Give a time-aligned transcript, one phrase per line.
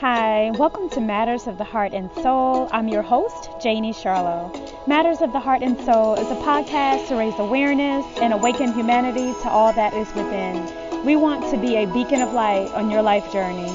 [0.00, 2.70] Hi, welcome to Matters of the Heart and Soul.
[2.72, 4.50] I'm your host, Janie Charlo.
[4.88, 9.34] Matters of the Heart and Soul is a podcast to raise awareness and awaken humanity
[9.42, 11.04] to all that is within.
[11.04, 13.68] We want to be a beacon of light on your life journey.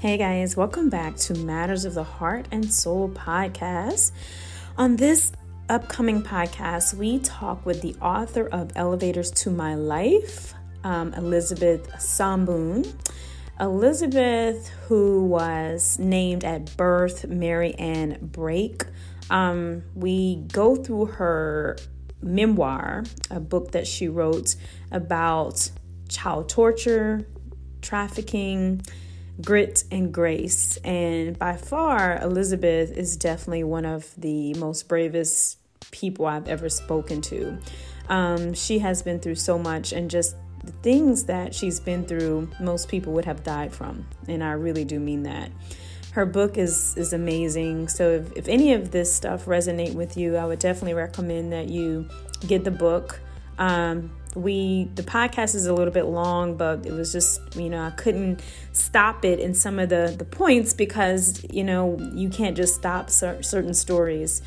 [0.00, 4.12] Hey guys, welcome back to Matters of the Heart and Soul podcast.
[4.76, 5.32] On this
[5.72, 10.52] upcoming podcast, we talk with the author of Elevators to My Life,
[10.84, 12.94] um, Elizabeth Samboon.
[13.58, 18.84] Elizabeth, who was named at birth Mary Ann Brake.
[19.30, 21.78] Um, we go through her
[22.20, 24.56] memoir, a book that she wrote
[24.90, 25.70] about
[26.10, 27.26] child torture,
[27.80, 28.82] trafficking,
[29.40, 30.76] grit and grace.
[30.84, 35.60] And by far, Elizabeth is definitely one of the most bravest
[35.90, 37.58] people I've ever spoken to.
[38.08, 42.48] Um, she has been through so much, and just the things that she's been through,
[42.60, 44.06] most people would have died from.
[44.28, 45.50] And I really do mean that.
[46.12, 47.88] Her book is is amazing.
[47.88, 51.68] So if, if any of this stuff resonate with you, I would definitely recommend that
[51.68, 52.08] you
[52.46, 53.20] get the book.
[53.58, 57.82] Um, we the podcast is a little bit long but it was just you know
[57.82, 58.40] i couldn't
[58.72, 63.10] stop it in some of the the points because you know you can't just stop
[63.10, 64.40] cer- certain stories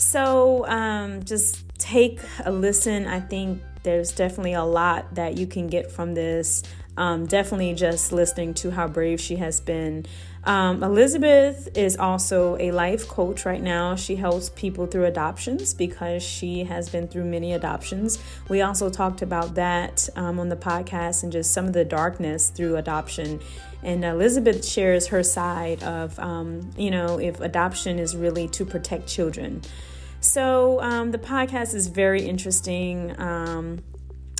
[0.00, 3.06] so um, just take a listen.
[3.06, 6.62] I think there's definitely a lot that you can get from this.
[6.96, 10.06] Um, definitely just listening to how brave she has been.
[10.44, 13.94] Um, Elizabeth is also a life coach right now.
[13.94, 18.18] She helps people through adoptions because she has been through many adoptions.
[18.48, 22.50] We also talked about that um, on the podcast and just some of the darkness
[22.50, 23.40] through adoption.
[23.82, 29.06] And Elizabeth shares her side of, um, you know, if adoption is really to protect
[29.06, 29.62] children.
[30.20, 33.18] So um, the podcast is very interesting.
[33.18, 33.82] Um,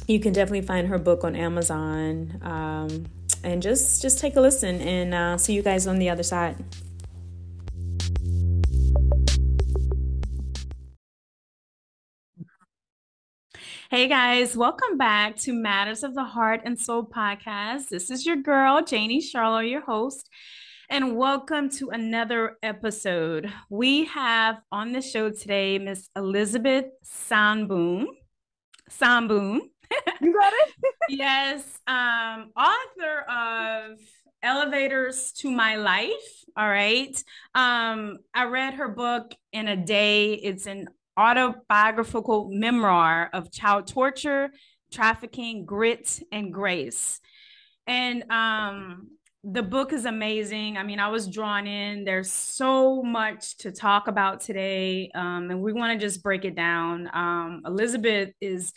[0.06, 3.06] you can definitely find her book on Amazon, um,
[3.42, 4.80] and just just take a listen.
[4.82, 6.56] And uh, see you guys on the other side.
[13.90, 17.88] Hey guys, welcome back to Matters of the Heart and Soul podcast.
[17.88, 20.28] This is your girl, Janie Charlo, your host
[20.90, 23.52] and welcome to another episode.
[23.68, 28.06] We have on the show today Miss Elizabeth Samboon.
[28.90, 29.60] Samboon.
[30.20, 30.74] You got it?
[31.08, 33.98] yes, um, author of
[34.42, 36.44] Elevators to My Life.
[36.56, 37.16] All right.
[37.54, 40.34] Um, I read her book in a day.
[40.34, 44.50] It's an autobiographical memoir of child torture,
[44.92, 47.20] trafficking, grit, and grace.
[47.86, 49.08] And um,
[49.42, 50.76] the book is amazing.
[50.76, 52.04] I mean, I was drawn in.
[52.04, 56.54] There's so much to talk about today, um, and we want to just break it
[56.54, 57.08] down.
[57.14, 58.72] Um, Elizabeth is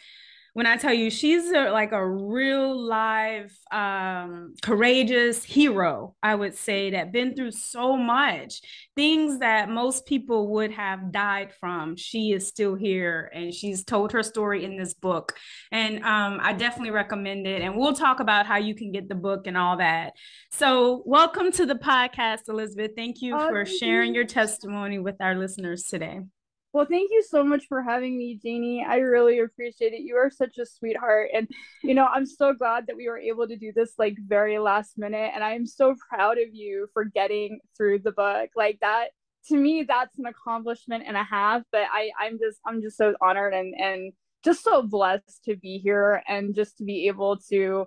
[0.53, 6.55] when I tell you she's a, like a real live, um, courageous hero, I would
[6.55, 8.61] say that been through so much
[8.95, 11.95] things that most people would have died from.
[11.95, 15.35] She is still here and she's told her story in this book.
[15.71, 17.63] And um, I definitely recommend it.
[17.63, 20.13] And we'll talk about how you can get the book and all that.
[20.51, 22.91] So, welcome to the podcast, Elizabeth.
[22.95, 24.19] Thank you oh, for thank sharing you.
[24.19, 26.19] your testimony with our listeners today.
[26.73, 28.83] Well, thank you so much for having me, Janie.
[28.83, 30.01] I really appreciate it.
[30.01, 31.29] You are such a sweetheart.
[31.31, 31.47] And,
[31.83, 34.97] you know, I'm so glad that we were able to do this like very last
[34.97, 35.31] minute.
[35.35, 38.49] And I am so proud of you for getting through the book.
[38.55, 39.09] Like that,
[39.49, 41.61] to me, that's an accomplishment and a half.
[41.71, 44.11] But I, I'm just, I'm just so honored and, and
[44.43, 47.85] just so blessed to be here and just to be able to,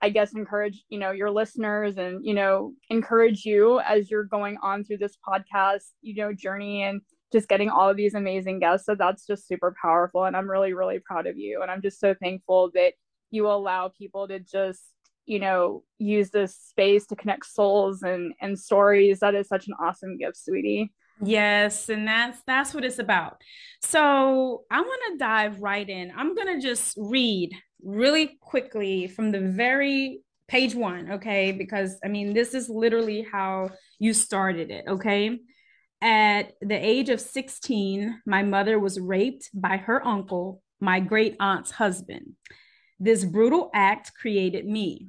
[0.00, 4.56] I guess, encourage, you know, your listeners and, you know, encourage you as you're going
[4.62, 7.00] on through this podcast, you know, journey and,
[7.32, 8.86] just getting all of these amazing guests.
[8.86, 10.24] So that's just super powerful.
[10.24, 11.62] And I'm really, really proud of you.
[11.62, 12.94] And I'm just so thankful that
[13.30, 14.82] you allow people to just,
[15.26, 19.20] you know, use this space to connect souls and and stories.
[19.20, 20.92] That is such an awesome gift, sweetie.
[21.22, 23.40] Yes, and that's that's what it's about.
[23.82, 26.12] So I want to dive right in.
[26.16, 27.52] I'm gonna just read
[27.82, 31.52] really quickly from the very page one, okay?
[31.52, 35.38] Because I mean, this is literally how you started it, okay?
[36.02, 41.70] At the age of 16, my mother was raped by her uncle, my great aunt's
[41.70, 42.36] husband.
[42.98, 45.08] This brutal act created me.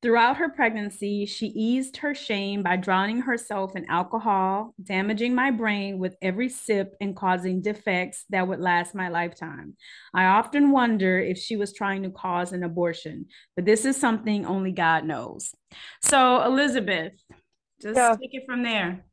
[0.00, 5.98] Throughout her pregnancy, she eased her shame by drowning herself in alcohol, damaging my brain
[5.98, 9.76] with every sip and causing defects that would last my lifetime.
[10.12, 13.26] I often wonder if she was trying to cause an abortion,
[13.56, 15.54] but this is something only God knows.
[16.02, 17.14] So, Elizabeth,
[17.80, 18.14] just yeah.
[18.20, 19.04] take it from there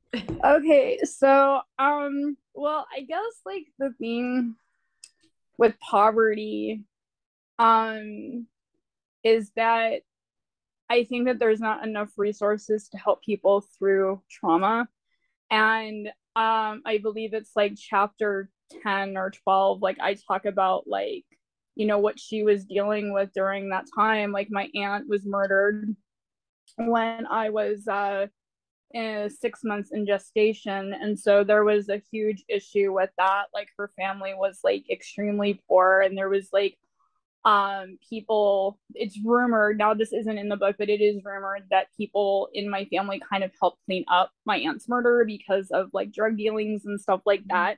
[0.43, 4.55] okay, so um well, I guess like the theme
[5.57, 6.83] with poverty
[7.59, 8.47] um
[9.23, 10.01] is that
[10.91, 14.89] I think that there's not enough resources to help people through trauma.
[15.49, 18.49] And um, I believe it's like chapter
[18.83, 21.23] 10 or 12, like I talk about like,
[21.75, 24.33] you know, what she was dealing with during that time.
[24.33, 25.95] Like my aunt was murdered
[26.75, 28.27] when I was uh,
[29.29, 30.93] six months in gestation.
[30.93, 33.45] And so there was a huge issue with that.
[33.53, 36.77] Like her family was like extremely poor and there was like
[37.43, 41.87] um people it's rumored now this isn't in the book but it is rumored that
[41.97, 46.11] people in my family kind of helped clean up my aunt's murder because of like
[46.11, 47.57] drug dealings and stuff like mm-hmm.
[47.57, 47.77] that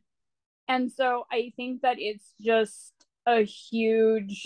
[0.67, 2.91] and so i think that it's just
[3.25, 4.43] a huge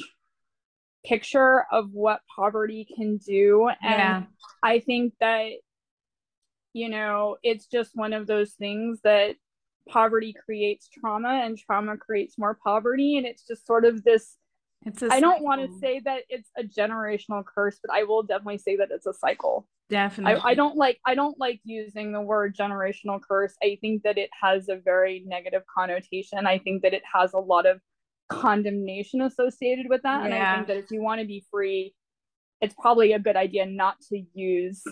[1.03, 4.23] picture of what poverty can do and yeah.
[4.61, 5.49] i think that
[6.77, 9.35] you know it's just one of those things that
[9.89, 14.38] poverty creates trauma and trauma creates more poverty and it's just sort of this
[14.85, 18.59] it's I don't want to say that it's a generational curse, but I will definitely
[18.59, 19.68] say that it's a cycle.
[19.89, 20.39] Definitely.
[20.41, 23.53] I, I don't like I don't like using the word generational curse.
[23.63, 26.45] I think that it has a very negative connotation.
[26.45, 27.81] I think that it has a lot of
[28.30, 30.19] condemnation associated with that.
[30.19, 30.25] Yeah.
[30.25, 31.94] And I think that if you want to be free,
[32.62, 34.83] it's probably a good idea not to use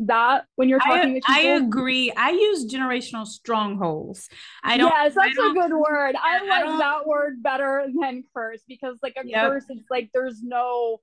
[0.00, 2.10] that when you're talking I, I agree.
[2.10, 4.28] I use generational strongholds.
[4.62, 4.90] I don't.
[4.90, 6.16] Yes, that's don't, a good word.
[6.16, 9.50] I, I like that word better than curse because, like, a yep.
[9.50, 11.00] curse is like there's no,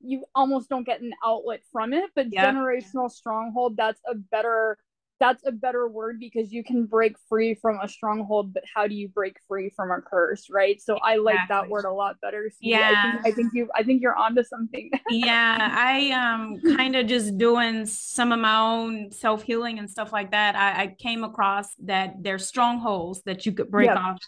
[0.00, 2.10] you almost don't get an outlet from it.
[2.14, 2.54] But yep.
[2.54, 4.78] generational stronghold, that's a better
[5.20, 8.94] that's a better word because you can break free from a stronghold but how do
[8.94, 10.80] you break free from a curse right?
[10.80, 13.68] So i like that word a lot better so yeah I think, I think you
[13.76, 14.90] i think you're onto something.
[15.10, 20.30] Yeah i um kind of just doing some of my own self-healing and stuff like
[20.30, 20.56] that.
[20.56, 23.98] I, I came across that there's strongholds that you could break yeah.
[23.98, 24.18] off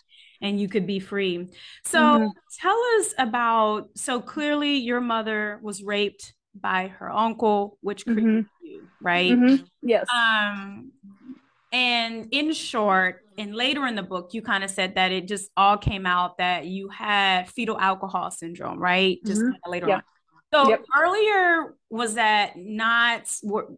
[0.40, 1.48] and you could be free.
[1.84, 2.26] So mm-hmm.
[2.60, 8.14] tell us about so clearly your mother was raped by her uncle which mm-hmm.
[8.14, 9.64] created you right mm-hmm.
[9.82, 10.92] yes um
[11.72, 15.50] and in short and later in the book you kind of said that it just
[15.56, 19.70] all came out that you had fetal alcohol syndrome right just mm-hmm.
[19.70, 20.02] later on
[20.52, 20.84] so yep.
[20.98, 23.22] earlier was that not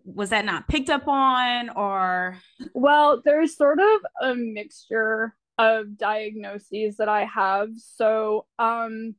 [0.05, 2.37] was that not picked up on or
[2.75, 9.15] well there's sort of a mixture of diagnoses that i have so um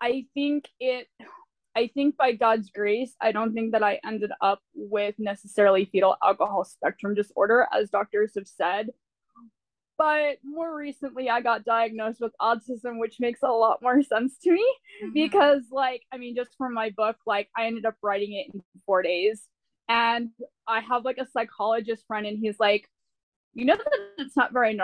[0.00, 1.08] i think it
[1.74, 6.16] I think by God's grace, I don't think that I ended up with necessarily fetal
[6.22, 8.90] alcohol spectrum disorder, as doctors have said.
[9.98, 14.52] But more recently, I got diagnosed with autism, which makes a lot more sense to
[14.52, 14.66] me
[15.02, 15.12] mm-hmm.
[15.12, 18.62] because, like, I mean, just from my book, like, I ended up writing it in
[18.84, 19.44] four days.
[19.88, 20.30] And
[20.66, 22.88] I have like a psychologist friend, and he's like,
[23.54, 24.78] you know, that it's not very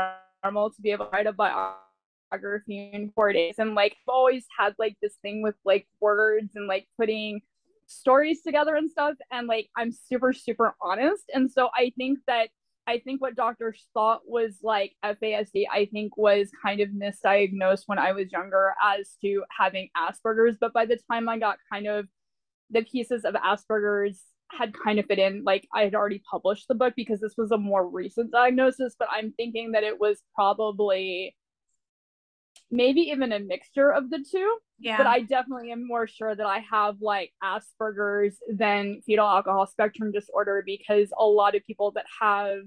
[0.44, 1.87] normal to be able to write a biography
[2.30, 3.56] photography in four days.
[3.58, 7.40] And like I've always had like this thing with like words and like putting
[7.86, 9.14] stories together and stuff.
[9.30, 11.24] And like I'm super, super honest.
[11.34, 12.48] And so I think that
[12.86, 17.98] I think what doctors thought was like FASD, I think was kind of misdiagnosed when
[17.98, 20.56] I was younger as to having Asperger's.
[20.58, 22.06] But by the time I got kind of
[22.70, 26.74] the pieces of Asperger's had kind of fit in, like I had already published the
[26.74, 31.36] book because this was a more recent diagnosis, but I'm thinking that it was probably
[32.70, 34.58] maybe even a mixture of the two.
[34.78, 34.96] Yeah.
[34.96, 40.12] But I definitely am more sure that I have like Asperger's than fetal alcohol spectrum
[40.12, 42.60] disorder because a lot of people that have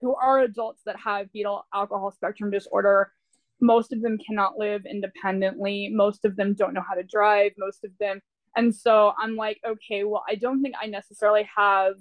[0.00, 3.12] who are adults that have fetal alcohol spectrum disorder,
[3.60, 5.88] most of them cannot live independently.
[5.92, 7.52] Most of them don't know how to drive.
[7.56, 8.20] Most of them.
[8.56, 11.94] And so I'm like, okay, well, I don't think I necessarily have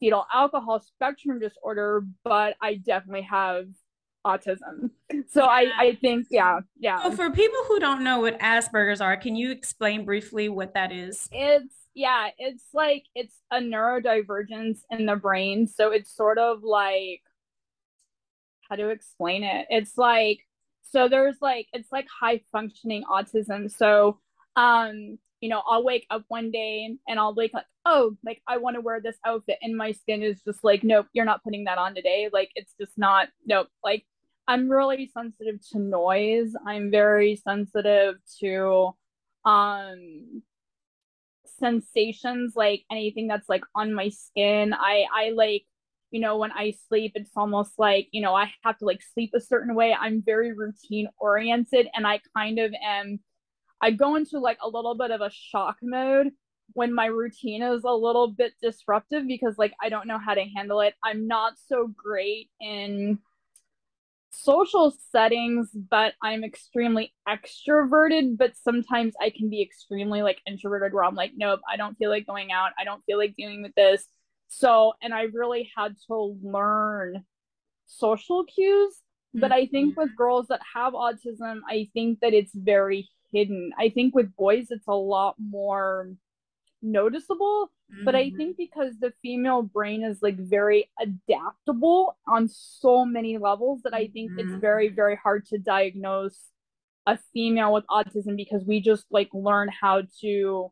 [0.00, 3.66] fetal alcohol spectrum disorder, but I definitely have
[4.26, 4.90] autism.
[5.30, 5.44] So.
[5.44, 7.02] I, I think, yeah, yeah.
[7.02, 10.92] So for people who don't know what Asperger's are, can you explain briefly what that
[10.92, 11.28] is?
[11.32, 15.66] It's, yeah, it's like, it's a neurodivergence in the brain.
[15.66, 17.20] So it's sort of like,
[18.68, 19.66] how to explain it?
[19.68, 20.40] It's like,
[20.82, 23.70] so there's like, it's like high functioning autism.
[23.70, 24.18] So,
[24.56, 28.58] um, you know, I'll wake up one day and I'll like, like, oh, like I
[28.58, 31.64] want to wear this outfit, and my skin is just like, nope, you're not putting
[31.64, 32.30] that on today.
[32.32, 33.66] Like it's just not, nope.
[33.82, 34.06] Like
[34.48, 36.54] I'm really sensitive to noise.
[36.66, 38.90] I'm very sensitive to
[39.44, 40.42] um
[41.58, 44.74] sensations like anything that's like on my skin.
[44.74, 45.64] I I like
[46.10, 49.30] you know when I sleep it's almost like you know I have to like sleep
[49.34, 49.94] a certain way.
[49.98, 53.20] I'm very routine oriented and I kind of am
[53.80, 56.30] I go into like a little bit of a shock mode
[56.74, 60.44] when my routine is a little bit disruptive because like I don't know how to
[60.56, 60.94] handle it.
[61.04, 63.18] I'm not so great in
[64.32, 71.04] social settings, but I'm extremely extroverted, but sometimes I can be extremely like introverted where
[71.04, 72.72] I'm like, nope, I don't feel like going out.
[72.78, 74.04] I don't feel like dealing with this.
[74.48, 77.24] So, and I really had to learn
[77.86, 78.98] social cues.
[79.34, 80.16] But I think with mm-hmm.
[80.16, 83.72] girls that have autism, I think that it's very hidden.
[83.78, 86.10] I think with boys, it's a lot more
[86.82, 88.04] noticeable mm-hmm.
[88.04, 88.36] but i mm-hmm.
[88.36, 94.06] think because the female brain is like very adaptable on so many levels that i
[94.08, 94.40] think mm-hmm.
[94.40, 96.38] it's very very hard to diagnose
[97.06, 100.70] a female with autism because we just like learn how to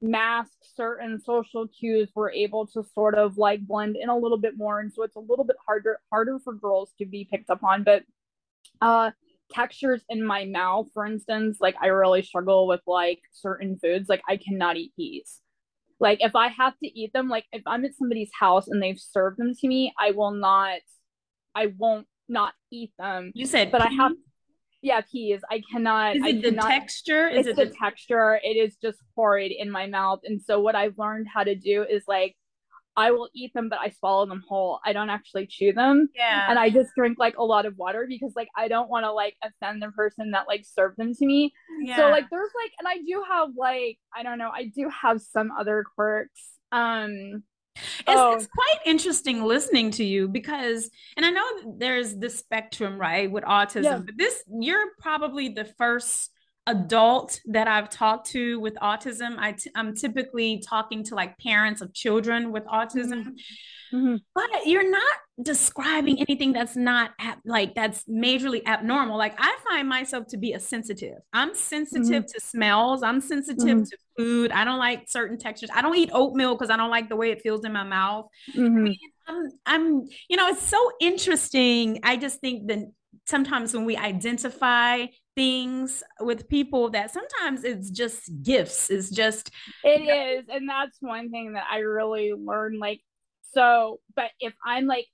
[0.00, 4.56] mask certain social cues we're able to sort of like blend in a little bit
[4.56, 7.62] more and so it's a little bit harder harder for girls to be picked up
[7.62, 8.02] on but
[8.80, 9.12] uh
[9.52, 14.08] textures in my mouth, for instance, like I really struggle with like certain foods.
[14.08, 15.40] Like I cannot eat peas.
[16.00, 18.98] Like if I have to eat them, like if I'm at somebody's house and they've
[18.98, 20.80] served them to me, I will not,
[21.54, 23.32] I won't not eat them.
[23.34, 23.88] You said, but pea?
[23.88, 24.12] I have,
[24.80, 25.40] yeah, peas.
[25.50, 26.16] I cannot.
[26.16, 27.28] Is it I the cannot, texture?
[27.28, 28.40] Is it's it the, the texture?
[28.42, 30.20] It is just horrid in my mouth.
[30.24, 32.34] And so what I've learned how to do is like
[32.96, 34.80] I will eat them, but I swallow them whole.
[34.84, 36.08] I don't actually chew them.
[36.14, 36.46] Yeah.
[36.48, 39.12] And I just drink like a lot of water because like I don't want to
[39.12, 41.52] like offend the person that like served them to me.
[41.82, 41.96] Yeah.
[41.96, 45.20] So like there's like and I do have like I don't know, I do have
[45.22, 46.42] some other quirks.
[46.70, 47.42] Um
[47.74, 48.34] it's, oh.
[48.34, 53.44] it's quite interesting listening to you because and I know there's the spectrum, right, with
[53.44, 53.98] autism, yeah.
[53.98, 56.30] but this you're probably the first
[56.66, 59.36] adult that I've talked to with autism.
[59.38, 63.24] I t- I'm typically talking to like parents of children with autism.
[63.92, 63.96] Mm-hmm.
[63.96, 64.16] mm-hmm.
[64.34, 69.18] But you're not describing anything that's not ab- like that's majorly abnormal.
[69.18, 71.18] Like I find myself to be a sensitive.
[71.32, 72.32] I'm sensitive mm-hmm.
[72.32, 73.02] to smells.
[73.02, 73.82] I'm sensitive mm-hmm.
[73.82, 74.52] to food.
[74.52, 75.70] I don't like certain textures.
[75.74, 78.26] I don't eat oatmeal because I don't like the way it feels in my mouth.
[78.54, 78.82] I mm-hmm.
[78.84, 82.00] mean, I'm, I'm, you know, it's so interesting.
[82.04, 82.78] I just think that
[83.26, 89.50] sometimes when we identify things with people that sometimes it's just gifts it's just
[89.82, 93.00] it is and that's one thing that i really learned like
[93.54, 95.06] so but if i'm like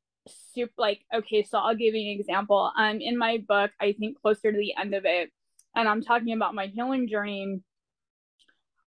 [0.54, 2.70] super like okay so i'll give you an example.
[2.76, 5.30] Um in my book i think closer to the end of it
[5.76, 7.60] and i'm talking about my healing journey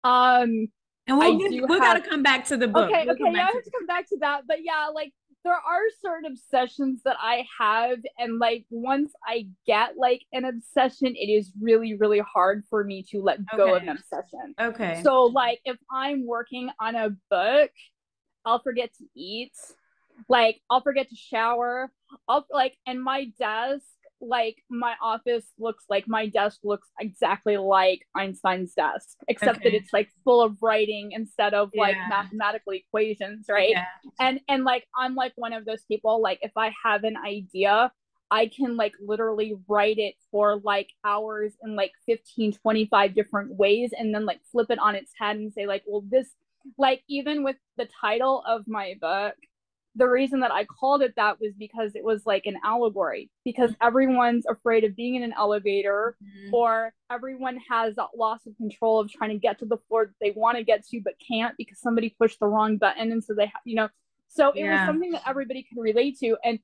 [0.03, 0.67] um
[1.05, 2.89] and we'll, we have, gotta come back to the book.
[2.89, 5.13] Okay we'll okay yeah i have to come back to that but yeah like
[5.43, 11.15] there are certain obsessions that I have, and like once I get like an obsession,
[11.15, 14.55] it is really, really hard for me to let go of an obsession.
[14.59, 15.01] Okay.
[15.03, 17.71] So, like, if I'm working on a book,
[18.45, 19.53] I'll forget to eat.
[20.29, 21.91] Like, I'll forget to shower.
[22.27, 23.85] I'll like, and my desk
[24.27, 29.69] like my office looks like my desk looks exactly like Einstein's desk, except okay.
[29.69, 32.07] that it's like full of writing instead of like yeah.
[32.09, 33.71] mathematical equations, right?
[33.71, 33.85] Yeah.
[34.19, 37.91] And and like I'm like one of those people, like if I have an idea,
[38.31, 43.91] I can like literally write it for like hours in like 15, 25 different ways
[43.97, 46.29] and then like flip it on its head and say, like, well, this
[46.77, 49.35] like even with the title of my book,
[49.95, 53.71] the reason that I called it that was because it was like an allegory because
[53.81, 56.53] everyone's afraid of being in an elevator mm-hmm.
[56.53, 60.15] or everyone has that loss of control of trying to get to the floor that
[60.19, 63.33] they want to get to but can't because somebody pushed the wrong button and so
[63.33, 63.89] they ha- you know?
[64.29, 64.79] So it yeah.
[64.79, 66.57] was something that everybody could relate to and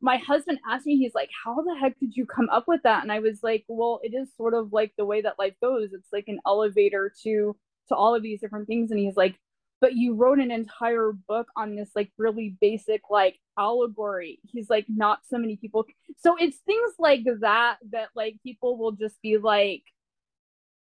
[0.00, 3.02] my husband asked me he's like how the heck did you come up with that?
[3.02, 5.92] And I was like well it is sort of like the way that life goes.
[5.92, 7.56] It's like an elevator to
[7.88, 8.90] to all of these different things.
[8.90, 9.38] And he's like
[9.82, 14.38] but you wrote an entire book on this like really basic like allegory.
[14.50, 15.84] He's like not so many people
[16.18, 19.82] so it's things like that that like people will just be like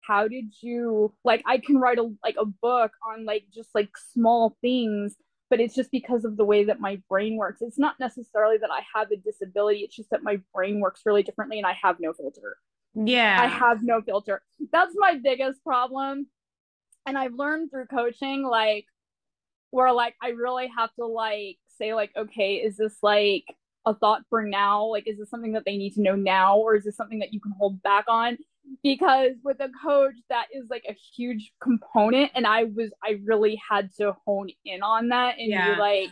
[0.01, 3.91] how did you like i can write a like a book on like just like
[4.13, 5.15] small things
[5.51, 7.63] but it's just because of the way that my brain works.
[7.63, 11.23] It's not necessarily that i have a disability it's just that my brain works really
[11.23, 12.57] differently and i have no filter.
[12.95, 13.39] Yeah.
[13.41, 14.43] i have no filter.
[14.73, 16.27] That's my biggest problem
[17.09, 18.85] and I've learned through coaching, like,
[19.71, 23.45] where like I really have to like say, like, okay, is this like
[23.87, 24.85] a thought for now?
[24.87, 27.33] Like, is this something that they need to know now, or is this something that
[27.33, 28.39] you can hold back on?
[28.83, 33.61] Because with a coach, that is like a huge component, and I was I really
[33.69, 35.75] had to hone in on that and yeah.
[35.75, 36.11] be like,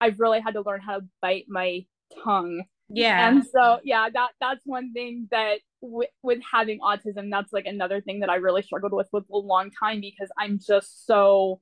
[0.00, 1.84] I've really had to learn how to bite my
[2.24, 2.62] tongue.
[2.92, 3.28] Yeah.
[3.28, 8.00] And so yeah, that that's one thing that with, with having autism, that's like another
[8.00, 11.60] thing that I really struggled with with a long time because I'm just so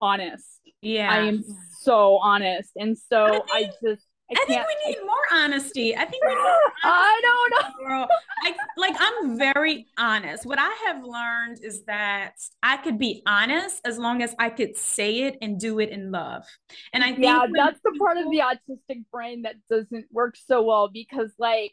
[0.00, 0.60] honest.
[0.82, 1.10] Yeah.
[1.10, 1.44] I am
[1.80, 2.70] so honest.
[2.76, 5.96] And so I, I just I, I think we need I, more honesty.
[5.96, 6.40] I think we need
[6.84, 8.08] I don't know.
[8.42, 10.44] I, like I'm very honest.
[10.44, 14.76] What I have learned is that I could be honest as long as I could
[14.76, 16.44] say it and do it in love.
[16.92, 20.62] And I think yeah, that's the part of the autistic brain that doesn't work so
[20.62, 21.72] well because like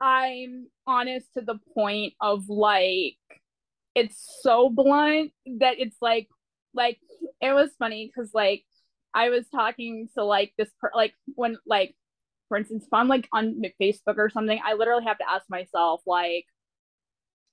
[0.00, 3.18] I'm honest to the point of like
[3.94, 6.28] it's so blunt that it's like
[6.74, 6.98] like
[7.42, 8.64] it was funny because like
[9.14, 11.94] I was talking to like this per- like when like
[12.48, 16.02] for instance if I'm like on Facebook or something I literally have to ask myself
[16.06, 16.46] like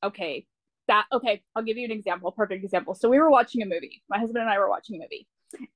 [0.04, 0.46] okay
[0.88, 2.96] that okay I'll give you an example perfect example.
[2.96, 4.02] So we were watching a movie.
[4.10, 5.28] My husband and I were watching a movie.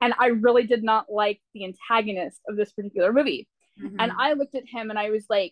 [0.02, 3.48] And I really did not like the antagonist of this particular movie.
[3.82, 3.96] Mm-hmm.
[4.00, 5.52] and I looked at him and I was like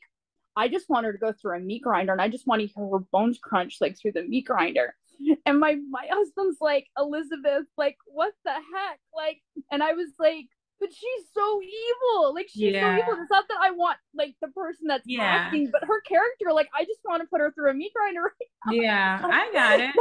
[0.55, 2.67] I just want her to go through a meat grinder and I just want to
[2.67, 4.93] hear her bones crunch like through the meat grinder
[5.45, 10.45] and my my husband's like elizabeth like what the heck like and i was like
[10.79, 12.97] but she's so evil like she's yeah.
[12.97, 15.21] so evil it's not that i want like the person that's yeah.
[15.21, 18.21] acting but her character like i just want to put her through a meat grinder
[18.23, 19.91] right yeah i got it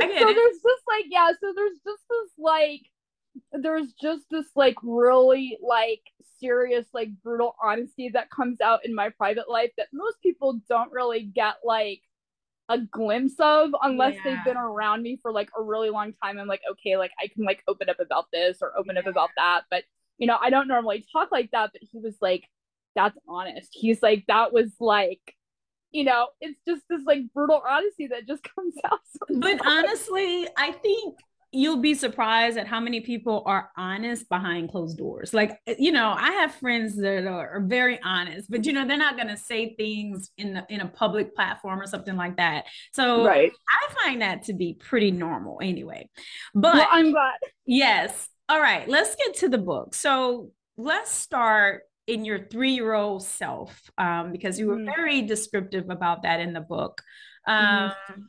[0.00, 0.34] I get so it.
[0.34, 2.82] there's just like yeah so there's just this like
[3.52, 6.02] there's just this like really like
[6.38, 10.92] serious like brutal honesty that comes out in my private life that most people don't
[10.92, 12.00] really get like
[12.70, 14.20] a glimpse of unless yeah.
[14.24, 16.38] they've been around me for like a really long time.
[16.38, 19.00] I'm like, okay, like I can like open up about this or open yeah.
[19.00, 19.62] up about that.
[19.70, 19.82] But
[20.18, 22.44] you know, I don't normally talk like that, but he was like,
[22.94, 23.70] that's honest.
[23.72, 25.34] He's like, that was like,
[25.90, 29.00] you know, it's just this like brutal honesty that just comes out.
[29.28, 29.58] Sometimes.
[29.58, 31.16] But honestly, I think
[31.52, 35.34] you'll be surprised at how many people are honest behind closed doors.
[35.34, 38.96] Like, you know, I have friends that are, are very honest, but you know, they're
[38.96, 42.66] not going to say things in the, in a public platform or something like that.
[42.92, 43.50] So right.
[43.68, 46.08] I find that to be pretty normal anyway.
[46.54, 47.38] But well, I'm glad.
[47.66, 48.28] Yes.
[48.48, 49.94] All right, let's get to the book.
[49.94, 54.86] So let's start in your three-year-old self um, because you were mm.
[54.86, 57.00] very descriptive about that in the book.
[57.48, 57.84] Mm-hmm.
[57.84, 58.22] Um, mm.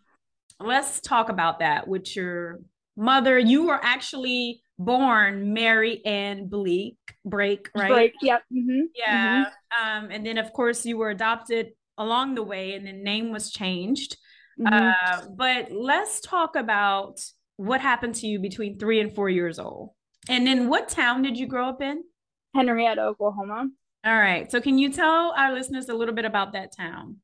[0.59, 2.59] Let's talk about that with your
[2.95, 3.37] mother.
[3.37, 7.91] You were actually born Mary Ann Bleak Break, right?
[7.91, 8.41] Break, yep.
[8.53, 8.85] Mm-hmm.
[8.95, 9.45] Yeah.
[9.45, 10.05] Mm-hmm.
[10.05, 13.51] Um, and then of course you were adopted along the way, and the name was
[13.51, 14.17] changed.
[14.59, 14.73] Mm-hmm.
[14.73, 17.19] Uh, but let's talk about
[17.57, 19.91] what happened to you between three and four years old.
[20.29, 22.03] And then what town did you grow up in?
[22.55, 23.69] Henrietta, Oklahoma.
[24.03, 24.51] All right.
[24.51, 27.17] So can you tell our listeners a little bit about that town?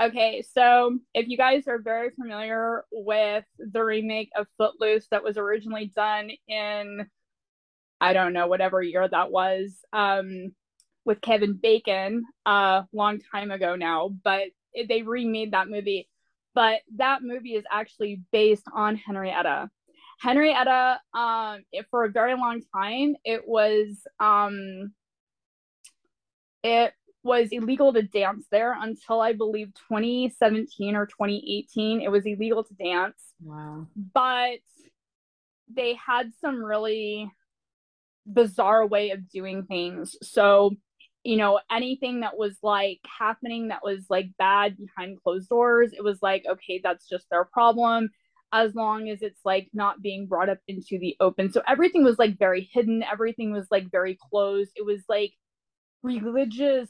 [0.00, 5.36] Okay, so if you guys are very familiar with the remake of Footloose that was
[5.36, 7.06] originally done in,
[8.00, 10.54] I don't know, whatever year that was, um,
[11.04, 14.48] with Kevin Bacon a uh, long time ago now, but
[14.88, 16.08] they remade that movie.
[16.54, 19.70] But that movie is actually based on Henrietta.
[20.20, 24.92] Henrietta, um, it, for a very long time, it was um,
[26.62, 32.00] it was illegal to dance there until I believe 2017 or 2018.
[32.00, 33.20] It was illegal to dance.
[33.42, 33.86] Wow.
[34.14, 34.60] But
[35.72, 37.30] they had some really
[38.26, 40.16] bizarre way of doing things.
[40.22, 40.72] So,
[41.22, 46.02] you know, anything that was like happening that was like bad behind closed doors, it
[46.02, 48.10] was like, okay, that's just their problem
[48.52, 51.52] as long as it's like not being brought up into the open.
[51.52, 54.72] So everything was like very hidden, everything was like very closed.
[54.74, 55.32] It was like
[56.02, 56.88] religious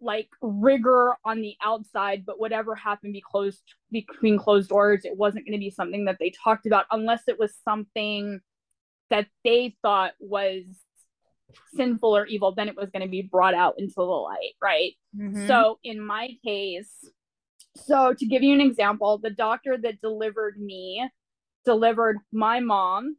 [0.00, 5.44] like rigor on the outside, but whatever happened be closed between closed doors, it wasn't
[5.44, 8.40] going to be something that they talked about unless it was something
[9.10, 10.64] that they thought was
[11.74, 14.92] sinful or evil, then it was going to be brought out into the light, right?
[15.16, 15.46] Mm-hmm.
[15.46, 16.92] So in my case,
[17.76, 21.08] so to give you an example, the doctor that delivered me
[21.64, 23.16] delivered my mom,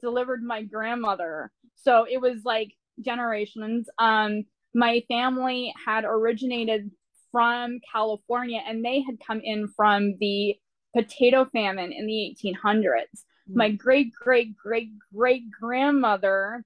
[0.00, 1.50] delivered my grandmother.
[1.74, 3.88] So it was like generations.
[3.98, 4.44] Um,
[4.76, 6.90] my family had originated
[7.32, 10.54] from California and they had come in from the
[10.94, 12.84] potato famine in the 1800s.
[12.84, 13.56] Mm-hmm.
[13.56, 16.62] My great great great great grandmother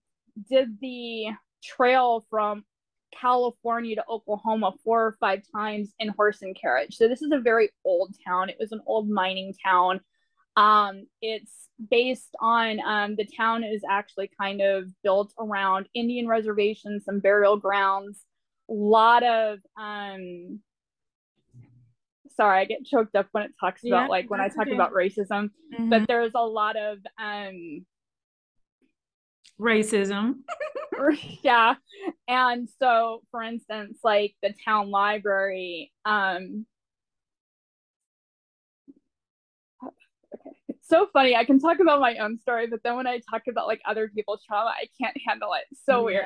[0.49, 1.27] did the
[1.63, 2.65] trail from
[3.15, 6.97] California to Oklahoma four or five times in horse and carriage.
[6.97, 8.49] So this is a very old town.
[8.49, 10.01] It was an old mining town.
[10.57, 17.05] Um, it's based on um, the town is actually kind of built around Indian reservations,
[17.05, 18.25] some burial grounds,
[18.69, 20.61] a lot of um,
[22.41, 24.75] sorry, I get choked up when it talks yeah, about like when I talk okay.
[24.75, 25.91] about racism, mm-hmm.
[25.91, 27.85] but there's a lot of um
[29.61, 30.37] racism.
[31.43, 31.75] yeah.
[32.29, 36.67] And so for instance, like the town library, um
[40.91, 41.37] so funny.
[41.37, 44.09] I can talk about my own story, but then when I talk about like other
[44.09, 45.65] people's trauma, I can't handle it.
[45.87, 46.25] So mm, weird.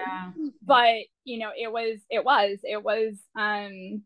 [0.63, 4.03] But you know, it was, it was, it was, um,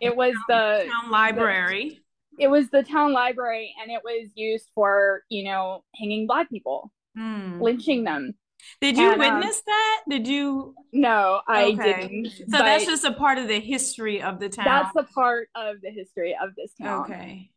[0.00, 2.00] it was the town library.
[2.36, 6.48] The, it was the town library, and it was used for you know hanging black
[6.48, 7.60] people, mm.
[7.60, 8.34] lynching them.
[8.80, 10.02] Did you and, um, witness um, that?
[10.08, 10.74] Did you?
[10.92, 12.08] No, I okay.
[12.08, 12.50] didn't.
[12.50, 14.64] So that's just a part of the history of the town.
[14.64, 17.04] That's a part of the history of this town.
[17.04, 17.50] Okay.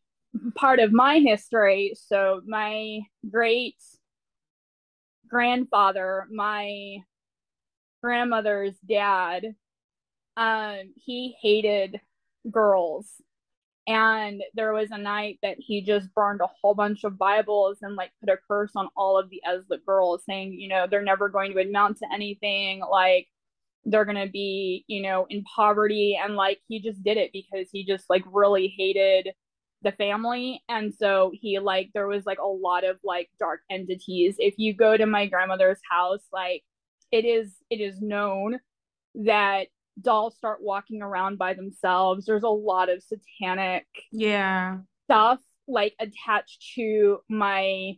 [0.55, 1.93] Part of my history.
[1.95, 3.75] So my great
[5.27, 6.97] grandfather, my
[8.01, 9.55] grandmother's dad,
[10.37, 11.99] um, he hated
[12.49, 13.07] girls
[13.87, 17.95] and there was a night that he just burned a whole bunch of bibles and
[17.95, 21.29] like put a curse on all of the Eslick girls saying you know they're never
[21.29, 22.81] going to amount to anything.
[22.89, 23.27] Like
[23.85, 26.19] they're going to be you know in poverty.
[26.21, 29.29] And like he just did it because he just like really hated
[29.83, 30.63] the family.
[30.69, 34.35] And so he like there was like a lot of like dark entities.
[34.37, 36.63] If you go to my grandmother's house like
[37.11, 38.59] it is it is known
[39.15, 39.67] that
[40.01, 42.25] dolls start walking around by themselves.
[42.25, 47.93] There's a lot of satanic yeah stuff like attached to my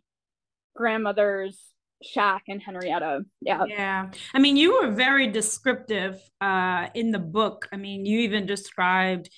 [0.76, 1.60] grandmother's
[2.04, 3.22] shack and Henrietta.
[3.42, 3.66] Yeah.
[3.68, 4.12] Yeah.
[4.34, 7.68] I mean, you were very descriptive uh in the book.
[7.72, 9.30] I mean, you even described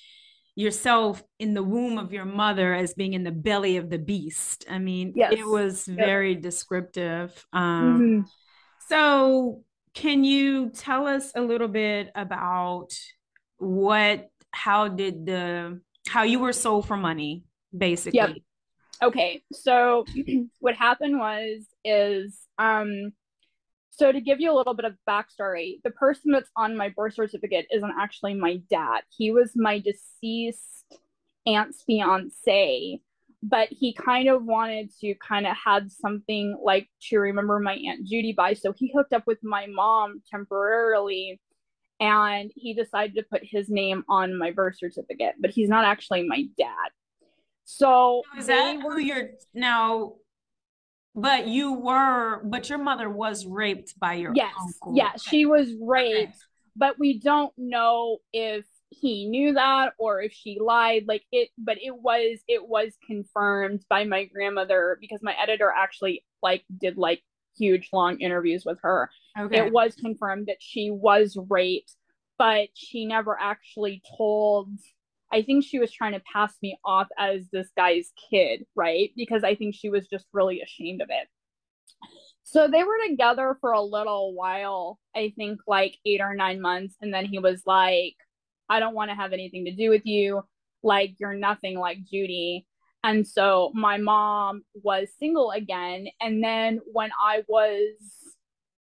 [0.54, 4.64] yourself in the womb of your mother as being in the belly of the beast.
[4.70, 5.34] I mean, yes.
[5.34, 6.42] it was very yep.
[6.42, 7.46] descriptive.
[7.52, 8.20] Um mm-hmm.
[8.88, 9.62] so
[9.96, 12.88] can you tell us a little bit about
[13.56, 17.44] what, how did the, how you were sold for money,
[17.76, 18.18] basically?
[18.18, 18.36] Yep.
[19.02, 19.42] Okay.
[19.52, 20.04] So
[20.60, 23.12] what happened was, is, um,
[23.90, 27.14] so to give you a little bit of backstory, the person that's on my birth
[27.14, 29.00] certificate isn't actually my dad.
[29.08, 30.84] He was my deceased
[31.46, 33.00] aunt's fiance
[33.42, 38.06] but he kind of wanted to kind of have something like to remember my aunt
[38.06, 41.40] judy by so he hooked up with my mom temporarily
[42.00, 46.26] and he decided to put his name on my birth certificate but he's not actually
[46.26, 46.90] my dad
[47.64, 50.14] so is that who you're now
[51.14, 54.94] but you were but your mother was raped by your yes uncle.
[54.94, 55.30] yes Yeah.
[55.30, 56.38] she was raped okay.
[56.76, 61.76] but we don't know if he knew that or if she lied like it but
[61.82, 67.22] it was it was confirmed by my grandmother because my editor actually like did like
[67.58, 69.10] huge long interviews with her.
[69.38, 69.58] Okay.
[69.58, 71.92] it was confirmed that she was raped
[72.38, 74.68] but she never actually told
[75.32, 79.10] i think she was trying to pass me off as this guy's kid right?
[79.16, 81.28] Because i think she was just really ashamed of it.
[82.44, 86.94] So they were together for a little while i think like eight or nine months
[87.00, 88.14] and then he was like
[88.68, 90.42] I don't want to have anything to do with you.
[90.82, 92.66] Like, you're nothing like Judy.
[93.02, 96.08] And so my mom was single again.
[96.20, 97.94] And then when I was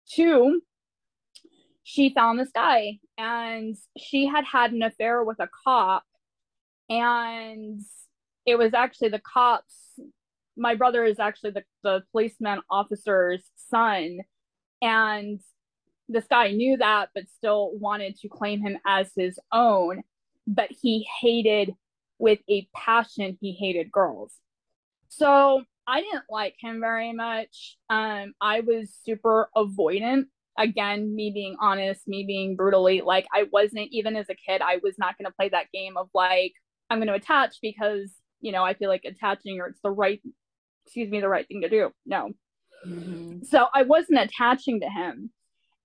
[0.09, 0.61] two,
[1.83, 6.05] she found this guy and she had had an affair with a cop.
[6.89, 7.81] And
[8.47, 9.75] it was actually the cops.
[10.57, 14.19] My brother is actually the, the policeman officer's son.
[14.81, 15.41] And
[16.09, 20.03] this guy knew that, but still wanted to claim him as his own.
[20.47, 21.75] But he hated
[22.19, 24.35] with a passion, he hated girls.
[25.09, 27.77] So I didn't like him very much.
[27.91, 30.25] Um, I was super avoidant.
[30.59, 34.79] Again, me being honest, me being brutally like, I wasn't even as a kid, I
[34.83, 36.53] was not going to play that game of like,
[36.91, 40.21] I'm going to attach because, you know, I feel like attaching or it's the right,
[40.85, 41.91] excuse me, the right thing to do.
[42.05, 42.33] No.
[42.87, 43.45] Mm-hmm.
[43.45, 45.31] So I wasn't attaching to him.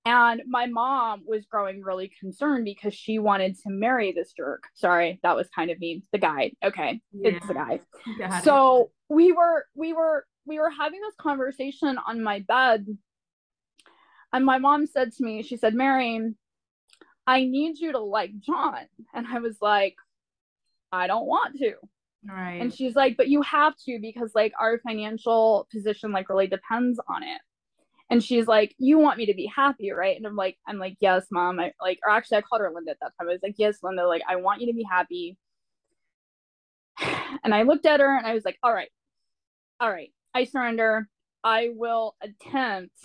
[0.08, 4.64] And my mom was growing really concerned because she wanted to marry this jerk.
[4.74, 6.02] Sorry, that was kind of me.
[6.14, 6.54] The guy.
[6.64, 7.02] Okay.
[7.12, 7.32] Yeah.
[7.32, 7.82] It's the guy.
[8.18, 8.90] Got so it.
[9.10, 12.88] we were we were we were having this conversation on my bed.
[14.32, 16.22] And my mom said to me, she said, Mary,
[17.26, 18.88] I need you to like John.
[19.14, 19.96] And I was like,
[20.90, 21.74] I don't want to.
[22.26, 22.62] Right.
[22.62, 26.98] And she's like, but you have to because like our financial position like really depends
[27.10, 27.42] on it
[28.10, 30.16] and she's like you want me to be happy right?
[30.18, 31.60] And i'm like i'm like yes mom.
[31.60, 33.30] I like or actually i called her linda at that time.
[33.30, 35.38] I was like yes linda like i want you to be happy.
[37.44, 38.90] And i looked at her and i was like all right.
[39.80, 40.12] All right.
[40.34, 41.08] I surrender.
[41.44, 42.96] I will attempt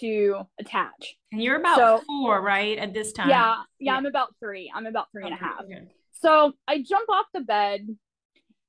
[0.00, 1.16] to attach.
[1.32, 3.28] And you're about so, four right at this time?
[3.28, 3.96] Yeah, yeah, yeah.
[3.96, 4.70] I'm about three.
[4.72, 5.60] I'm about three okay, and a half.
[5.62, 5.88] okay.
[6.12, 7.88] so i jump off the bed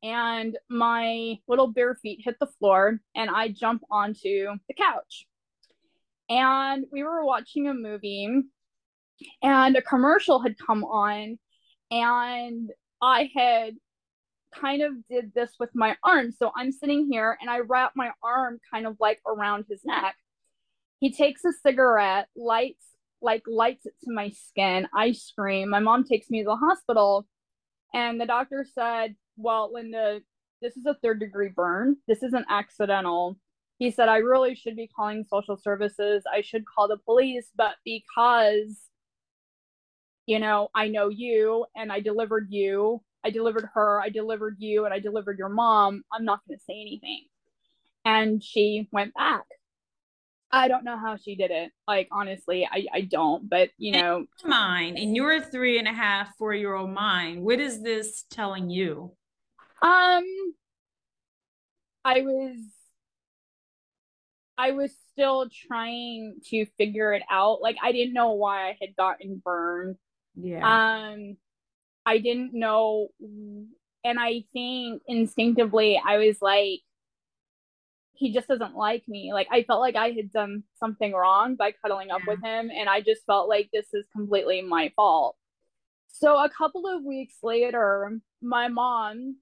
[0.04, 5.28] and my little bare feet hit the floor and i jump onto the couch
[6.32, 8.44] and we were watching a movie
[9.44, 11.38] and a commercial had come on
[11.92, 13.76] and I had
[14.56, 16.32] kind of did this with my arm.
[16.32, 20.16] So I'm sitting here and I wrap my arm kind of like around his neck.
[21.00, 22.86] He takes a cigarette, lights
[23.22, 24.88] like lights it to my skin.
[24.96, 25.70] I scream.
[25.70, 27.28] My mom takes me to the hospital
[27.94, 30.22] And the doctor said, Well, Linda,
[30.62, 31.98] this is a third degree burn.
[32.08, 33.38] This isn't accidental.
[33.82, 36.22] He said, I really should be calling social services.
[36.32, 38.80] I should call the police, but because,
[40.28, 44.86] you know, I know you and I delivered you, I delivered her, I delivered you,
[44.86, 47.24] and I delivered your mom, I'm not going to say anything.
[48.06, 49.46] And she went back.
[50.52, 51.72] I don't know how she did it.
[51.88, 53.50] Like honestly, I, I don't.
[53.50, 57.60] But you know, mind in your three and a half, four year old mind, what
[57.60, 59.14] is this telling you?
[59.82, 60.24] Um,
[62.06, 62.58] I was,
[64.62, 67.64] I was still trying to figure it out.
[67.64, 69.96] Like I didn't know why I had gotten burned.
[70.36, 70.60] Yeah.
[70.60, 71.38] Um,
[72.06, 73.08] I didn't know,
[74.04, 76.82] and I think instinctively I was like,
[78.14, 79.34] he just doesn't like me.
[79.34, 82.88] Like I felt like I had done something wrong by cuddling up with him and
[82.88, 85.36] I just felt like this is completely my fault.
[86.08, 89.38] So a couple of weeks later, my mom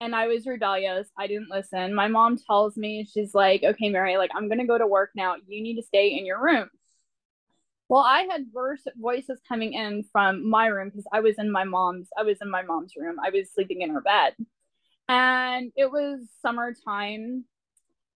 [0.00, 1.08] and I was rebellious.
[1.18, 1.94] I didn't listen.
[1.94, 5.10] My mom tells me she's like, "Okay, Mary, like I'm going to go to work
[5.14, 5.36] now.
[5.46, 6.68] You need to stay in your room."
[7.88, 11.64] Well, I had verse voices coming in from my room because I was in my
[11.64, 13.16] mom's I was in my mom's room.
[13.24, 14.34] I was sleeping in her bed.
[15.08, 17.44] And it was summertime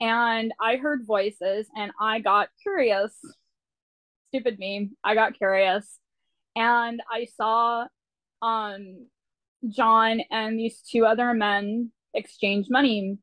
[0.01, 3.13] and I heard voices and I got curious.
[4.29, 4.91] Stupid me.
[5.03, 5.99] I got curious
[6.55, 7.87] and I saw
[8.41, 9.07] um
[9.67, 13.17] John and these two other men exchange money.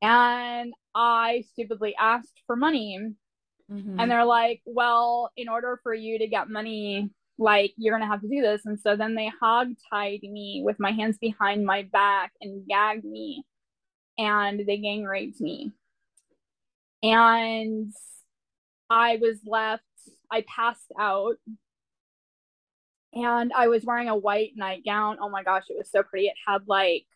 [0.00, 3.14] And I stupidly asked for money.
[3.70, 3.98] Mm-hmm.
[3.98, 8.20] And they're like, well, in order for you to get money, like you're gonna have
[8.20, 8.62] to do this.
[8.64, 13.04] And so then they hog tied me with my hands behind my back and gagged
[13.04, 13.44] me
[14.18, 15.72] and they gang raped me.
[17.02, 17.92] And
[18.88, 19.82] I was left,
[20.30, 21.36] I passed out
[23.14, 25.18] and I was wearing a white nightgown.
[25.20, 26.26] Oh my gosh, it was so pretty.
[26.26, 27.06] It had like,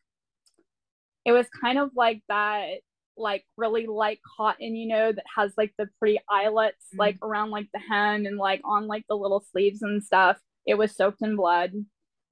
[1.24, 2.78] it was kind of like that,
[3.16, 7.00] like really light cotton, you know, that has like the pretty eyelets mm-hmm.
[7.00, 10.38] like around like the hem and like on like the little sleeves and stuff.
[10.66, 11.72] It was soaked in blood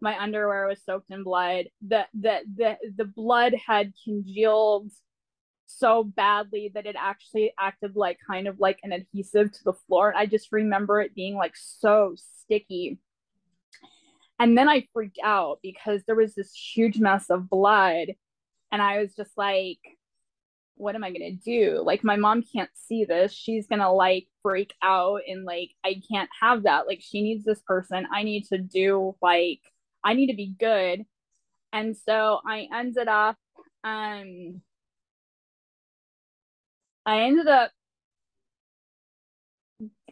[0.00, 1.66] my underwear was soaked in blood.
[1.86, 4.90] The the the the blood had congealed
[5.66, 10.14] so badly that it actually acted like kind of like an adhesive to the floor.
[10.14, 12.98] I just remember it being like so sticky.
[14.38, 18.08] And then I freaked out because there was this huge mess of blood.
[18.72, 19.78] And I was just like,
[20.76, 21.82] what am I going to do?
[21.82, 23.32] Like, my mom can't see this.
[23.32, 25.22] She's going to like freak out.
[25.26, 26.86] And like, I can't have that.
[26.86, 28.06] Like, she needs this person.
[28.12, 29.60] I need to do like
[30.04, 31.04] I need to be good.
[31.72, 33.36] And so I ended up
[33.84, 34.62] um
[37.04, 37.70] I ended up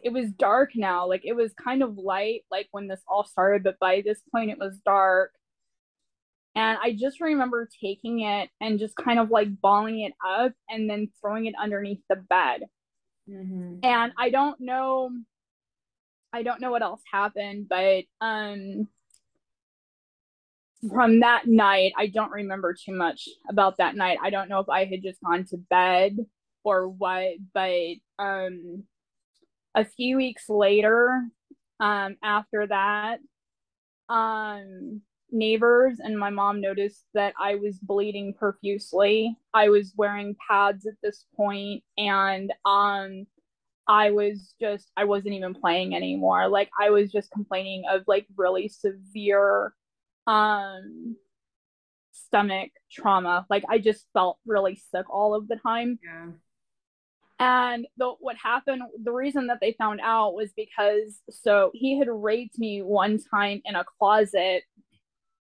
[0.05, 1.07] it was dark now.
[1.07, 4.51] Like it was kind of light like when this all started, but by this point
[4.51, 5.31] it was dark.
[6.53, 10.87] And I just remember taking it and just kind of like balling it up and
[10.87, 12.65] then throwing it underneath the bed.
[13.27, 13.79] Mm-hmm.
[13.81, 15.09] And I don't know
[16.31, 18.87] I don't know what else happened, but um
[20.87, 24.19] from that night, I don't remember too much about that night.
[24.21, 26.17] I don't know if I had just gone to bed
[26.63, 28.83] or what, but um,
[29.75, 31.25] a few weeks later,
[31.79, 33.19] um, after that,
[34.09, 39.35] um, neighbors and my mom noticed that I was bleeding profusely.
[39.53, 43.27] I was wearing pads at this point, and um,
[43.87, 46.47] I was just I wasn't even playing anymore.
[46.47, 49.73] Like I was just complaining of like really severe
[50.27, 51.15] um
[52.11, 53.45] stomach trauma.
[53.49, 55.99] Like I just felt really sick all of the time.
[56.03, 56.31] Yeah.
[57.39, 62.07] And the what happened, the reason that they found out was because so he had
[62.09, 64.63] raped me one time in a closet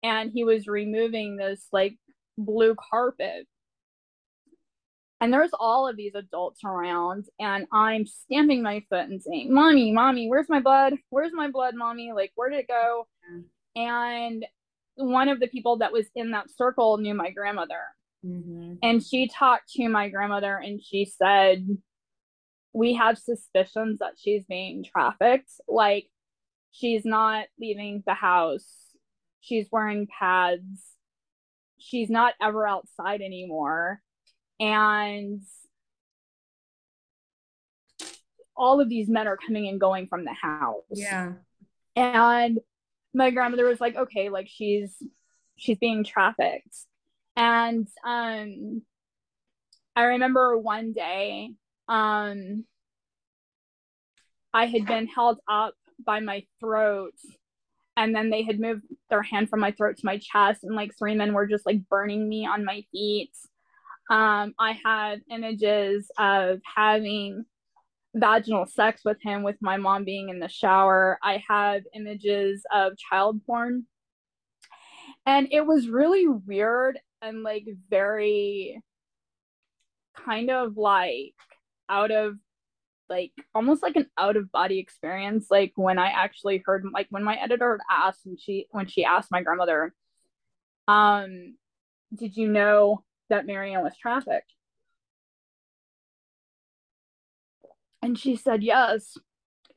[0.02, 1.98] and he was removing this like
[2.38, 3.48] blue carpet.
[5.20, 9.94] And there's all of these adults around, and I'm stamping my foot and saying, Mommy,
[9.94, 10.96] mommy, where's my blood?
[11.12, 12.12] Where's my blood, mommy?
[12.12, 13.08] Like, where did it go?
[13.76, 14.46] And
[14.96, 17.80] one of the people that was in that circle knew my grandmother.
[18.26, 18.76] Mm-hmm.
[18.82, 21.68] And she talked to my grandmother and she said,
[22.74, 25.52] We have suspicions that she's being trafficked.
[25.68, 26.08] Like,
[26.72, 28.68] she's not leaving the house,
[29.42, 30.96] she's wearing pads,
[31.78, 34.02] she's not ever outside anymore.
[34.60, 35.42] And
[38.56, 40.84] all of these men are coming and going from the house.
[40.92, 41.34] Yeah.
[41.96, 42.60] And
[43.14, 44.96] my grandmother was like, okay, like she's
[45.56, 46.76] she's being trafficked.
[47.36, 48.82] And um
[49.96, 51.52] I remember one day
[51.88, 52.66] um
[54.54, 55.74] I had been held up
[56.06, 57.16] by my throat
[57.96, 60.92] and then they had moved their hand from my throat to my chest and like
[60.98, 63.32] three men were just like burning me on my feet.
[64.10, 67.46] Um i had images of having
[68.16, 71.18] vaginal sex with him with my mom being in the shower.
[71.24, 73.86] I have images of child porn.
[75.26, 78.82] And it was really weird and like very
[80.26, 81.34] kind of like
[81.90, 82.36] out of
[83.10, 87.24] like almost like an out of body experience like when i actually heard like when
[87.24, 89.94] my editor asked and she when she asked my grandmother
[90.88, 91.56] um
[92.16, 94.54] did you know that marianne was trafficked?
[98.02, 99.18] And she said yes.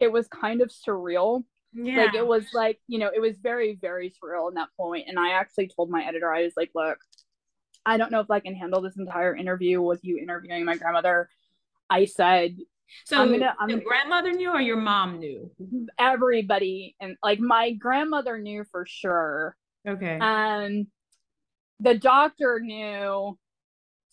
[0.01, 1.45] It was kind of surreal.
[1.73, 2.05] Yeah.
[2.05, 5.19] like it was like you know it was very very surreal in that point and
[5.19, 6.97] i actually told my editor i was like look
[7.87, 11.29] i don't know if i can handle this entire interview with you interviewing my grandmother
[11.89, 12.57] i said
[13.05, 15.51] so I'm gonna, I'm, grandmother knew or your mom knew?
[15.99, 19.57] Everybody and like my grandmother knew for sure.
[19.87, 20.19] Okay.
[20.21, 20.87] And
[21.81, 23.39] the doctor knew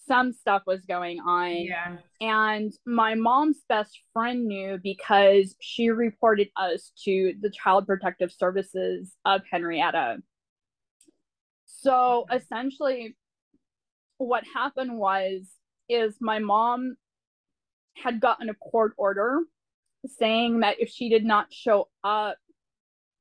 [0.05, 1.55] some stuff was going on.
[1.55, 1.97] Yeah.
[2.19, 9.15] And my mom's best friend knew because she reported us to the Child Protective Services
[9.25, 10.17] of Henrietta.
[11.65, 13.15] So essentially
[14.17, 15.41] what happened was
[15.89, 16.95] is my mom
[17.95, 19.39] had gotten a court order
[20.05, 22.37] saying that if she did not show up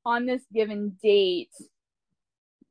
[0.04, 1.50] on this given date,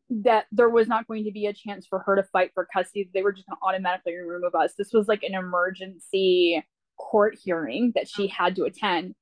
[0.09, 3.09] that there was not going to be a chance for her to fight for custody.
[3.13, 4.73] They were just going to automatically remove us.
[4.77, 6.63] This was like an emergency
[6.97, 9.15] court hearing that she had to attend.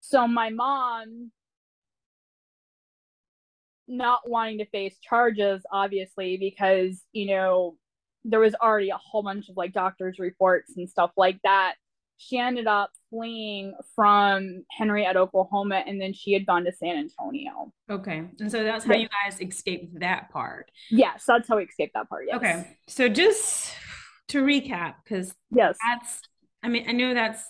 [0.00, 1.30] So my mom,
[3.88, 7.76] not wanting to face charges, obviously, because, you know,
[8.24, 11.74] there was already a whole bunch of like doctors' reports and stuff like that
[12.16, 17.72] she ended up fleeing from Henrietta, Oklahoma, and then she had gone to San Antonio.
[17.90, 18.24] Okay.
[18.40, 19.00] And so that's how yeah.
[19.00, 20.70] you guys escaped that part.
[20.90, 22.24] Yes, that's how we escaped that part.
[22.28, 22.36] Yes.
[22.36, 22.78] Okay.
[22.86, 23.74] So just
[24.28, 26.22] to recap, because yes, that's
[26.62, 27.42] I mean, I know that's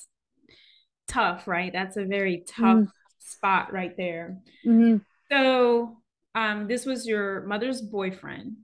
[1.08, 1.72] tough, right?
[1.72, 2.88] That's a very tough mm.
[3.18, 4.38] spot right there.
[4.66, 4.96] Mm-hmm.
[5.30, 5.98] So
[6.34, 8.56] um this was your mother's boyfriend,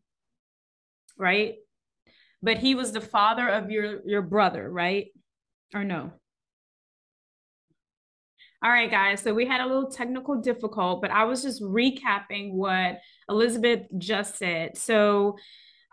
[1.16, 1.56] right?
[2.42, 5.08] But he was the father of your your brother, right?
[5.74, 6.12] or no?
[8.62, 9.22] All right, guys.
[9.22, 12.98] So we had a little technical difficult, but I was just recapping what
[13.28, 14.76] Elizabeth just said.
[14.76, 15.38] So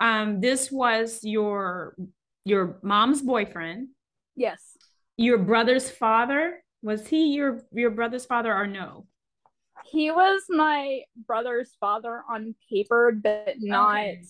[0.02, 1.96] um, this was your
[2.44, 3.90] your mom's boyfriend.
[4.36, 4.78] Yes.
[5.16, 6.62] Your brother's father.
[6.82, 9.08] Was he your your brother's father or no?
[9.86, 14.22] He was my brother's father on paper, but not okay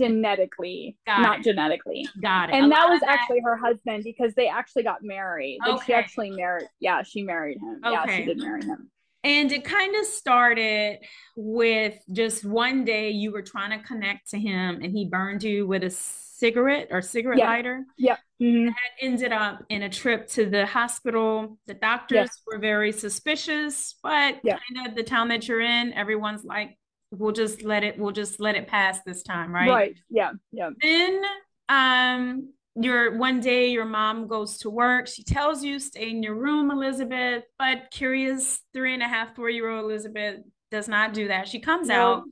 [0.00, 1.44] genetically, Got not it.
[1.44, 2.06] genetically.
[2.22, 2.54] Got it.
[2.54, 3.10] And that was that...
[3.10, 5.58] actually her husband because they actually got married.
[5.60, 5.84] Like okay.
[5.86, 6.68] she actually married.
[6.80, 7.80] Yeah, she married him.
[7.84, 7.92] Okay.
[7.92, 8.90] Yeah, she did marry him.
[9.22, 11.00] And it kind of started
[11.36, 15.66] with just one day you were trying to connect to him and he burned you
[15.66, 17.84] with a cigarette or cigarette lighter.
[17.98, 18.16] Yeah.
[18.40, 18.68] Mm-hmm.
[18.68, 21.58] That ended up in a trip to the hospital.
[21.66, 22.42] The doctors yes.
[22.46, 26.78] were very suspicious, but kind of the town that you're in, everyone's like,
[27.10, 29.68] we'll just let it we'll just let it pass this time right?
[29.68, 30.70] Right yeah yeah.
[30.80, 31.22] Then
[31.68, 35.08] um your one day your mom goes to work.
[35.08, 37.44] She tells you stay in your room elizabeth.
[37.58, 41.48] But curious three and a half four year old elizabeth does not do that.
[41.48, 41.94] She comes no.
[41.94, 42.22] out.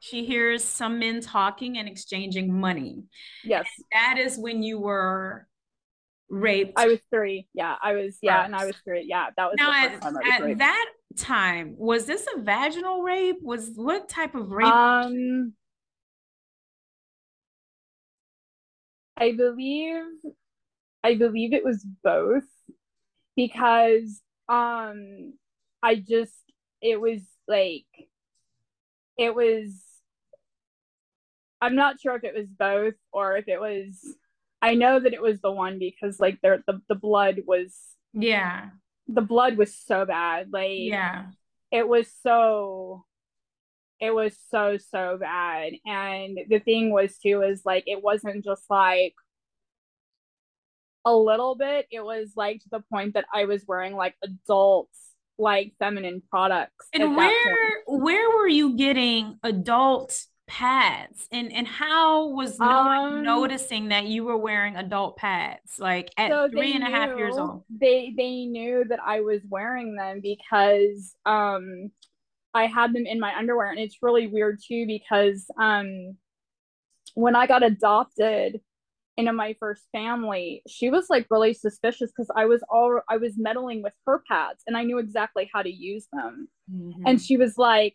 [0.00, 3.02] She hears some men talking and exchanging money.
[3.44, 3.66] Yes.
[3.76, 5.48] And that is when you were
[6.28, 6.74] raped.
[6.76, 7.48] I was three.
[7.54, 9.06] Yeah i was yeah and i was three.
[9.08, 11.74] Yeah that was now at, at that time?
[11.78, 13.38] Was this a vaginal rape?
[13.42, 14.66] Was what type of rape?
[14.66, 15.54] Um
[19.18, 20.04] i believe
[21.02, 22.44] i believe it was both
[23.36, 25.34] because um
[25.82, 26.34] i just
[26.80, 27.86] it was like
[29.16, 29.82] it was
[31.60, 33.98] i'm not sure if it was both or if it was
[34.62, 37.76] i know that it was the one because like there the, the blood was
[38.12, 38.68] yeah
[39.08, 40.52] the blood was so bad.
[40.52, 41.26] Like yeah,
[41.70, 43.04] it was so
[44.00, 45.72] it was so so bad.
[45.84, 49.14] And the thing was too is like it wasn't just like
[51.04, 51.86] a little bit.
[51.90, 54.98] It was like to the point that I was wearing like adults
[55.38, 56.86] like feminine products.
[56.92, 63.88] And where where were you getting adult pads and and how was no um, noticing
[63.88, 67.36] that you were wearing adult pads like at so three and knew, a half years
[67.36, 71.90] old they they knew that i was wearing them because um
[72.54, 76.16] i had them in my underwear and it's really weird too because um
[77.14, 78.58] when i got adopted
[79.18, 83.34] into my first family she was like really suspicious because i was all i was
[83.36, 87.02] meddling with her pads and i knew exactly how to use them mm-hmm.
[87.04, 87.94] and she was like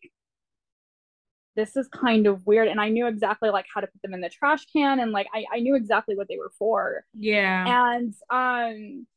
[1.56, 2.68] this is kind of weird.
[2.68, 5.00] And i knew exactly like how to put them in the trash can.
[5.00, 7.04] And like i, I knew exactly what they were for.
[7.14, 7.94] Yeah.
[7.94, 9.08] And um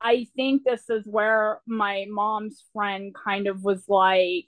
[0.00, 4.46] i think this is where my mom's friend kind of was like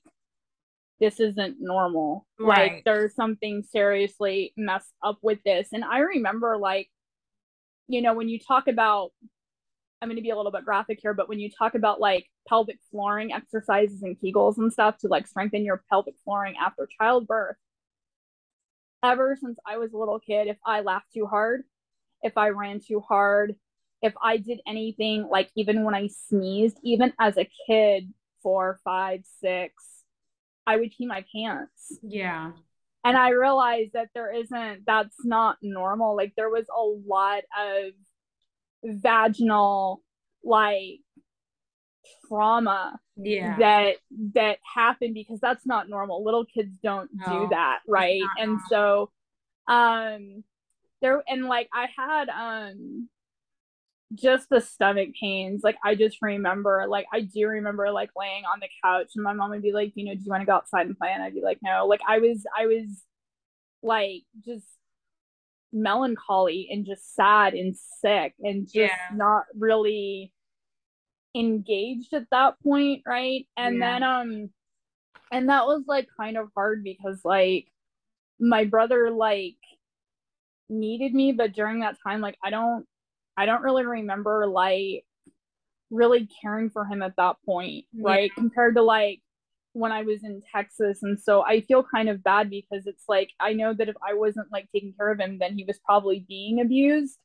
[0.99, 2.27] this isn't normal.
[2.39, 2.73] Right.
[2.73, 5.69] like there's something seriously messed up with this.
[5.73, 6.89] And i remember like
[7.89, 9.13] you know when you talk about
[10.01, 12.27] I'm going to be a little bit graphic here, but when you talk about like
[12.47, 17.57] pelvic flooring exercises and Kegels and stuff to like strengthen your pelvic flooring after childbirth,
[19.03, 21.63] ever since I was a little kid, if I laughed too hard,
[22.23, 23.57] if I ran too hard,
[24.03, 29.23] if I did anything like even when I sneezed, even as a kid, four, five,
[29.41, 29.73] six,
[30.67, 31.99] I would pee my pants.
[32.03, 32.53] Yeah.
[33.05, 36.17] And I realized that there isn't, that's not normal.
[36.17, 37.93] Like there was a lot of
[38.87, 40.03] vaginal
[40.45, 41.01] like
[42.29, 43.57] trauma yeah.
[43.59, 43.97] that
[44.35, 46.25] that happened because that's not normal.
[46.25, 48.23] Little kids don't no, do that right?
[48.39, 48.65] and normal.
[48.69, 49.11] so
[49.69, 50.45] um
[51.03, 53.09] there and like i had um
[54.15, 55.63] just the stomach pains.
[55.65, 59.33] Like i just remember like i do remember like laying on the couch and my
[59.33, 61.11] mom would be like you know do you want to go outside and play?
[61.13, 61.87] And i'd be like no.
[61.87, 63.05] Like i was i was
[63.83, 64.67] like just
[65.73, 69.15] melancholy and just sad and sick and just yeah.
[69.15, 70.33] not really
[71.35, 73.93] engaged at that point right and yeah.
[73.93, 74.51] then um
[75.31, 77.67] and that was like kind of hard because like
[78.41, 79.57] my brother like
[80.69, 82.87] needed me but during that time like i don't
[83.37, 85.05] i don't really remember like
[85.91, 88.41] really caring for him at that point right yeah.
[88.41, 89.21] compared to like
[89.77, 91.01] when I was in Texas.
[91.03, 94.15] And so I feel kind of bad because it's like I know that if I
[94.15, 97.19] wasn't like taking care of him, then he was probably being abused.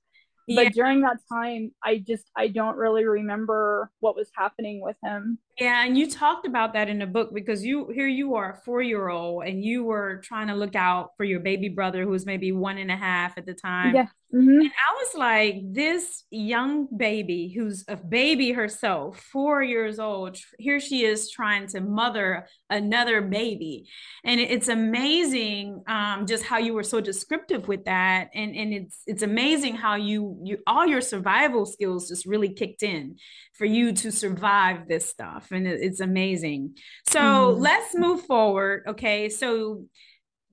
[0.53, 5.37] But during that time i just i don't really remember what was happening with him.
[5.57, 8.57] Yeah and you talked about that in the book because you here you are a
[8.65, 12.09] four year old and you were trying to look out for your baby brother who
[12.09, 13.95] was maybe one and a half at the time.
[13.95, 14.49] Yeah mm-hmm.
[14.49, 20.79] and i was like this young baby who's a baby herself four years old here
[20.79, 23.87] she is trying to mother another baby.
[24.23, 28.29] And it's amazing um, just how you were so descriptive with that.
[28.33, 32.81] And and it's it's amazing how you you all your survival skills just really kicked
[32.81, 33.17] in
[33.53, 35.49] for you to survive this stuff.
[35.51, 36.75] And it, it's amazing.
[37.09, 37.59] So mm.
[37.59, 39.29] let's move forward okay?
[39.29, 39.85] So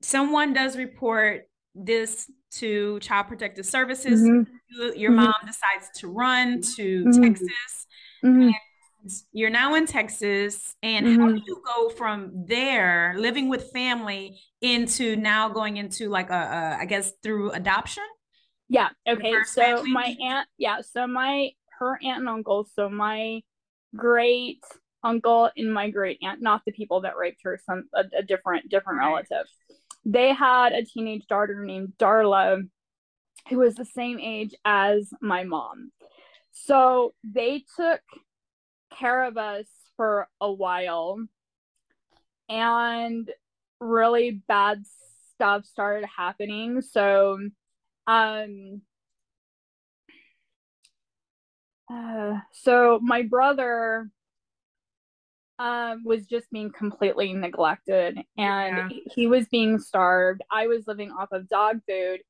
[0.03, 1.43] someone does report
[1.75, 4.99] this to child protective services mm-hmm.
[4.99, 5.25] your mm-hmm.
[5.25, 7.23] mom decides to run to mm-hmm.
[7.23, 7.87] texas
[8.25, 8.51] mm-hmm.
[9.33, 15.17] you're now in texas and how do you go from there living with family into
[15.17, 18.05] now going into like a, a I guess through adoption
[18.69, 18.89] yeah.
[19.09, 19.33] Okay.
[19.47, 19.91] So family?
[19.91, 20.81] my aunt, yeah.
[20.83, 22.67] So my her aunt and uncle.
[22.75, 23.41] So my
[23.97, 24.63] great
[25.03, 28.69] uncle and my great aunt, not the people that raped her, some a, a different
[28.69, 29.09] different right.
[29.09, 29.47] relative.
[30.05, 32.63] They had a teenage daughter named Darla,
[33.49, 35.93] who was the same age as my mom.
[36.53, 38.01] So they took
[38.91, 41.19] care of us for a while,
[42.49, 43.31] and
[43.81, 44.85] really bad
[45.35, 46.81] stuff started happening.
[46.81, 47.39] So
[48.07, 48.81] um,
[51.93, 54.11] uh, so my brother
[55.59, 58.99] um, was just being completely neglected and yeah.
[59.13, 60.43] he was being starved.
[60.51, 62.21] I was living off of dog food.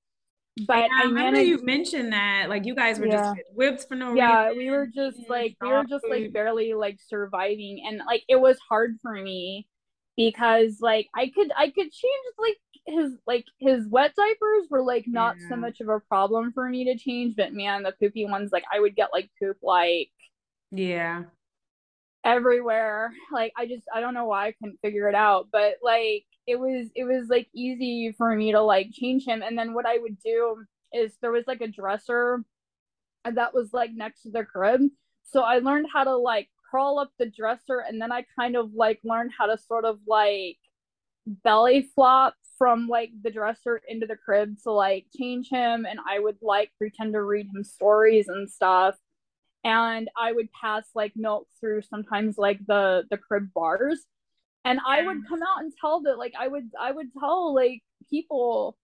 [0.66, 1.48] But I, I remember managed...
[1.48, 3.34] you mentioned that like you guys were yeah.
[3.34, 4.60] just whipped for no yeah, reason.
[4.60, 8.40] Yeah, we were just like we were just like barely like surviving and like it
[8.40, 9.68] was hard for me
[10.16, 12.56] because like I could I could change like
[12.86, 16.84] his like his wet diapers were like not so much of a problem for me
[16.86, 20.10] to change, but man, the poopy ones like I would get like poop like
[20.72, 21.22] yeah
[22.24, 23.12] everywhere.
[23.32, 26.58] Like I just I don't know why I couldn't figure it out, but like it
[26.58, 29.42] was it was like easy for me to like change him.
[29.42, 32.44] And then what I would do is there was like a dresser
[33.24, 34.80] that was like next to the crib.
[35.24, 38.72] So I learned how to like crawl up the dresser and then I kind of
[38.74, 40.58] like learned how to sort of like
[41.26, 46.18] belly flop from like the dresser into the crib to like change him and I
[46.18, 48.96] would like pretend to read him stories and stuff
[49.64, 54.04] and I would pass like milk through sometimes like the the crib bars.
[54.64, 55.28] And I would mm.
[55.28, 58.76] come out and tell that like I would I would tell like people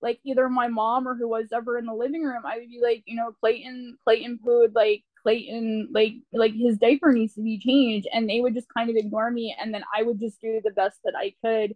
[0.00, 2.80] like either my mom or who was ever in the living room I would be
[2.80, 7.58] like you know Clayton Clayton pooed like Clayton like like his diaper needs to be
[7.58, 8.08] changed.
[8.12, 9.54] And they would just kind of ignore me.
[9.60, 11.74] And then I would just do the best that I could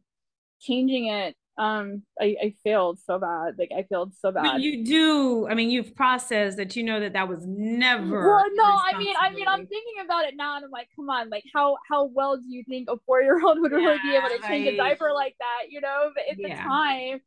[0.61, 4.43] changing it um I, I failed so bad like i failed so bad.
[4.43, 8.45] but you do i mean you've processed that you know that that was never well
[8.55, 11.29] no i mean i mean i'm thinking about it now and i'm like come on
[11.29, 14.67] like how how well do you think a four-year-old would really be able to change
[14.67, 15.71] a diaper like that?
[15.71, 16.49] You know but at yeah.
[16.49, 17.21] the time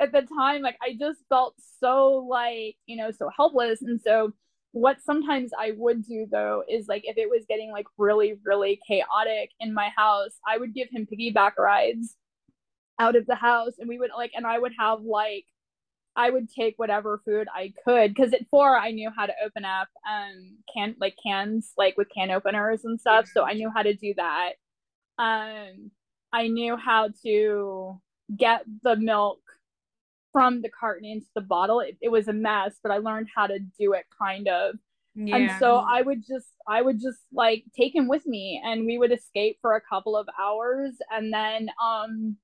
[0.00, 3.82] at the time like i just felt so like you know so helpless.
[3.82, 4.32] And so
[4.72, 8.78] what sometimes I would do though is like if it was getting like really, really
[8.86, 12.16] chaotic in my house, I would give him piggyback rides
[12.98, 15.44] out of the house and we would like and I would have like
[16.16, 19.64] I would take whatever food I could because at four I knew how to open
[19.64, 23.28] up um can like cans like with can openers and stuff.
[23.32, 24.52] So I knew how to do that.
[25.18, 25.90] Um
[26.32, 28.00] I knew how to
[28.36, 29.40] get the milk
[30.32, 31.80] from the carton into the bottle.
[31.80, 34.76] It, it was a mess, but I learned how to do it kind of.
[35.14, 35.36] Yeah.
[35.36, 38.98] And so I would just I would just like take him with me and we
[38.98, 42.36] would escape for a couple of hours and then um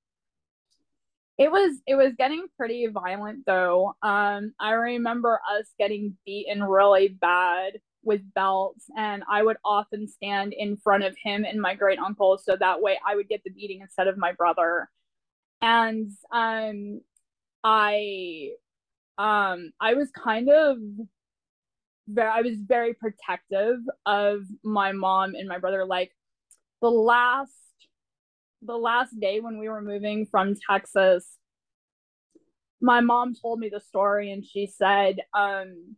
[1.39, 3.95] it was it was getting pretty violent though.
[4.03, 10.53] Um I remember us getting beaten really bad with belts and I would often stand
[10.53, 13.51] in front of him and my great uncle so that way I would get the
[13.51, 14.89] beating instead of my brother.
[15.63, 17.01] And um
[17.65, 18.51] I
[19.19, 20.79] um I was kind of
[22.19, 26.13] I was very protective of my mom and my brother like
[26.83, 27.53] the last
[28.65, 31.39] the last day when we were moving from Texas
[32.81, 35.97] my mom told me the story and she said um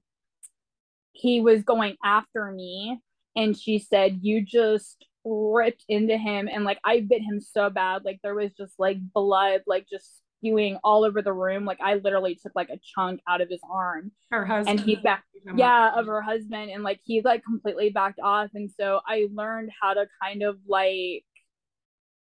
[1.13, 3.01] he was going after me
[3.35, 8.05] and she said you just ripped into him and like I bit him so bad
[8.05, 11.65] like there was just like blood like just spewing all over the room.
[11.65, 14.13] Like I literally took like a chunk out of his arm.
[14.31, 14.81] Her husband.
[14.81, 16.71] And he back yeah, of her husband.
[16.71, 18.51] And like he like completely backed off.
[18.55, 21.25] And so I learned how to kind of like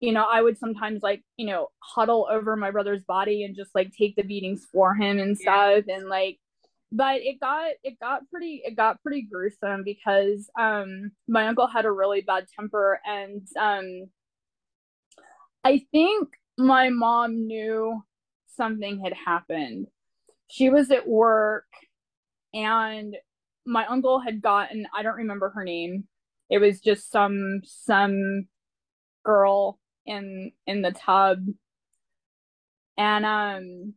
[0.00, 3.74] you know, I would sometimes like, you know, huddle over my brother's body and just
[3.74, 5.84] like take the beatings for him and stuff.
[5.86, 5.96] Yeah.
[5.96, 6.38] And like
[6.94, 11.84] but it got it got pretty it got pretty gruesome because um my uncle had
[11.84, 14.08] a really bad temper and um
[15.64, 18.02] I think my mom knew
[18.54, 19.88] something had happened.
[20.48, 21.66] She was at work
[22.52, 23.16] and
[23.66, 26.04] my uncle had gotten I don't remember her name.
[26.48, 28.46] It was just some some
[29.24, 31.46] girl in in the tub.
[32.96, 33.94] And um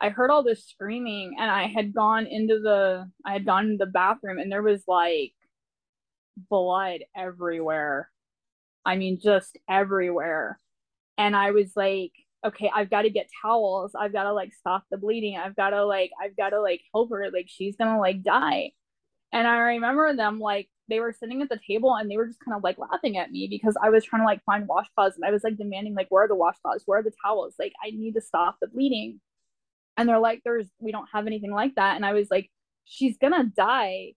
[0.00, 3.84] I heard all this screaming and I had gone into the I had gone into
[3.84, 5.34] the bathroom and there was like
[6.50, 8.10] blood everywhere.
[8.84, 10.58] I mean just everywhere
[11.18, 12.12] and I was like,
[12.46, 13.92] okay, I've got to get towels.
[13.98, 15.36] I've got to like stop the bleeding.
[15.38, 17.30] I've got to like, I've got to like help her.
[17.32, 18.72] Like she's gonna like die.
[19.34, 22.38] And I remember them like they were sitting at the table and they were just
[22.40, 25.24] kind of like laughing at me because I was trying to like find washcloths and
[25.26, 26.82] I was like demanding like where are the washcloths?
[26.86, 27.56] Where are the towels?
[27.58, 29.20] Like I need to stop the bleeding.
[29.96, 31.96] And they're like, there's we don't have anything like that.
[31.96, 32.48] And I was like,
[32.84, 34.12] she's gonna die.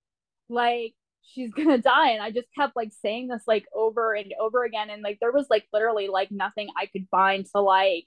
[0.49, 0.93] Like
[1.23, 4.89] she's gonna die and i just kept like saying this like over and over again
[4.89, 8.05] and like there was like literally like nothing i could find to like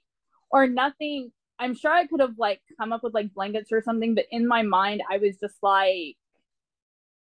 [0.49, 4.15] or nothing i'm sure i could have like come up with like blankets or something
[4.15, 6.15] but in my mind i was just like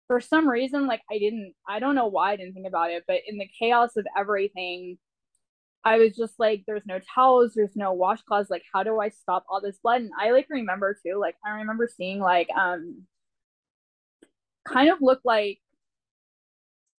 [0.08, 3.04] for some reason like i didn't i don't know why i didn't think about it
[3.06, 4.98] but in the chaos of everything
[5.84, 9.44] i was just like there's no towels there's no washcloths like how do i stop
[9.48, 10.00] all this blood?
[10.02, 13.04] And i like remember too like i remember seeing like um
[14.66, 15.60] kind of look like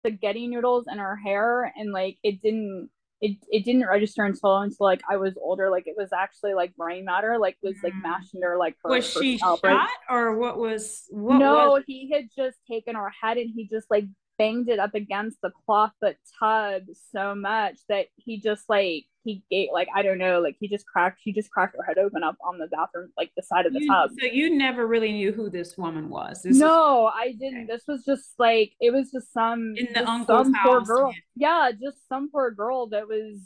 [0.01, 2.91] spaghetti noodles in her hair and like it didn't
[3.21, 5.71] it, it didn't register until until like I was older.
[5.71, 8.03] Like it was actually like brain matter, like was like mm.
[8.03, 9.61] mashed into her like her, was she shot
[10.09, 11.85] or what was what no was...
[11.87, 14.05] he had just taken her head and he just like
[14.39, 16.83] banged it up against the cloth but tub
[17.13, 20.87] so much that he just like he gave like I don't know like he just
[20.87, 23.73] cracked he just cracked her head open up on the bathroom like the side of
[23.73, 24.11] the you, tub.
[24.19, 26.43] So you never really knew who this woman was.
[26.43, 27.15] This no, was...
[27.17, 27.67] I didn't.
[27.67, 30.67] This was just like it was just some in the uncle's some house.
[30.67, 31.15] Poor girl.
[31.35, 33.41] Yeah, just some poor girl that was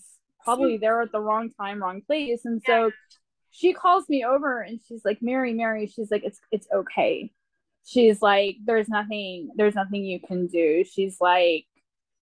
[0.45, 2.74] probably there at the wrong time, wrong place, and yeah.
[2.74, 2.90] so
[3.51, 7.32] she calls me over and she's like, Mary, Mary, she's like, it's it's okay
[7.85, 10.85] she's like there's nothing there's nothing you can do.
[10.85, 11.66] She's like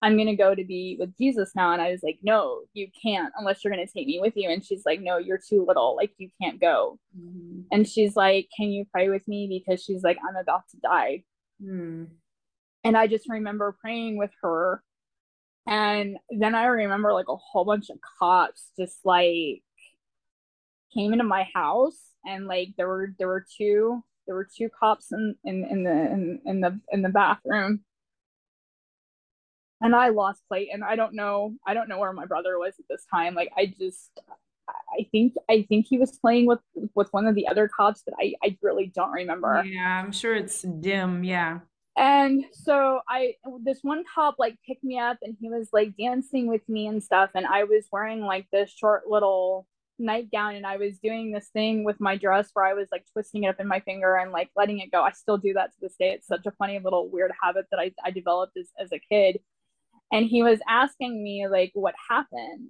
[0.01, 1.71] i'm gonna go to be with jesus now.
[1.71, 4.49] And i was like no you can't unless you're gonna take me with you.
[4.49, 6.99] And she's like no you're too little like you can't go.
[7.17, 7.61] Mm-hmm.
[7.71, 9.47] and she's like can you pray with me?
[9.65, 11.23] Because she's like i'm about to die.
[11.63, 12.07] Mm.
[12.83, 14.83] and i just remember praying with her.
[15.67, 19.63] And then i remember like a whole bunch of cops just like
[20.93, 25.11] came into my house and like there were there were two there were two cops
[25.11, 27.81] in in, in the in, in the in the bathroom
[29.81, 32.73] and i lost plate and i don't know i don't know where my brother was
[32.79, 34.11] at this time like i just
[34.67, 36.59] I think I think he was playing with
[36.95, 39.63] with one of the other cops, but I I really don't remember.
[39.65, 41.23] Yeah, I'm sure it's dim.
[41.23, 41.59] Yeah.
[41.97, 46.47] And so I this one cop like picked me up and he was like dancing
[46.47, 49.67] with me and stuff, and I was wearing like this short little
[49.99, 53.43] nightgown and I was doing this thing with my dress where I was like twisting
[53.43, 55.01] it up in my finger and like letting it go.
[55.01, 56.11] I still do that to this day.
[56.11, 59.39] It's such a funny little weird habit that I, I developed as, as a kid.
[60.11, 62.69] And he was asking me like what happened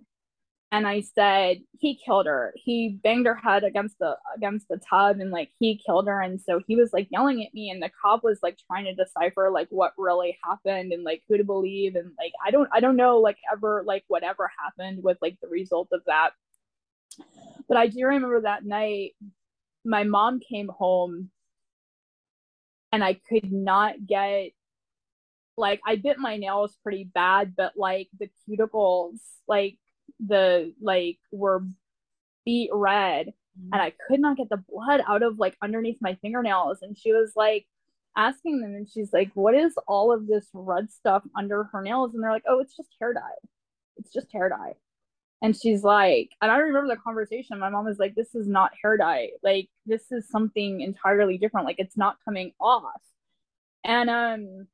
[0.75, 2.53] and I said he killed her.
[2.57, 6.19] He banged her head against the against the tub and like he killed her.
[6.21, 8.93] And so he was like yelling at me, and the cop was like trying to
[8.93, 11.95] decipher like what really happened and like who to believe.
[11.95, 15.47] And like I don't I don't know like ever like whatever happened with like the
[15.47, 16.31] result of that.
[17.67, 19.13] But I do remember that night,
[19.83, 21.31] my mom came home,
[22.91, 24.51] and I could not get
[25.57, 29.77] like I bit my nails pretty bad, but like the cuticles like
[30.19, 31.63] the like were
[32.45, 33.69] beat red mm-hmm.
[33.73, 36.79] and I could not get the blood out of like underneath my fingernails.
[36.81, 37.65] And she was like
[38.15, 42.13] asking them, and she's like, What is all of this red stuff under her nails?
[42.13, 43.49] And they're like, Oh, it's just hair dye.
[43.97, 44.73] It's just hair dye.
[45.41, 47.59] And she's like, and I remember the conversation.
[47.59, 49.31] My mom was like, This is not hair dye.
[49.43, 51.67] Like, this is something entirely different.
[51.67, 53.01] Like, it's not coming off.
[53.83, 54.67] And um,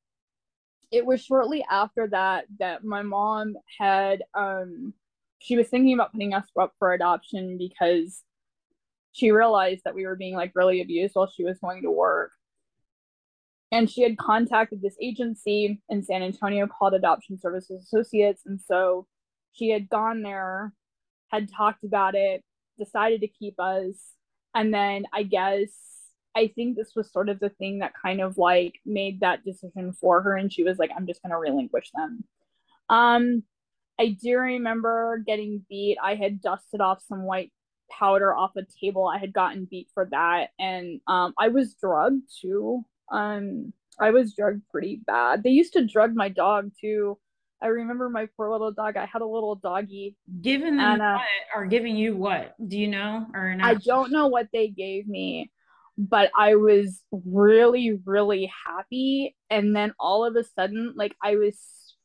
[0.91, 4.93] it was shortly after that that my mom had um
[5.39, 8.24] she was thinking about putting us up for adoption because
[9.12, 12.32] she realized that we were being like really abused while she was going to work.
[13.72, 18.43] And she had contacted this agency in San Antonio called Adoption Services Associates.
[18.45, 19.07] And so
[19.54, 20.74] she had gone there,
[21.30, 22.43] had talked about it,
[22.78, 23.95] decided to keep us.
[24.54, 25.70] And then I guess
[26.36, 29.93] I think this was sort of the thing that kind of like made that decision
[29.93, 30.36] for her.
[30.36, 32.24] And she was like, I'm just going to relinquish them.
[32.89, 33.43] Um,
[33.99, 35.97] I do remember getting beat.
[36.02, 37.52] I had dusted off some white
[37.91, 39.08] powder off a table.
[39.08, 40.49] I had gotten beat for that.
[40.60, 42.84] And um, I was drugged too.
[43.12, 45.43] Um, I was drugged pretty bad.
[45.43, 47.18] They used to drug my dog too.
[47.62, 48.97] I remember my poor little dog.
[48.97, 50.16] I had a little doggy.
[50.41, 52.55] Given them and, uh, what or giving you what?
[52.66, 53.68] Do you know or not?
[53.68, 55.51] I don't know what they gave me,
[55.97, 59.36] but I was really, really happy.
[59.49, 61.55] And then all of a sudden, like I was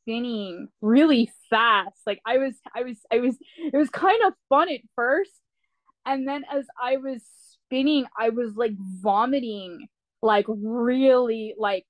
[0.02, 1.96] spinning really fast.
[2.06, 5.32] Like I was, I was, I was, it was kind of fun at first.
[6.04, 7.22] And then as I was
[7.66, 9.88] spinning, I was like vomiting,
[10.22, 11.86] like really, like,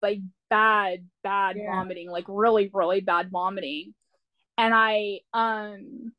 [0.00, 0.20] like
[0.50, 1.72] bad, bad yeah.
[1.72, 3.94] vomiting, like really, really bad vomiting.
[4.58, 6.12] And I, um,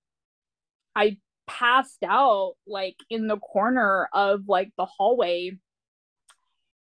[0.96, 1.18] I
[1.48, 5.58] passed out like in the corner of like the hallway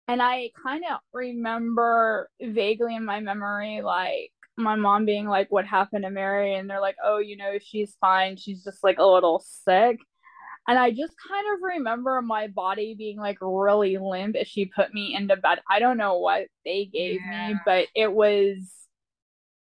[0.08, 5.66] and I kind of remember vaguely in my memory, like my mom being like, What
[5.66, 6.56] happened to Mary?
[6.56, 8.38] And they're like, Oh, you know, she's fine.
[8.38, 10.00] She's just like a little sick.
[10.68, 14.94] And I just kind of remember my body being like really limp as she put
[14.94, 15.60] me into bed.
[15.70, 17.50] I don't know what they gave yeah.
[17.50, 18.72] me, but it was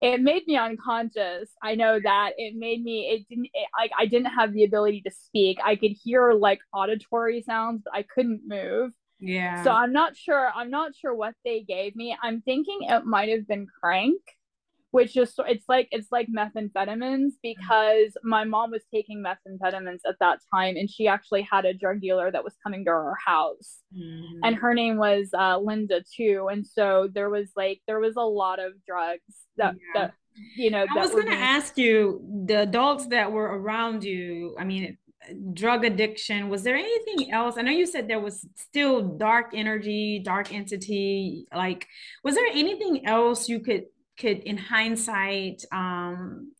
[0.00, 1.50] it made me unconscious.
[1.62, 5.00] I know that it made me it didn't it, like I didn't have the ability
[5.02, 5.58] to speak.
[5.64, 8.92] I could hear like auditory sounds, but I couldn't move.
[9.18, 9.64] Yeah.
[9.64, 12.16] So I'm not sure I'm not sure what they gave me.
[12.22, 14.20] I'm thinking it might have been crank
[14.94, 20.38] which is it's like it's like methamphetamines because my mom was taking methamphetamines at that
[20.54, 24.38] time and she actually had a drug dealer that was coming to her house mm-hmm.
[24.44, 28.20] and her name was uh, linda too and so there was like there was a
[28.20, 30.02] lot of drugs that yeah.
[30.02, 30.14] that
[30.56, 31.42] you know i was going to being...
[31.42, 34.96] ask you the adults that were around you i mean
[35.54, 40.20] drug addiction was there anything else i know you said there was still dark energy
[40.24, 41.88] dark entity like
[42.22, 43.84] was there anything else you could
[44.18, 46.52] could in hindsight um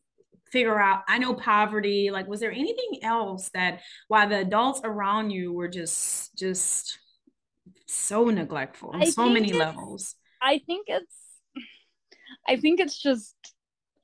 [0.51, 5.31] figure out i know poverty like was there anything else that while the adults around
[5.31, 6.99] you were just just
[7.87, 10.15] so neglectful on I so many levels?
[10.41, 11.17] I think it's
[12.47, 13.37] i think it's just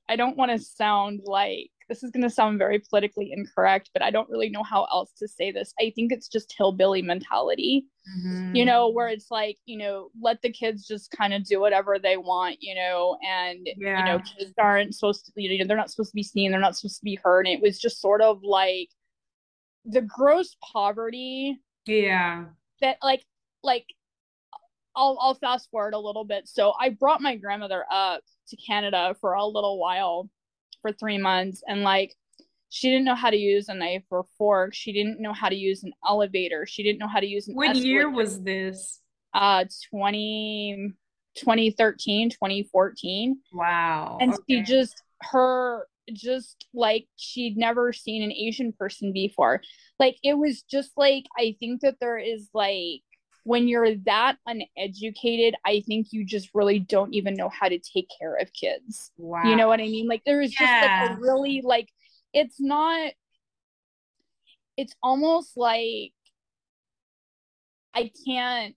[0.09, 4.01] i don't want to sound like this is going to sound very politically incorrect, but
[4.01, 5.75] I don't really know how else to say this.
[5.81, 7.87] I think it's just hillbilly mentality,
[8.17, 8.55] mm-hmm.
[8.55, 11.99] you know, where it's like, you know, let the kids just kind of do whatever
[11.99, 13.99] they want, you know, and, yeah.
[13.99, 16.61] you know, kids aren't supposed to, you know, they're not supposed to be seen, they're
[16.61, 17.49] not supposed to be heard.
[17.49, 18.89] And it was just sort of like
[19.85, 21.61] the gross poverty.
[21.87, 22.45] Yeah.
[22.83, 23.25] That, like,
[23.65, 23.87] like,
[24.95, 26.47] I'll, I'll fast forward a little bit.
[26.47, 30.31] So I brought my grandmother up to Canada for a little while
[30.83, 32.15] for three months and like
[32.69, 35.57] she didn't know how to use a knife or fork she didn't know how to
[35.57, 37.89] use an elevator she didn't know how to use an what escalator.
[37.89, 39.01] year was this
[39.35, 40.93] uh 20
[41.37, 44.43] 2013 2014 wow and okay.
[44.49, 49.63] she just her just like she'd never seen an Asian person before.
[49.99, 53.03] Like it was just like I think that there is like
[53.51, 58.07] when you're that uneducated, I think you just really don't even know how to take
[58.17, 59.11] care of kids.
[59.17, 59.43] Wow.
[59.43, 60.07] You know what I mean?
[60.07, 60.83] Like there is yeah.
[60.83, 61.89] just like a really like
[62.33, 63.11] it's not
[64.77, 66.13] it's almost like
[67.93, 68.77] I can't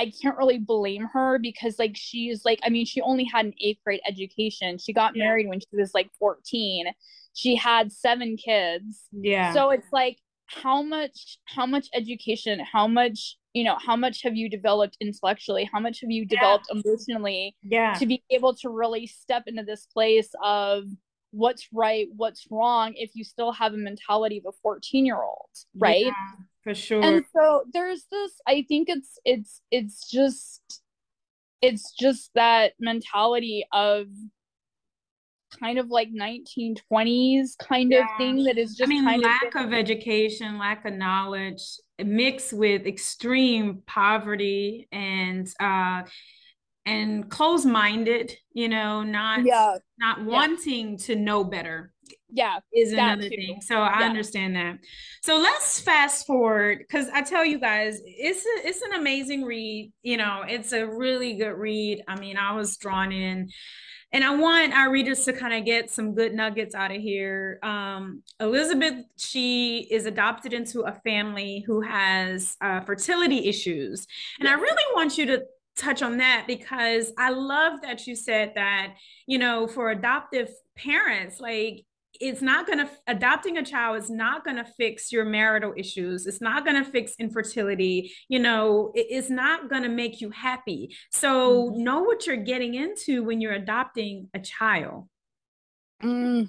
[0.00, 3.54] I can't really blame her because like she's like I mean she only had an
[3.64, 4.78] 8th grade education.
[4.78, 5.26] She got yeah.
[5.26, 6.86] married when she was like 14.
[7.34, 9.04] She had 7 kids.
[9.12, 9.54] Yeah.
[9.54, 14.36] So it's like how much how much education, how much you know how much have
[14.36, 15.68] you developed intellectually?
[15.72, 16.80] How much have you developed yeah.
[16.84, 17.94] emotionally yeah.
[17.94, 20.84] to be able to really step into this place of
[21.32, 25.48] what's right what's wrong if you still have a mentality of a 14 year old
[25.78, 26.04] right?
[26.04, 26.12] yeah,
[26.62, 27.02] for sure.
[27.02, 30.82] and so there's this i think it's it's it's just
[31.62, 34.08] it's just that mentality of
[35.58, 38.00] kind of like 1920s kind yeah.
[38.00, 41.62] of thing that is just I mean, lack of, of education, lack of knowledge,
[42.02, 46.02] mixed with extreme poverty and uh
[46.84, 49.76] and closed-minded, you know, not yeah.
[49.98, 50.24] not yeah.
[50.24, 51.92] wanting to know better.
[52.28, 53.28] Yeah, is another too.
[53.28, 53.60] thing.
[53.60, 54.78] So I understand that.
[55.22, 59.92] So let's fast forward because I tell you guys, it's a, it's an amazing read.
[60.02, 62.02] You know, it's a really good read.
[62.08, 63.50] I mean, I was drawn in
[64.12, 67.58] and I want our readers to kind of get some good nuggets out of here.
[67.62, 74.06] Um, Elizabeth, she is adopted into a family who has uh, fertility issues.
[74.38, 75.44] And I really want you to
[75.76, 78.94] touch on that because I love that you said that,
[79.26, 81.86] you know, for adoptive parents, like
[82.22, 86.26] it's not going to adopting a child is not going to fix your marital issues.
[86.26, 90.30] It's not going to fix infertility you know it, it's not going to make you
[90.30, 90.94] happy.
[91.10, 91.84] So mm-hmm.
[91.84, 95.08] know what you're getting into when you're adopting a child.
[96.02, 96.48] Mm,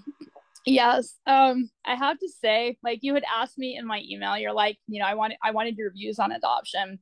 [0.66, 4.54] yes um i have to say like you had asked me in my email you're
[4.54, 7.00] like you know i wanted i wanted your views on adoption.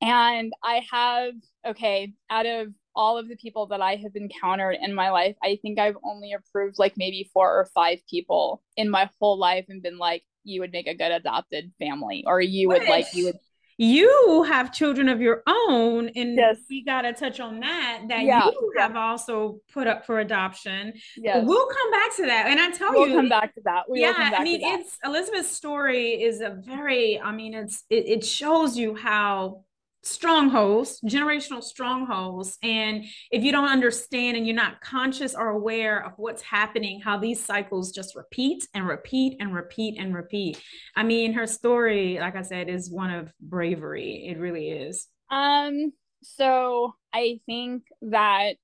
[0.00, 1.34] And i have
[1.66, 5.58] okay out of all of the people that I have encountered in my life, I
[5.62, 9.82] think I've only approved like maybe four or five people in my whole life and
[9.82, 13.36] been like, you would make a good adopted family, or you would like, you would.
[13.78, 16.56] You have children of your own, and yes.
[16.70, 18.04] we got to touch on that.
[18.08, 18.46] That yeah.
[18.46, 20.94] you have also put up for adoption.
[21.14, 23.82] Yeah, we'll come back to that, and I tell you, we'll come back to that.
[23.86, 27.20] We yeah, I mean, it's Elizabeth's story is a very.
[27.20, 29.65] I mean, it's it, it shows you how
[30.06, 32.58] strongholds, generational strongholds.
[32.62, 37.18] And if you don't understand and you're not conscious or aware of what's happening, how
[37.18, 40.62] these cycles just repeat and repeat and repeat and repeat.
[40.94, 44.26] I mean, her story, like I said, is one of bravery.
[44.28, 45.08] It really is.
[45.30, 45.92] Um,
[46.22, 48.56] so I think that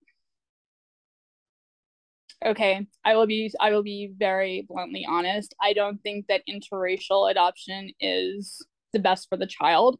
[2.45, 5.55] okay, I will be I will be very bluntly honest.
[5.61, 9.99] I don't think that interracial adoption is the best for the child.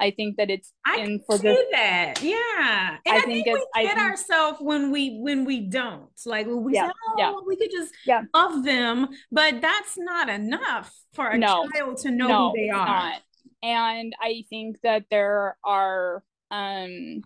[0.00, 2.22] I think that it's I in for see the, that.
[2.22, 2.98] Yeah.
[3.06, 6.10] And I, I think, think we get ourselves when we when we don't.
[6.26, 7.32] Like we yeah, say, oh, yeah.
[7.46, 8.22] we could just yeah.
[8.34, 12.70] love them, but that's not enough for a no, child to know no, who they
[12.70, 12.86] are.
[12.86, 13.20] Not.
[13.62, 17.22] And I think that there are um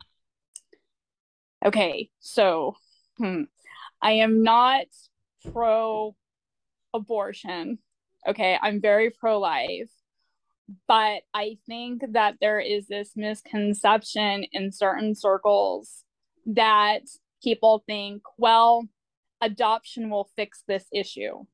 [1.64, 2.76] okay, so
[3.18, 3.42] hmm,
[4.02, 4.86] I am not
[5.52, 6.14] pro
[6.92, 7.78] abortion.
[8.28, 9.90] Okay, I'm very pro life
[10.88, 16.02] but I think that there is this misconception in certain circles
[16.46, 17.02] that
[17.42, 18.86] people think, well,
[19.40, 21.44] adoption will fix this issue.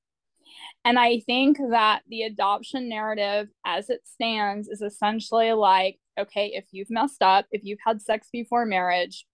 [0.85, 6.67] And I think that the adoption narrative as it stands is essentially like, okay, if
[6.73, 9.27] you've messed up, if you've had sex before marriage,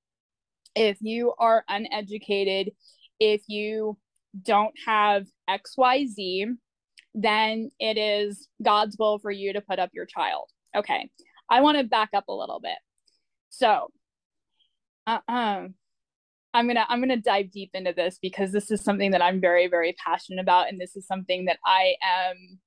[0.75, 2.73] if you are uneducated,
[3.19, 3.99] if you
[4.43, 6.57] don't have XYZ,
[7.15, 10.51] then it is God's will for you to put up your child.
[10.77, 11.11] Okay.
[11.51, 12.79] I want to back up a little bit.
[13.49, 13.89] So,
[15.07, 15.75] uh, um,
[16.55, 19.69] I'm gonna I'm gonna dive deep into this because this is something that I'm very
[19.69, 22.59] very passionate about, and this is something that I am.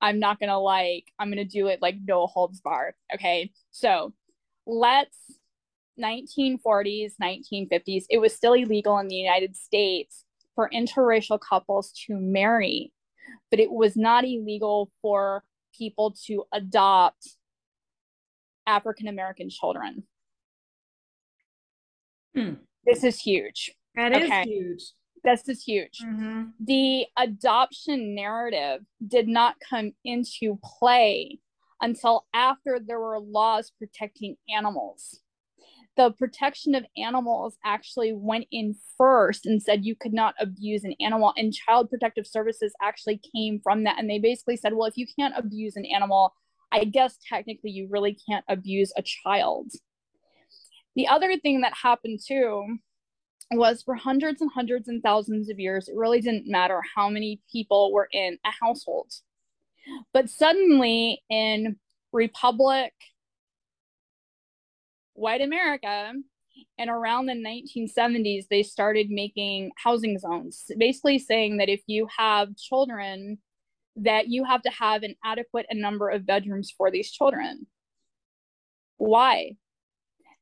[0.00, 1.04] I'm not gonna like.
[1.18, 2.94] I'm gonna do it like no holds barred.
[3.14, 4.12] Okay, so
[4.66, 5.16] let's
[6.00, 8.04] 1940s, 1950s.
[8.08, 12.92] It was still illegal in the United States for interracial couples to marry
[13.50, 15.42] but it was not illegal for
[15.76, 17.36] people to adopt
[18.66, 20.04] African American children.
[22.34, 22.54] Hmm.
[22.84, 23.72] This is huge.
[23.96, 24.44] That is okay.
[24.44, 24.82] huge.
[25.24, 25.98] This is huge.
[26.02, 26.44] Mm-hmm.
[26.60, 31.40] The adoption narrative did not come into play
[31.80, 35.20] until after there were laws protecting animals.
[36.00, 40.94] The protection of animals actually went in first and said you could not abuse an
[40.98, 44.96] animal and child protective services actually came from that and they basically said well if
[44.96, 46.32] you can't abuse an animal
[46.72, 49.70] i guess technically you really can't abuse a child.
[50.96, 52.78] The other thing that happened too
[53.52, 57.42] was for hundreds and hundreds and thousands of years it really didn't matter how many
[57.52, 59.12] people were in a household.
[60.14, 61.76] But suddenly in
[62.10, 62.94] republic
[65.20, 66.12] white America.
[66.78, 72.56] And around the 1970s, they started making housing zones, basically saying that if you have
[72.56, 73.38] children,
[73.96, 77.66] that you have to have an adequate number of bedrooms for these children.
[78.96, 79.56] Why?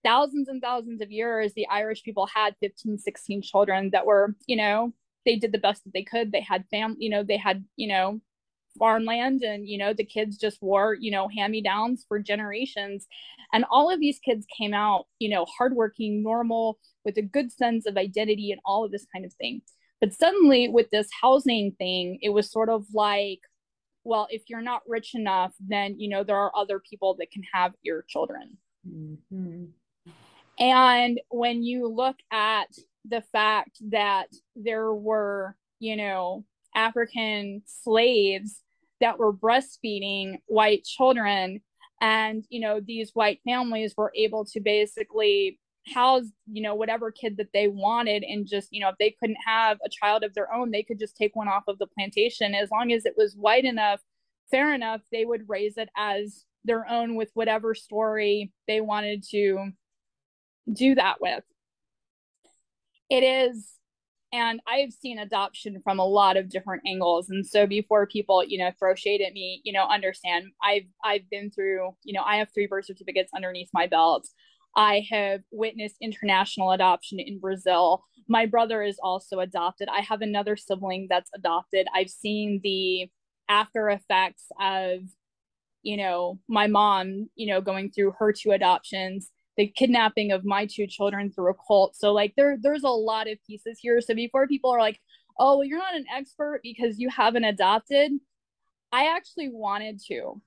[0.04, 4.56] Thousands and thousands of years, the Irish people had 15, 16 children that were, you
[4.56, 4.92] know,
[5.24, 6.32] they did the best that they could.
[6.32, 8.20] They had family, you know, they had, you know,
[8.78, 13.06] farmland and you know the kids just wore you know hand-me-downs for generations.
[13.52, 17.86] And all of these kids came out you know hardworking normal with a good sense
[17.86, 19.62] of identity and all of this kind of thing.
[20.00, 23.40] But suddenly with this housing thing it was sort of like
[24.04, 27.42] well if you're not rich enough then you know there are other people that can
[27.52, 28.56] have your children.
[28.88, 29.64] Mm-hmm.
[30.58, 32.68] and when you look at
[33.04, 38.62] the fact that there were you know African slaves
[39.00, 41.60] that were breastfeeding white children.
[42.00, 45.58] And you know these white families were able to basically
[45.94, 49.38] house you know whatever kid that they wanted and just you know if they couldn't
[49.44, 52.54] have a child of their own they could just take one off of the plantation.
[52.54, 54.00] As long as it was white enough
[54.50, 59.70] fair enough they would raise it as their own with whatever story they wanted to
[60.72, 61.42] do that with.
[63.10, 63.77] It is
[64.32, 67.30] and I've seen adoption from a lot of different angles.
[67.30, 71.28] And so before people, you know, throw shade at me, you know, understand I've I've
[71.30, 74.28] been through, you know, I have three birth certificates underneath my belt.
[74.76, 78.04] I have witnessed international adoption in Brazil.
[78.28, 79.88] My brother is also adopted.
[79.88, 81.86] I have another sibling that's adopted.
[81.94, 83.08] I've seen the
[83.48, 85.00] after effects of,
[85.82, 90.66] you know, my mom, you know, going through her two adoptions the kidnapping of my
[90.66, 91.96] two children through a cult.
[91.96, 94.00] So like there there's a lot of pieces here.
[94.00, 95.00] So before people are like,
[95.38, 98.12] "Oh, well, you're not an expert because you haven't adopted."
[98.92, 100.40] I actually wanted to.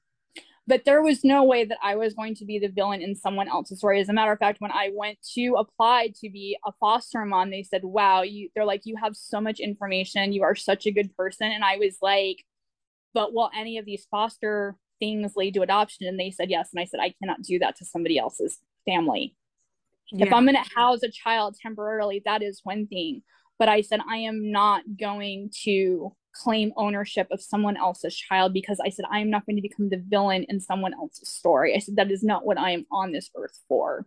[0.68, 3.50] But there was no way that I was going to be the villain in someone
[3.50, 4.00] else's story.
[4.00, 7.50] As a matter of fact, when I went to apply to be a foster mom,
[7.52, 10.34] they said, "Wow, you." They're like, "You have so much information.
[10.34, 12.46] You are such a good person." And I was like,
[13.14, 16.70] "But will any of these foster things lead to adoption?" And they said yes.
[16.72, 19.36] And I said, "I cannot do that to somebody else's family.
[20.12, 20.28] Yeah.
[20.28, 23.24] If I'm going to house a child temporarily, that is one thing.
[23.58, 28.80] But I said, I am not going to claim ownership of someone else's child because
[28.84, 31.76] I said, I am not going to become the villain in someone else's story.
[31.76, 34.06] I said, that is not what I am on this earth for.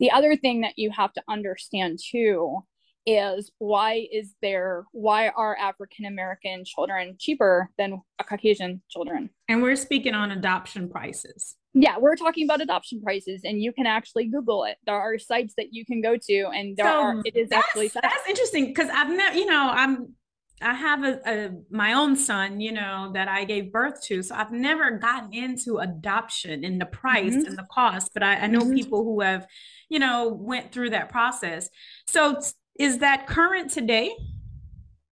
[0.00, 2.62] The other thing that you have to understand too
[3.06, 9.76] is why is there why are african american children cheaper than caucasian children and we're
[9.76, 14.64] speaking on adoption prices yeah we're talking about adoption prices and you can actually google
[14.64, 17.50] it there are sites that you can go to and there so are it is
[17.52, 20.14] actually that's interesting because i've never you know i'm
[20.60, 24.34] i have a, a, my own son you know that i gave birth to so
[24.34, 27.46] i've never gotten into adoption and the price mm-hmm.
[27.46, 28.74] and the cost but i, I know mm-hmm.
[28.74, 29.46] people who have
[29.88, 31.68] you know went through that process
[32.06, 32.40] so
[32.78, 34.14] is that current today?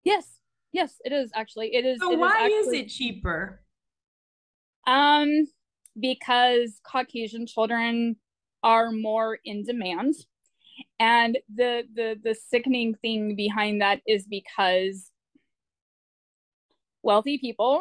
[0.04, 0.38] Yes.
[0.72, 1.74] Yes, it is actually.
[1.74, 1.98] It is.
[2.00, 3.62] So it why is, actually, is it cheaper?
[4.86, 5.46] Um,
[5.98, 8.16] because Caucasian children
[8.62, 10.14] are more in demand,
[10.98, 15.10] and the the the sickening thing behind that is because
[17.02, 17.80] wealthy people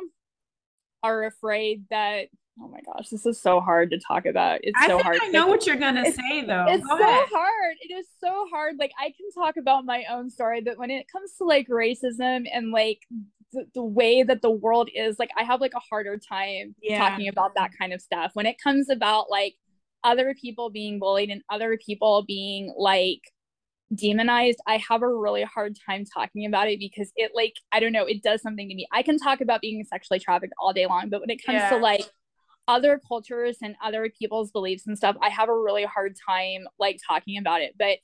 [1.03, 2.27] are afraid that
[2.61, 4.59] oh my gosh, this is so hard to talk about.
[4.63, 5.17] It's I so hard.
[5.21, 6.65] I know what you're gonna say though.
[6.69, 7.25] It's Go so ahead.
[7.31, 7.75] hard.
[7.81, 8.75] It is so hard.
[8.79, 12.45] Like I can talk about my own story, but when it comes to like racism
[12.51, 12.99] and like
[13.51, 16.97] the, the way that the world is, like I have like a harder time yeah.
[16.97, 18.31] talking about that kind of stuff.
[18.33, 19.55] When it comes about like
[20.03, 23.21] other people being bullied and other people being like
[23.93, 27.91] demonized i have a really hard time talking about it because it like i don't
[27.91, 30.87] know it does something to me i can talk about being sexually trafficked all day
[30.87, 31.69] long but when it comes yeah.
[31.69, 32.03] to like
[32.67, 36.99] other cultures and other people's beliefs and stuff, I have a really hard time like
[37.07, 37.75] talking about it.
[37.77, 37.99] But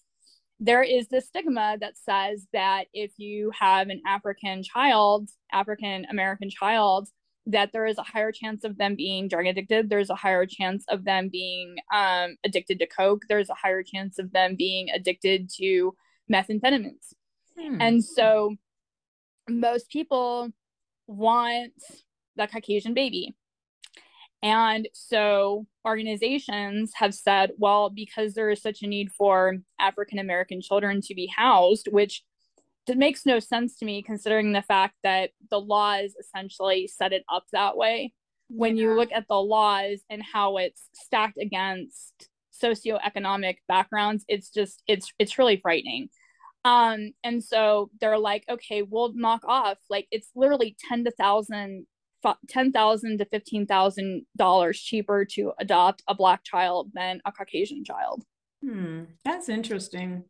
[0.63, 6.51] there is this stigma that says that if you have an African child, African American
[6.51, 7.09] child,
[7.47, 9.89] that there is a higher chance of them being drug addicted.
[9.89, 13.23] There's a higher chance of them being um, addicted to coke.
[13.27, 15.95] There's a higher chance of them being addicted to
[16.31, 17.15] methamphetamines.
[17.59, 17.81] Hmm.
[17.81, 18.55] And so
[19.49, 20.49] most people
[21.07, 21.73] want
[22.35, 23.35] the Caucasian baby
[24.43, 30.61] And so organizations have said, well, because there is such a need for African American
[30.61, 32.23] children to be housed, which
[32.95, 37.45] makes no sense to me considering the fact that the laws essentially set it up
[37.51, 38.13] that way.
[38.49, 38.83] When yeah.
[38.83, 42.27] you look at the laws and how it's stacked against
[42.61, 46.09] socioeconomic backgrounds, it's just it's it's really frightening.
[46.65, 51.85] Um, and so they're like, okay, we'll knock off like it's literally ten to thousand
[52.47, 57.83] ten thousand to fifteen thousand dollars cheaper to adopt a black child than a Caucasian
[57.83, 58.23] child.
[58.63, 60.23] Hmm, that's interesting.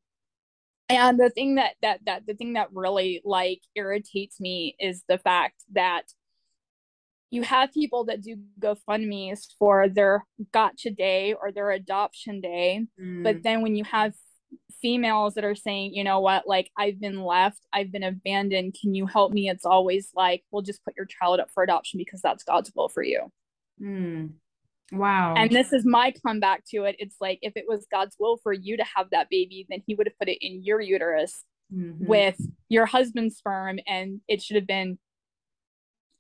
[0.90, 5.18] And the thing that that that the thing that really like irritates me is the
[5.18, 6.04] fact that
[7.30, 13.24] you have people that do GoFundMe's for their gotcha day or their adoption day, mm.
[13.24, 14.14] but then when you have
[14.82, 18.76] females that are saying, you know what, like I've been left, I've been abandoned.
[18.80, 19.50] Can you help me?
[19.50, 22.90] It's always like, we'll just put your child up for adoption because that's God's will
[22.90, 23.32] for you.
[23.82, 24.32] Mm.
[24.92, 25.36] Wow.
[25.38, 26.96] And this is my comeback to it.
[27.00, 29.96] It's like, if it was God's will for you to have that baby, then He
[29.96, 31.44] would have put it in your uterus
[31.74, 32.06] mm-hmm.
[32.06, 32.38] with
[32.68, 33.80] your husband's sperm.
[33.88, 35.00] And it should have been,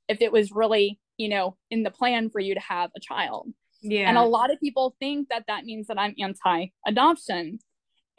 [0.07, 3.49] if it was really, you know, in the plan for you to have a child.
[3.81, 4.07] Yeah.
[4.07, 7.59] And a lot of people think that that means that I'm anti adoption.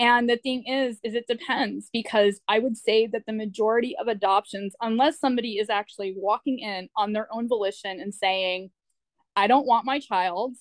[0.03, 4.09] And the thing is, is it depends because I would say that the majority of
[4.09, 8.71] adoptions, unless somebody is actually walking in on their own volition and saying,
[9.37, 10.57] I don't want my child,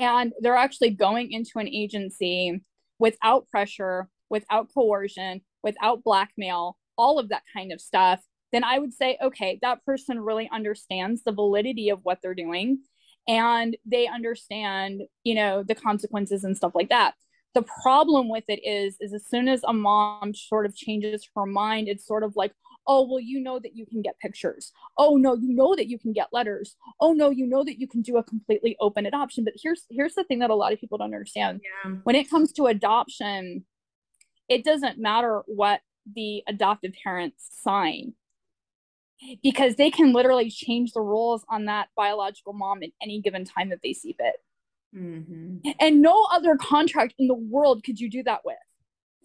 [0.00, 2.60] and they're actually going into an agency
[2.98, 8.20] without pressure, without coercion, without blackmail, all of that kind of stuff,
[8.50, 12.80] then I would say, okay, that person really understands the validity of what they're doing
[13.28, 17.14] and they understand, you know, the consequences and stuff like that
[17.56, 21.46] the problem with it is is as soon as a mom sort of changes her
[21.46, 22.52] mind it's sort of like
[22.86, 24.72] oh well you know that you can get pictures.
[24.98, 26.76] Oh no you know that you can get letters.
[27.00, 29.42] Oh no you know that you can do a completely open adoption.
[29.42, 31.62] But here's here's the thing that a lot of people don't understand.
[31.64, 31.92] Yeah.
[32.04, 33.64] when it comes to adoption
[34.48, 35.80] it doesn't matter what
[36.14, 38.12] the adoptive parents sign
[39.42, 43.70] because they can literally change the rules on that biological mom at any given time
[43.70, 44.36] that they see fit
[44.94, 45.70] Mm-hmm.
[45.80, 48.56] And no other contract in the world could you do that with.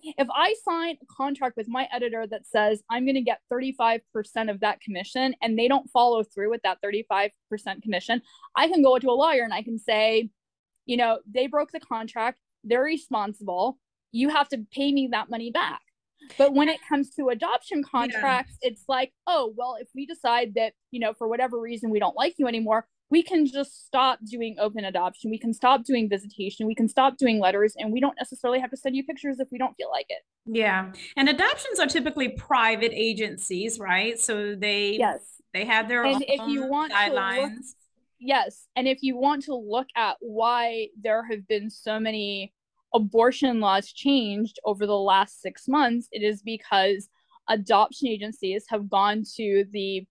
[0.03, 4.01] If I sign a contract with my editor that says I'm going to get 35%
[4.49, 7.29] of that commission and they don't follow through with that 35%
[7.83, 8.21] commission,
[8.55, 10.29] I can go to a lawyer and I can say,
[10.87, 13.77] you know, they broke the contract, they're responsible,
[14.11, 15.81] you have to pay me that money back.
[16.37, 18.69] But when it comes to adoption contracts, yeah.
[18.69, 22.15] it's like, oh, well, if we decide that, you know, for whatever reason we don't
[22.15, 25.29] like you anymore, we can just stop doing open adoption.
[25.29, 26.65] We can stop doing visitation.
[26.65, 29.49] We can stop doing letters, and we don't necessarily have to send you pictures if
[29.51, 30.23] we don't feel like it.
[30.45, 34.17] Yeah, and adoptions are typically private agencies, right?
[34.19, 35.19] So they yes
[35.53, 37.41] they have their and if you want guidelines.
[37.41, 37.61] Look,
[38.19, 42.53] yes, and if you want to look at why there have been so many
[42.93, 47.09] abortion laws changed over the last six months, it is because
[47.49, 50.05] adoption agencies have gone to the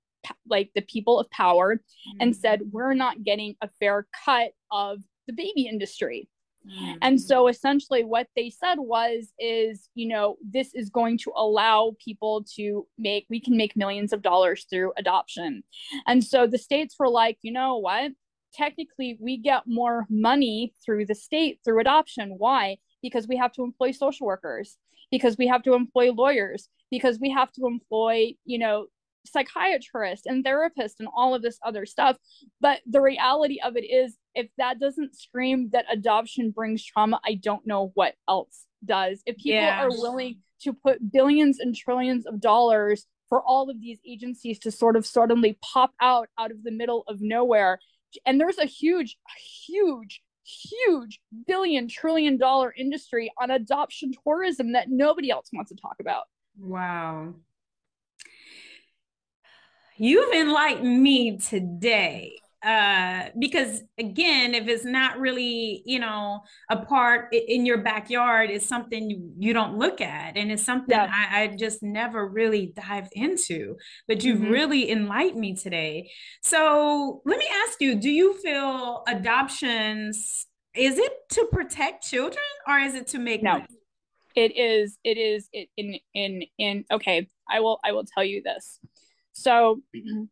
[0.49, 2.19] like the people of power mm-hmm.
[2.21, 6.29] and said we're not getting a fair cut of the baby industry.
[6.69, 6.97] Mm-hmm.
[7.01, 11.97] and so essentially what they said was is you know this is going to allow
[12.05, 15.63] people to make we can make millions of dollars through adoption.
[16.07, 18.13] And so the states were like you know what?
[18.53, 22.35] Technically we get more money through the state through adoption.
[22.37, 22.77] Why?
[23.03, 24.77] Because we have to employ social workers
[25.11, 28.87] because we have to employ lawyers because we have to employ you know
[29.27, 32.17] psychiatrist and therapist and all of this other stuff.
[32.61, 37.35] But the reality of it is, if that doesn't scream that adoption brings trauma, I
[37.35, 39.23] don't know what else does.
[39.27, 39.85] If people yeah.
[39.85, 44.71] are willing to put billions and trillions of dollars for all of these agencies to
[44.71, 47.79] sort of suddenly pop out out of the middle of nowhere,
[48.27, 49.17] and there's a huge,
[49.67, 55.97] huge huge billion trillion dollar industry on adoption tourism that nobody else wants to talk
[56.01, 56.25] about.
[56.59, 57.35] Wow.
[60.03, 66.41] You've enlightened me today uh because again if it's not really you know
[66.71, 71.11] a part in your backyard it's something you, don't look at and it's something yeah.
[71.11, 73.77] I, I, just never really dived into
[74.07, 74.53] but you've mm-hmm.
[74.53, 76.11] really enlightened me today
[76.43, 82.79] so let me ask you do you feel adoptions is it to protect children or
[82.79, 83.67] is it to make no money?
[84.37, 88.43] it is it is it in in in okay i will i will tell you
[88.43, 88.79] this
[89.41, 89.81] so,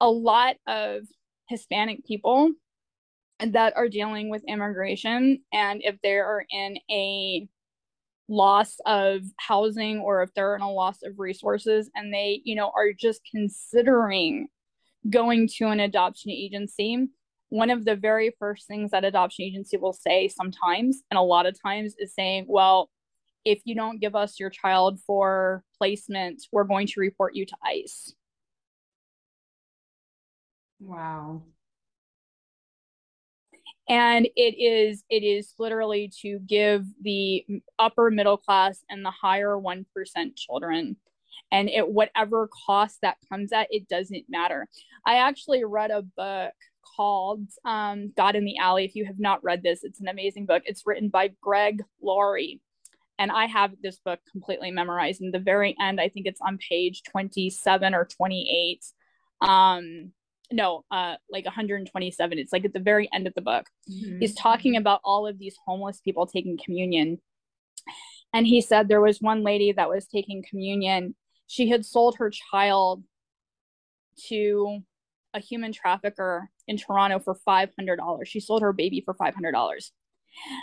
[0.00, 1.02] a lot of
[1.48, 2.52] Hispanic people
[3.38, 7.48] that are dealing with immigration, and if they are in a
[8.28, 12.72] loss of housing or if they're in a loss of resources and they, you know,
[12.74, 14.48] are just considering
[15.10, 17.08] going to an adoption agency,
[17.50, 21.46] one of the very first things that adoption agency will say sometimes, and a lot
[21.46, 22.88] of times, is saying, well,
[23.44, 27.56] if you don't give us your child for placement, we're going to report you to
[27.64, 28.14] ICE.
[30.80, 31.42] Wow.
[33.88, 37.44] And it is it is literally to give the
[37.78, 39.84] upper middle class and the higher 1%
[40.36, 40.96] children
[41.50, 44.68] and it whatever cost that comes at it doesn't matter.
[45.04, 46.54] I actually read a book
[46.96, 48.84] called um, God in the Alley.
[48.84, 50.62] If you have not read this, it's an amazing book.
[50.66, 52.60] It's written by Greg Laurie
[53.18, 55.20] and I have this book completely memorized.
[55.20, 58.84] In the very end, I think it's on page 27 or 28.
[59.40, 60.12] Um,
[60.50, 62.38] no, uh, like 127.
[62.38, 63.66] It's like at the very end of the book.
[63.90, 64.20] Mm-hmm.
[64.20, 67.18] He's talking about all of these homeless people taking communion.
[68.34, 71.14] And he said there was one lady that was taking communion.
[71.46, 73.04] She had sold her child
[74.28, 74.80] to
[75.34, 78.26] a human trafficker in Toronto for $500.
[78.26, 79.90] She sold her baby for $500.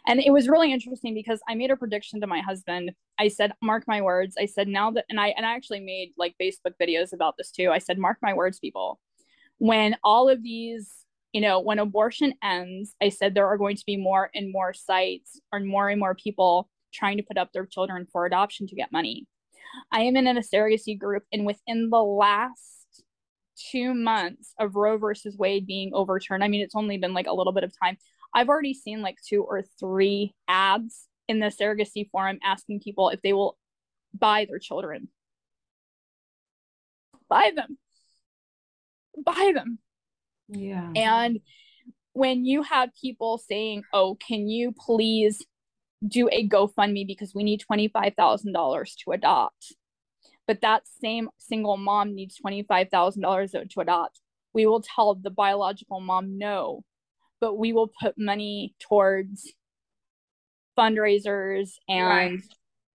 [0.08, 2.92] And it was really interesting because I made a prediction to my husband.
[3.20, 4.36] I said, mark my words.
[4.40, 7.52] I said, now that, and I, and I actually made like Facebook videos about this
[7.52, 7.70] too.
[7.72, 9.00] I said, mark my words, people.
[9.58, 10.92] When all of these,
[11.34, 14.74] you know, when abortion ends, I said there are going to be more and more
[14.74, 18.76] sites or more and more people trying to put up their children for adoption to
[18.76, 19.28] get money.
[19.92, 23.04] I am in an surrogacy group, and within the last
[23.72, 27.34] two months of Roe versus Wade being overturned, I mean, it's only been like a
[27.34, 27.98] little bit of time.
[28.34, 33.22] I've already seen like two or three ads in the surrogacy forum asking people if
[33.22, 33.58] they will
[34.18, 35.10] buy their children.
[37.28, 37.78] Buy them.
[39.24, 39.80] Buy them.
[40.48, 40.92] Yeah.
[40.96, 41.40] And
[42.14, 45.46] when you have people saying, oh, can you please
[46.06, 49.76] do a GoFundMe because we need $25,000 to adopt?
[50.48, 54.22] But that same single mom needs $25,000 to adopt.
[54.54, 56.84] We will tell the biological mom no
[57.42, 59.54] but we will put money towards
[60.78, 62.40] fundraisers and right.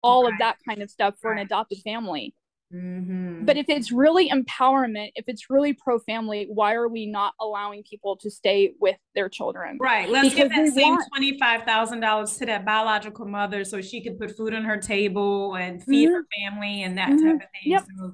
[0.02, 0.32] all right.
[0.32, 1.40] of that kind of stuff for right.
[1.40, 2.34] an adopted family.
[2.72, 3.44] Mm-hmm.
[3.44, 7.82] But if it's really empowerment, if it's really pro family, why are we not allowing
[7.82, 9.76] people to stay with their children?
[9.78, 10.08] Right.
[10.08, 11.68] Let's because give that same want...
[11.68, 16.08] $25,000 to that biological mother so she could put food on her table and feed
[16.08, 16.14] mm-hmm.
[16.14, 17.26] her family and that mm-hmm.
[17.26, 17.72] type of thing.
[17.72, 17.86] Yep.
[17.98, 18.12] So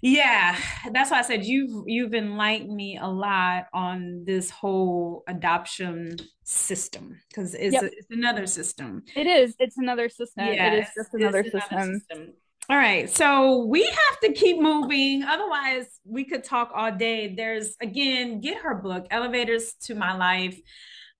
[0.00, 0.56] yeah,
[0.92, 7.20] that's why I said you've you've enlightened me a lot on this whole adoption system
[7.28, 7.84] because it's, yep.
[7.84, 9.02] it's another system.
[9.16, 9.54] It is.
[9.58, 10.46] It's another system.
[10.46, 11.62] Yes, it is just another system.
[11.70, 12.32] another system.
[12.70, 15.24] All right, so we have to keep moving.
[15.24, 17.34] Otherwise, we could talk all day.
[17.34, 20.60] There's again, get her book, Elevators to My Life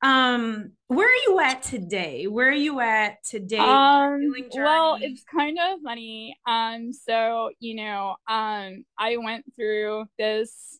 [0.03, 2.26] um where are you at today?
[2.26, 8.16] Where are you at today um well it's kind of funny um so you know
[8.28, 10.78] um i went through this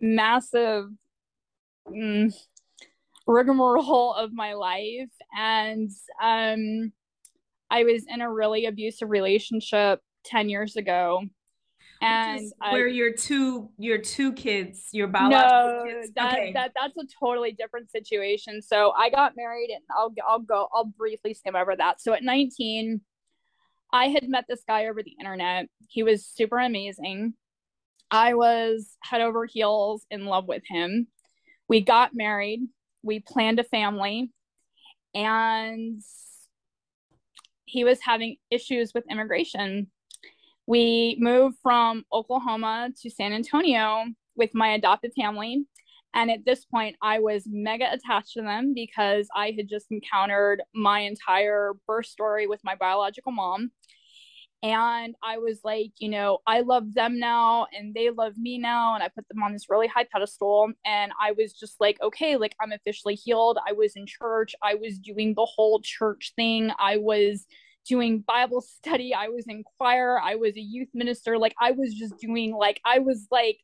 [0.00, 0.86] massive
[1.88, 2.32] mm,
[3.26, 5.90] rigmarole of my life and
[6.22, 6.92] um
[7.70, 11.22] i was in a really abusive relationship 10 years ago
[12.00, 16.12] and where I, your two your two kids your biological no, kids.
[16.14, 16.52] that, okay.
[16.52, 18.62] that that's a totally different situation.
[18.62, 22.00] So i got married and i'll i'll go i'll briefly skim over that.
[22.00, 23.00] So at 19
[23.92, 25.66] i had met this guy over the internet.
[25.88, 27.34] He was super amazing.
[28.10, 31.08] I was head over heels in love with him.
[31.68, 32.60] We got married.
[33.02, 34.30] We planned a family.
[35.14, 36.00] And
[37.64, 39.88] he was having issues with immigration
[40.68, 44.04] we moved from Oklahoma to San Antonio
[44.36, 45.64] with my adopted family.
[46.12, 50.62] And at this point, I was mega attached to them because I had just encountered
[50.74, 53.70] my entire birth story with my biological mom.
[54.62, 58.94] And I was like, you know, I love them now and they love me now.
[58.94, 60.70] And I put them on this really high pedestal.
[60.84, 63.56] And I was just like, okay, like I'm officially healed.
[63.66, 64.54] I was in church.
[64.62, 66.72] I was doing the whole church thing.
[66.78, 67.46] I was
[67.88, 69.14] doing Bible study.
[69.14, 70.20] I was in choir.
[70.20, 71.38] I was a youth minister.
[71.38, 73.58] Like I was just doing like I was like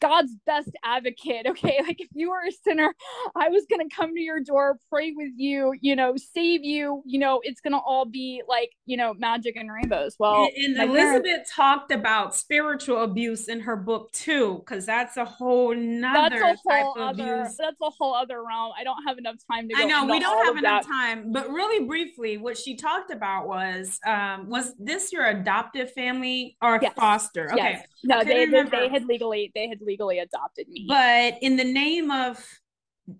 [0.00, 1.46] God's best advocate.
[1.46, 1.78] Okay.
[1.82, 2.94] Like if you were a sinner,
[3.34, 7.02] I was going to come to your door, pray with you, you know, save you.
[7.04, 10.16] You know, it's going to all be like, you know, magic and rainbows.
[10.18, 15.16] Well, and, and Elizabeth parents, talked about spiritual abuse in her book too, because that's
[15.16, 17.56] a whole nother that's a whole other, abuse.
[17.58, 18.72] That's a whole other realm.
[18.78, 19.82] I don't have enough time to go.
[19.82, 20.90] I know we don't have enough that.
[20.90, 26.56] time, but really briefly, what she talked about was, um, was this your adoptive family
[26.62, 26.92] or yes.
[26.94, 27.52] foster?
[27.52, 27.56] Okay.
[27.56, 27.86] Yes.
[28.02, 30.86] No, they, they, they had legally, they had legally adopted me.
[30.88, 32.44] But in the name of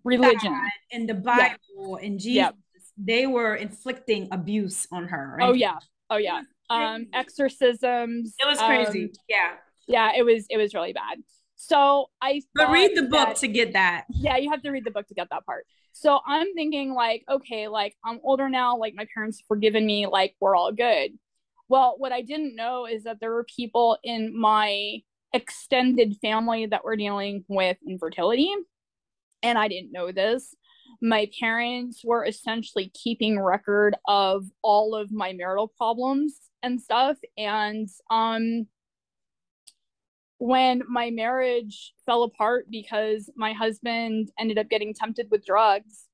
[0.02, 0.58] religion
[0.92, 2.54] and the Bible and Jesus, yep.
[2.96, 5.36] they were inflicting abuse on her.
[5.38, 5.48] Right?
[5.48, 5.78] Oh yeah.
[6.10, 6.42] Oh yeah.
[6.70, 8.34] Um exorcisms.
[8.38, 9.04] It was crazy.
[9.04, 9.52] Um, yeah.
[9.86, 11.18] Yeah, it was it was really bad.
[11.56, 14.04] So I But read the book that, to get that.
[14.10, 15.66] Yeah, you have to read the book to get that part.
[15.92, 20.34] So I'm thinking like, okay, like I'm older now, like my parents forgiven me, like
[20.40, 21.12] we're all good.
[21.68, 24.98] Well, what I didn't know is that there were people in my
[25.35, 28.51] extended family that were dealing with infertility.
[29.43, 30.55] And I didn't know this.
[31.02, 37.19] My parents were essentially keeping record of all of my marital problems and stuff.
[37.36, 38.66] And um
[40.39, 46.06] when my marriage fell apart because my husband ended up getting tempted with drugs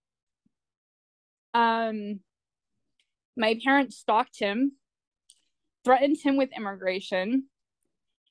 [1.55, 2.21] um
[3.37, 4.73] my parents stalked him
[5.85, 7.45] threatened him with immigration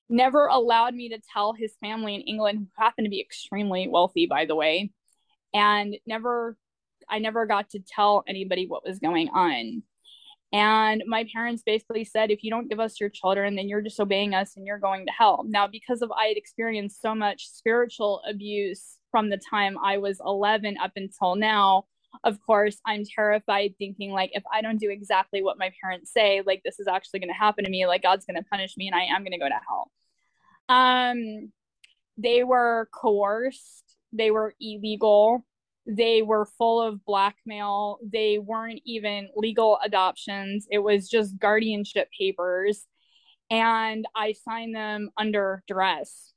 [0.10, 4.26] never allowed me to tell his family in england who happened to be extremely wealthy
[4.26, 4.91] by the way
[5.53, 6.57] and never
[7.10, 9.84] i never got to tell anybody what was going on
[10.52, 14.34] and my parents basically said, if you don't give us your children, then you're disobeying
[14.34, 15.45] us and you're going to hell.
[15.48, 20.19] Now, because of I had experienced so much spiritual abuse from the time I was
[20.26, 21.86] 11 up until now,
[22.23, 26.41] of course, I'm terrified thinking, like, if I don't do exactly what my parents say,
[26.44, 28.88] like, this is actually going to happen to me, like, God's going to punish me
[28.88, 29.91] and I am going to go to hell.
[30.69, 31.51] Um,
[32.17, 35.45] they were coerced, they were illegal
[35.89, 37.97] they were full of blackmail.
[38.03, 40.67] They weren't even legal adoptions.
[40.69, 42.85] It was just guardianship papers.
[43.49, 46.33] And I signed them under duress.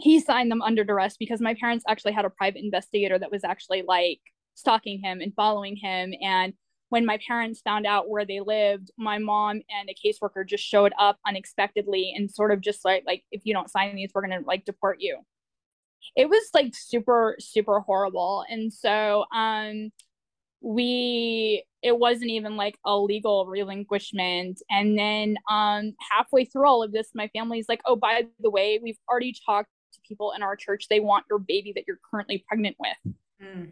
[0.00, 3.44] He signed them under duress because my parents actually had a private investigator that was
[3.44, 4.20] actually like
[4.54, 6.14] stalking him and following him.
[6.22, 6.54] And
[6.90, 10.92] when my parents found out where they lived, my mom and a caseworker just showed
[10.98, 14.40] up unexpectedly and sort of just like, like if you don't sign these, we're gonna
[14.46, 15.18] like deport you.
[16.16, 18.44] It was like super super horrible.
[18.48, 19.90] And so um
[20.60, 24.62] we it wasn't even like a legal relinquishment.
[24.70, 28.80] And then um halfway through all of this my family's like oh by the way
[28.82, 30.86] we've already talked to people in our church.
[30.88, 33.14] They want your baby that you're currently pregnant with.
[33.40, 33.70] Mm.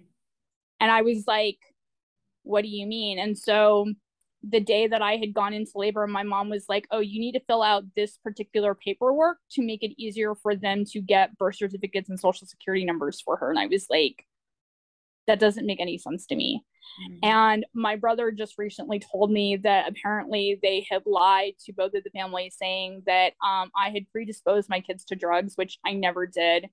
[0.78, 1.58] and i was like
[2.46, 3.86] what do you mean and so
[4.48, 7.32] the day that I had gone into labor, my mom was like, Oh, you need
[7.32, 11.56] to fill out this particular paperwork to make it easier for them to get birth
[11.56, 13.50] certificates and social security numbers for her.
[13.50, 14.24] And I was like,
[15.26, 16.64] That doesn't make any sense to me.
[17.02, 17.28] Mm-hmm.
[17.28, 22.04] And my brother just recently told me that apparently they had lied to both of
[22.04, 26.26] the families, saying that um, I had predisposed my kids to drugs, which I never
[26.26, 26.68] did.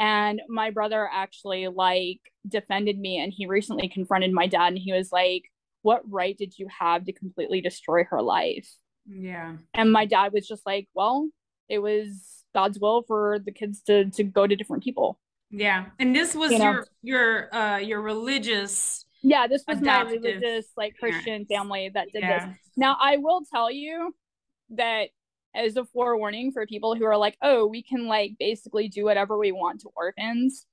[0.00, 4.92] And my brother actually like defended me and he recently confronted my dad and he
[4.92, 5.44] was like,
[5.82, 8.68] what right did you have to completely destroy her life?
[9.06, 9.56] Yeah.
[9.74, 11.28] And my dad was just like, well,
[11.68, 15.18] it was God's will for the kids to to go to different people.
[15.50, 15.86] Yeah.
[15.98, 16.84] And this was you your know?
[17.02, 22.46] your uh your religious Yeah, this was my religious like Christian family that did yeah.
[22.46, 22.56] this.
[22.76, 24.14] Now I will tell you
[24.70, 25.08] that
[25.54, 29.38] as a forewarning for people who are like, oh, we can like basically do whatever
[29.38, 30.66] we want to orphans.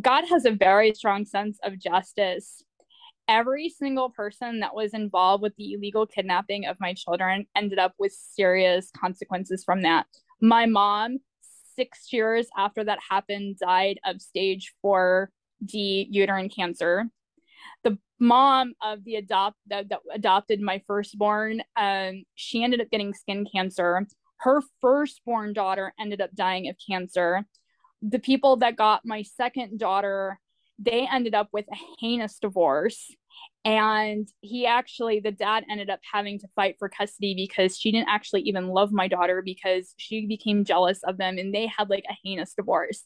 [0.00, 2.64] God has a very strong sense of justice
[3.28, 7.94] every single person that was involved with the illegal kidnapping of my children ended up
[7.98, 10.06] with serious consequences from that.
[10.40, 11.18] My mom,
[11.76, 15.28] six years after that happened, died of stage 4D
[16.10, 17.04] uterine cancer.
[17.82, 23.14] The mom of the adopt that, that adopted my firstborn, um, she ended up getting
[23.14, 24.06] skin cancer.
[24.38, 27.44] Her firstborn daughter ended up dying of cancer.
[28.02, 30.38] The people that got my second daughter
[30.78, 33.14] they ended up with a heinous divorce
[33.64, 38.08] and he actually the dad ended up having to fight for custody because she didn't
[38.08, 42.04] actually even love my daughter because she became jealous of them and they had like
[42.10, 43.04] a heinous divorce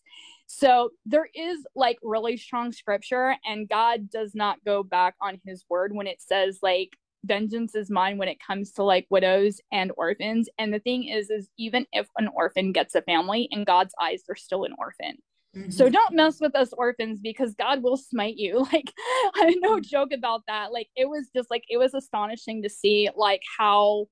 [0.50, 5.64] so there is like really strong scripture and god does not go back on his
[5.68, 9.92] word when it says like vengeance is mine when it comes to like widows and
[9.96, 13.94] orphans and the thing is is even if an orphan gets a family in god's
[14.00, 15.16] eyes they're still an orphan
[15.56, 15.70] Mm-hmm.
[15.70, 18.66] So don't mess with us orphans because God will smite you.
[18.72, 18.92] Like
[19.34, 19.82] I no mm-hmm.
[19.82, 20.72] joke about that.
[20.72, 24.06] Like it was just like it was astonishing to see like how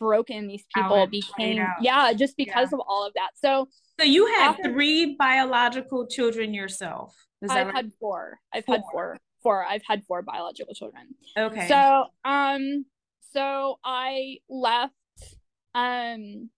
[0.00, 1.64] broken these people became.
[1.80, 2.78] Yeah, just because yeah.
[2.78, 3.30] of all of that.
[3.34, 7.14] So so you had after, three biological children yourself.
[7.48, 7.76] I've right?
[7.76, 8.38] had four.
[8.52, 8.74] I've four.
[8.76, 9.18] had four.
[9.42, 9.64] Four.
[9.64, 11.08] I've had four biological children.
[11.36, 11.68] Okay.
[11.68, 12.84] So um
[13.32, 14.94] so I left
[15.74, 16.50] um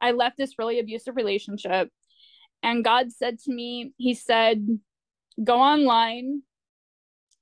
[0.00, 1.90] I left this really abusive relationship
[2.62, 4.66] and God said to me, He said,
[5.42, 6.42] go online.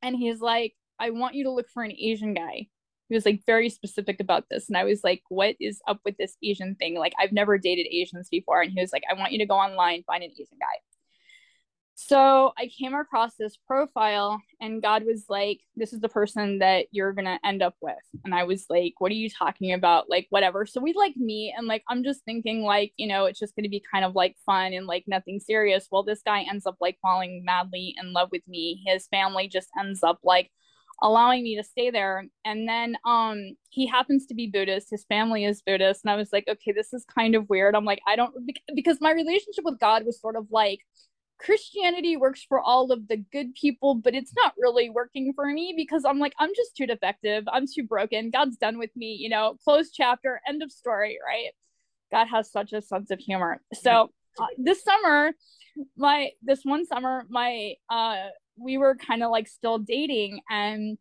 [0.03, 2.69] And he's like, I want you to look for an Asian guy.
[3.11, 4.69] He was like very specific about this.
[4.69, 6.95] And I was like, what is up with this Asian thing?
[6.95, 8.63] Like, I've never dated Asians before.
[8.63, 10.79] And he was like, I want you to go online, find an Asian guy.
[12.03, 16.87] So I came across this profile, and God was like, This is the person that
[16.93, 17.95] you're to end up with.
[18.25, 20.09] And I was like, What are you talking about?
[20.09, 20.65] Like, whatever.
[20.65, 23.69] So we like meet, and like, I'm just thinking, like, you know, it's just to
[23.69, 25.89] be kind of like fun and like nothing serious.
[25.93, 28.83] Well, this guy ends up like falling madly in love with me.
[28.87, 30.51] His family just ends up like
[31.03, 35.45] allowing me to stay there and then um he happens to be buddhist his family
[35.45, 38.17] is buddhist and i was like okay this is kind of weird i'm like i
[38.17, 38.35] don't
[38.75, 40.81] because my relationship with god was sort of like
[41.41, 45.73] Christianity works for all of the good people, but it's not really working for me
[45.75, 47.45] because I'm like, I'm just too defective.
[47.51, 48.31] I'm too broken.
[48.31, 51.53] God's done with me, you know, closed chapter, end of story, right?
[52.13, 53.63] God has such a sense of humor.
[53.73, 55.33] So uh, this summer,
[55.97, 58.29] my, this one summer, my, uh,
[58.61, 60.99] we were kind of like still dating and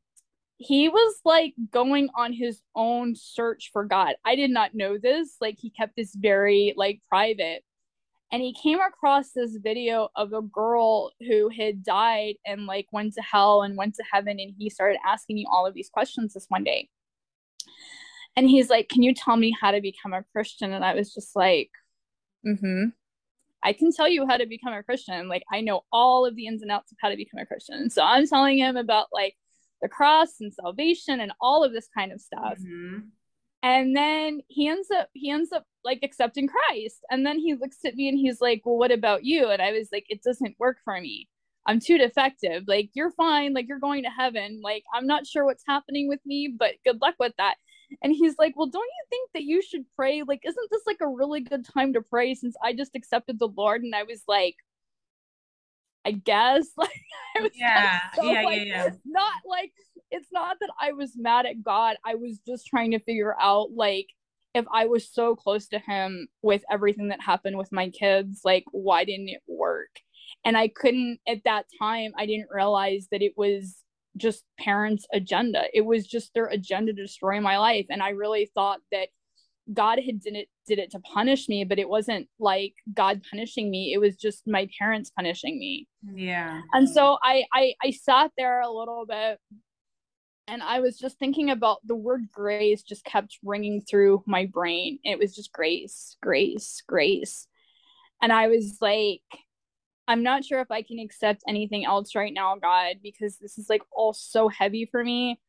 [0.57, 4.15] he was like going on his own search for God.
[4.26, 5.36] I did not know this.
[5.40, 7.64] Like he kept this very like private
[8.31, 13.14] and he came across this video of a girl who had died and like went
[13.15, 16.34] to hell and went to heaven and he started asking me all of these questions
[16.34, 16.90] this one day
[18.36, 21.14] and he's like can you tell me how to become a christian and i was
[21.14, 21.72] just like
[22.45, 22.86] mm-hmm
[23.64, 25.27] i can tell you how to become a christian.
[25.27, 27.90] Like i know all of the ins and outs of how to become a christian.
[27.90, 29.36] So i'm telling him about like
[29.81, 32.57] the cross and salvation and all of this kind of stuff.
[32.60, 32.99] Mm-hmm.
[33.61, 36.99] And then he ends up he ends up like accepting christ.
[37.10, 39.49] And then he looks at me and he's like well what about you?
[39.49, 41.27] And i was like it doesn't work for me.
[41.68, 42.64] I'm too defective.
[42.68, 43.53] Like you're fine.
[43.53, 44.61] Like you're going to heaven.
[44.64, 47.56] Like i'm not sure what's happening with me but good luck with that
[48.02, 51.02] and he's like well don't you think that you should pray like isn't this like
[51.02, 54.24] a really good time to pray since i just accepted the lord and i was
[54.28, 54.56] like
[56.06, 56.90] I guess like
[57.38, 58.90] I was yeah, so, yeah, like, yeah, yeah.
[59.06, 59.72] Not like
[60.11, 61.98] it's not that I was mad at God.
[62.06, 64.07] I was just trying to figure out like
[64.56, 68.64] if I was so close to him with everything that happened with my kids, like
[68.72, 69.90] why didn't it work?
[70.44, 73.84] And I couldn't at that time, I didn't realize that it was
[74.20, 75.64] just parents' agenda.
[75.74, 77.88] It was just their agenda to destroy my life.
[77.90, 79.10] And I really thought that
[79.74, 83.70] God had did it did it to punish me, but it wasn't like God punishing
[83.70, 83.94] me.
[83.94, 85.88] It was just my parents punishing me.
[86.14, 86.62] Yeah.
[86.74, 89.40] And so I I, I sat there a little bit
[90.48, 94.98] and I was just thinking about the word grace just kept ringing through my brain.
[95.04, 97.48] It was just grace, grace, grace.
[98.22, 99.22] And I was like,
[100.10, 103.69] I'm not sure if I can accept anything else right now, God, because this is
[103.69, 105.40] like all so heavy for me.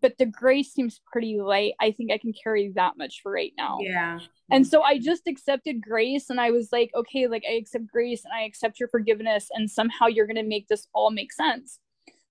[0.00, 1.74] But the grace seems pretty light.
[1.80, 3.78] I think I can carry that much for right now.
[3.80, 4.20] Yeah.
[4.50, 8.24] And so I just accepted grace and I was like, okay, like I accept grace
[8.24, 11.80] and I accept your forgiveness, and somehow you're going to make this all make sense.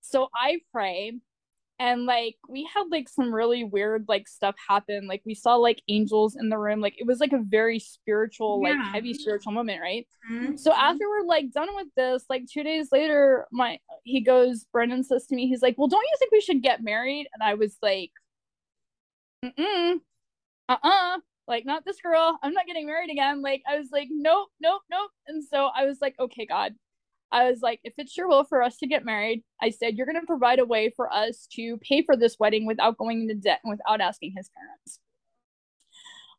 [0.00, 1.12] So I pray
[1.80, 5.08] and like we had like some really weird like stuff happen.
[5.08, 6.80] Like we saw like angels in the room.
[6.80, 8.74] Like it was like a very spiritual yeah.
[8.74, 10.06] like heavy spiritual moment right?
[10.30, 10.56] Mm-hmm.
[10.56, 15.02] so after we're like done with this like two days later my he goes brendan
[15.02, 17.26] says to me he's like well don't you think we should get married?
[17.32, 18.10] And i was like
[19.44, 20.00] mm
[20.68, 21.18] uh-uh.
[21.48, 22.38] Like not this girl.
[22.44, 23.40] I'm not getting married again.
[23.40, 25.10] Like i was like nope nope nope.
[25.26, 26.74] And so i was like okay god
[27.32, 30.06] I was like, if it's your will for us to get married, I said, you're
[30.06, 33.34] going to provide a way for us to pay for this wedding without going into
[33.34, 34.98] debt and without asking his parents.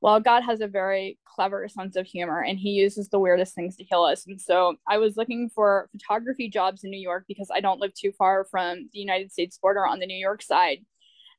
[0.02, 3.78] Well, God has a very clever sense of humor and he uses the weirdest things
[3.78, 4.26] to heal us.
[4.26, 7.94] And so I was looking for photography jobs in New York because I don't live
[7.94, 10.80] too far from the United States border on the New York side.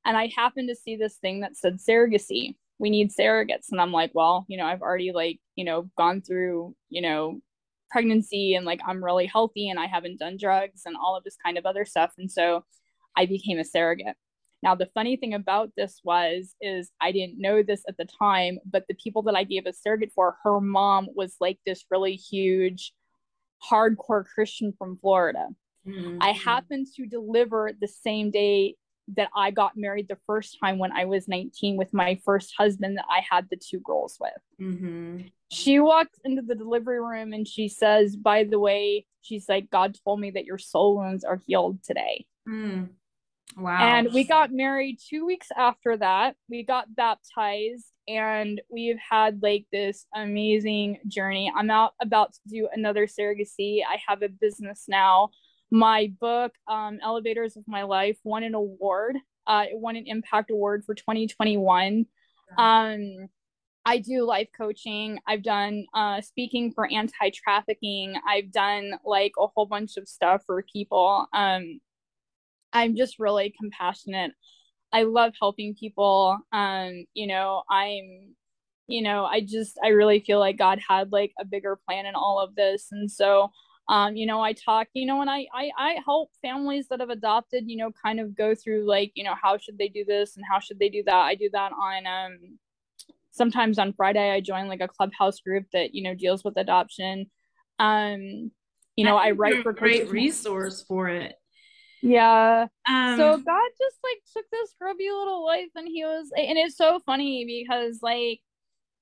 [0.04, 2.54] And I happened to see this thing that said surrogacy.
[2.78, 3.70] We need surrogates.
[3.72, 7.40] And I'm like, well, you know, I've already like, you know, gone through, you know,
[7.92, 11.36] pregnancy and like I'm really healthy and I haven't done drugs and all of this
[11.44, 12.12] kind of other stuff.
[12.18, 12.64] And so
[13.16, 14.16] I became a surrogate.
[14.62, 18.58] Now the funny thing about this was is I didn't know this at the time,
[18.64, 22.14] but the people that I gave a surrogate for, her mom was like this really
[22.14, 22.92] huge
[23.70, 25.48] hardcore Christian from Florida.
[25.86, 26.18] Mm-hmm.
[26.20, 28.76] I happened to deliver the same day
[29.16, 32.98] that I got married the first time when I was 19 with my first husband
[32.98, 34.32] that I had the two girls with.
[34.60, 35.22] Mm-hmm.
[35.50, 39.96] She walks into the delivery room and she says, By the way, she's like, God
[40.04, 42.26] told me that your soul wounds are healed today.
[42.48, 42.90] Mm.
[43.56, 43.78] Wow.
[43.78, 46.36] And we got married two weeks after that.
[46.48, 51.52] We got baptized and we've had like this amazing journey.
[51.54, 53.80] I'm out about to do another surrogacy.
[53.86, 55.30] I have a business now
[55.72, 59.16] my book, um, Elevators of My Life, won an award.
[59.46, 62.04] Uh, it won an Impact Award for 2021.
[62.58, 63.28] Um,
[63.86, 65.18] I do life coaching.
[65.26, 68.14] I've done uh, speaking for anti trafficking.
[68.28, 71.26] I've done like a whole bunch of stuff for people.
[71.32, 71.80] Um,
[72.74, 74.32] I'm just really compassionate.
[74.92, 76.38] I love helping people.
[76.52, 78.34] Um, you know, I'm,
[78.88, 82.14] you know, I just, I really feel like God had like a bigger plan in
[82.14, 82.88] all of this.
[82.92, 83.50] And so
[83.88, 87.10] um you know i talk you know and I, I i help families that have
[87.10, 90.36] adopted you know kind of go through like you know how should they do this
[90.36, 91.14] and how should they do that?
[91.14, 92.58] I do that on um
[93.30, 97.26] sometimes on friday i join like a clubhouse group that you know deals with adoption.
[97.78, 98.52] Um
[98.94, 101.34] you know i, I write for great resource for it.
[102.02, 102.66] Yeah.
[102.88, 106.76] Um, so god just like took this grubby little life and he was and it's
[106.76, 108.40] so funny because like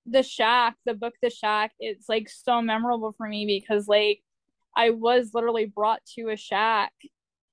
[0.06, 4.22] the shack the book the shack it's like so memorable for me because like
[4.76, 6.92] I was literally brought to a shack,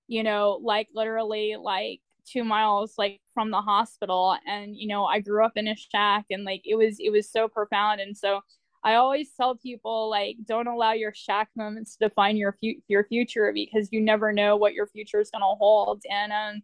[0.07, 4.35] you know, like literally like two miles like from the hospital.
[4.48, 7.30] And, you know, I grew up in a shack and like it was it was
[7.31, 8.02] so profound.
[8.02, 8.41] And so
[8.84, 13.06] I always tell people like don't allow your shack moments to define your fu- your
[13.06, 16.03] future because you never know what your future is gonna hold.
[16.10, 16.61] And um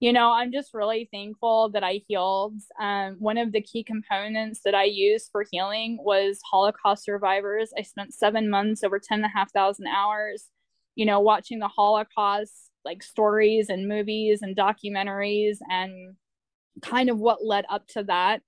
[0.00, 2.54] you know, I'm just really thankful that I healed.
[2.80, 7.70] Um, one of the key components that I used for healing was Holocaust survivors.
[7.78, 10.48] I spent seven months, over 10 and a half thousand hours,
[10.94, 16.16] you know, watching the Holocaust like stories and movies and documentaries and
[16.80, 18.40] kind of what led up to that.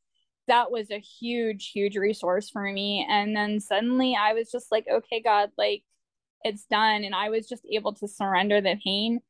[0.49, 3.07] That was a huge, huge resource for me.
[3.09, 5.83] And then suddenly I was just like, okay, God, like
[6.45, 7.05] it's done.
[7.05, 9.21] And I was just able to surrender the pain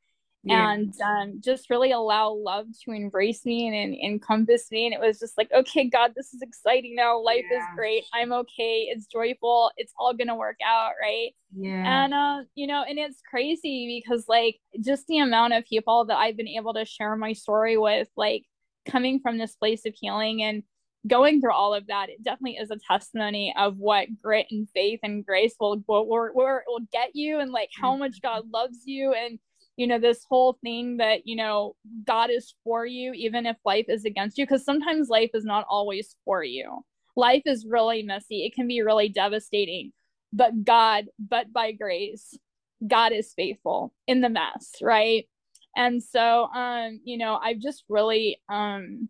[0.45, 0.73] yeah.
[0.73, 4.87] and um, just really allow love to embrace me and, and, encompass me.
[4.87, 7.21] And it was just like, okay, God, this is exciting now.
[7.21, 7.59] Life yeah.
[7.59, 8.05] is great.
[8.13, 8.89] I'm okay.
[8.91, 9.71] It's joyful.
[9.77, 11.31] It's all gonna work out, right?
[11.57, 12.05] Yeah.
[12.05, 16.17] And uh, you know, and it's crazy because like just the amount of people that
[16.17, 18.45] I've been able to share my story with, like
[18.89, 20.65] coming from this place of healing and
[21.07, 25.01] going through all of that, it definitely is a testimony of what grit and faith
[25.05, 28.39] and grace will will, will, will get you and like how much mm-hmm.
[28.41, 29.39] God loves you and
[29.83, 33.87] you know this whole thing that you know god is for you even if life
[33.89, 36.85] is against you because sometimes life is not always for you
[37.17, 39.91] life is really messy it can be really devastating
[40.33, 42.39] but god but by grace
[42.87, 45.29] god is faithful in the mess right
[45.75, 49.09] and so um you know i've just really um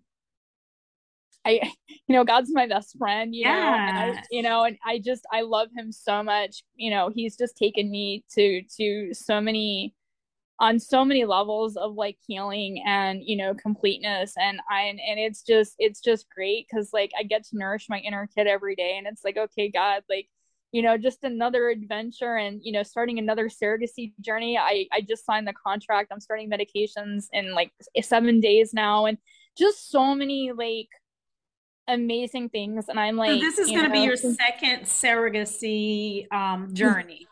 [1.44, 1.72] I,
[2.06, 3.56] you know, God's my best friend, you yeah.
[3.56, 6.62] know, and I, you know, and I just, I love him so much.
[6.76, 9.92] You know, he's just taken me to, to so many
[10.60, 15.18] on so many levels of like healing and you know completeness and i and, and
[15.18, 18.74] it's just it's just great because like i get to nourish my inner kid every
[18.76, 20.28] day and it's like okay god like
[20.72, 24.58] you know just another adventure and you know starting another surrogacy journey.
[24.58, 26.10] I i just signed the contract.
[26.10, 27.70] I'm starting medications in like
[28.00, 29.18] seven days now and
[29.56, 30.88] just so many like
[31.88, 36.72] amazing things and i'm like so this is going to be your second surrogacy um
[36.72, 37.26] journey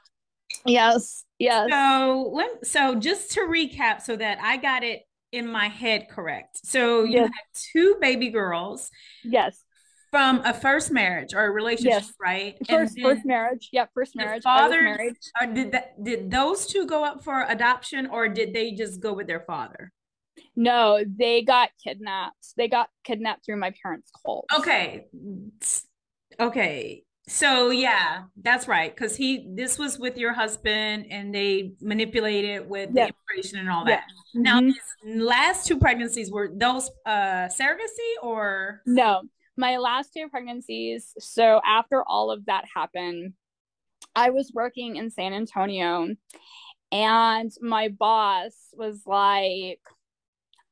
[0.66, 1.24] Yes.
[1.39, 1.70] Yes.
[1.70, 6.61] So let so just to recap so that I got it in my head correct.
[6.65, 7.24] So you yes.
[7.24, 8.91] had two baby girls.
[9.24, 9.62] Yes.
[10.11, 12.12] From a first marriage or a relationship, yes.
[12.20, 12.57] right?
[12.69, 13.69] First first marriage.
[13.73, 14.43] Yeah, first marriage.
[14.43, 14.99] Father.
[15.55, 19.28] Did that did those two go up for adoption or did they just go with
[19.28, 19.93] their father?
[20.57, 22.55] No, they got kidnapped.
[22.57, 24.47] They got kidnapped through my parents' cult.
[24.53, 25.07] Okay.
[26.41, 32.69] Okay so yeah that's right because he this was with your husband and they manipulated
[32.69, 34.02] with the information and all that.
[34.35, 34.69] Now mm-hmm.
[34.69, 38.82] these last two pregnancies were those uh surrogacy or?
[38.85, 39.23] No
[39.61, 43.35] my last two pregnancies so after all of that happened
[44.16, 46.09] i was working in san antonio
[46.90, 49.81] and my boss was like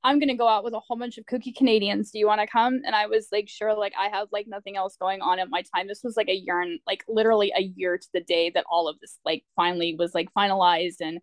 [0.05, 2.11] I'm gonna go out with a whole bunch of kooky Canadians.
[2.11, 2.81] Do you want to come?
[2.85, 3.75] And I was like, sure.
[3.77, 5.89] Like I have like nothing else going on at my time.
[5.89, 8.89] This was like a year and like literally a year to the day that all
[8.89, 11.01] of this like finally was like finalized.
[11.01, 11.19] And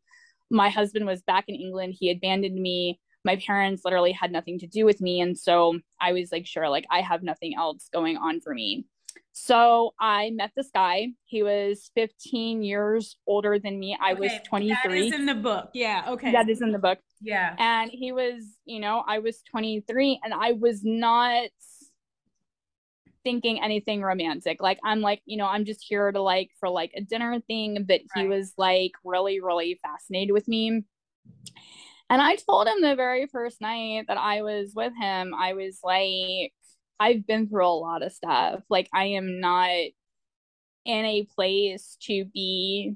[0.51, 1.95] my husband was back in England.
[1.97, 2.99] He abandoned me.
[3.23, 5.21] My parents literally had nothing to do with me.
[5.21, 8.85] And so I was like, sure, like I have nothing else going on for me.
[9.33, 11.09] So I met this guy.
[11.25, 13.97] He was 15 years older than me.
[14.01, 14.75] I okay, was 23.
[14.75, 15.69] That is in the book.
[15.73, 16.05] Yeah.
[16.09, 16.31] Okay.
[16.31, 16.99] That is in the book.
[17.21, 17.55] Yeah.
[17.59, 21.49] And he was, you know, I was 23 and I was not
[23.25, 24.61] thinking anything romantic.
[24.61, 27.83] Like I'm like, you know, I'm just here to like for like a dinner thing,
[27.85, 28.23] but right.
[28.23, 30.83] he was like really, really fascinated with me.
[32.09, 35.79] And I told him the very first night that I was with him, I was
[35.83, 36.53] like,
[36.99, 38.61] I've been through a lot of stuff.
[38.69, 39.69] Like I am not
[40.85, 42.95] in a place to be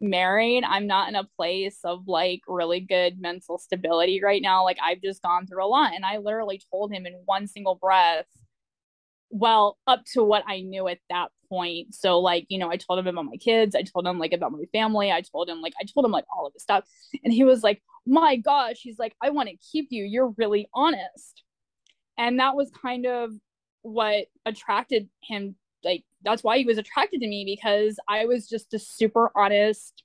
[0.00, 0.64] married.
[0.64, 4.64] I'm not in a place of like really good mental stability right now.
[4.64, 7.76] Like I've just gone through a lot and I literally told him in one single
[7.76, 8.26] breath
[9.30, 11.94] well up to what I knew at that point.
[11.94, 14.52] So like, you know, I told him about my kids, I told him like about
[14.52, 16.84] my family, I told him like I told him like all of this stuff.
[17.24, 20.04] And he was like, "My gosh, he's like, I want to keep you.
[20.04, 21.42] You're really honest."
[22.18, 23.30] And that was kind of
[23.82, 28.72] what attracted him like that's why he was attracted to me because I was just
[28.74, 30.04] a super honest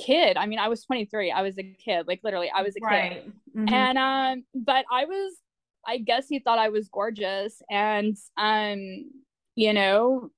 [0.00, 0.36] kid.
[0.36, 1.30] I mean, I was 23.
[1.30, 2.06] I was a kid.
[2.08, 3.12] Like literally, I was a right.
[3.24, 3.32] kid.
[3.56, 3.74] Mm-hmm.
[3.74, 5.34] And um but I was
[5.86, 9.10] I guess he thought I was gorgeous and um
[9.56, 10.30] you know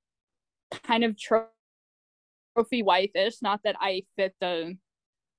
[0.83, 4.77] kind of trophy wife-ish, not that I fit the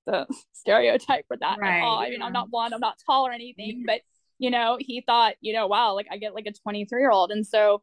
[0.05, 1.79] the stereotype for that right.
[1.79, 1.99] at all.
[1.99, 4.01] I mean, I'm not blonde, I'm not tall or anything, but
[4.37, 7.31] you know, he thought, you know, wow, like I get like a 23 year old.
[7.31, 7.81] And so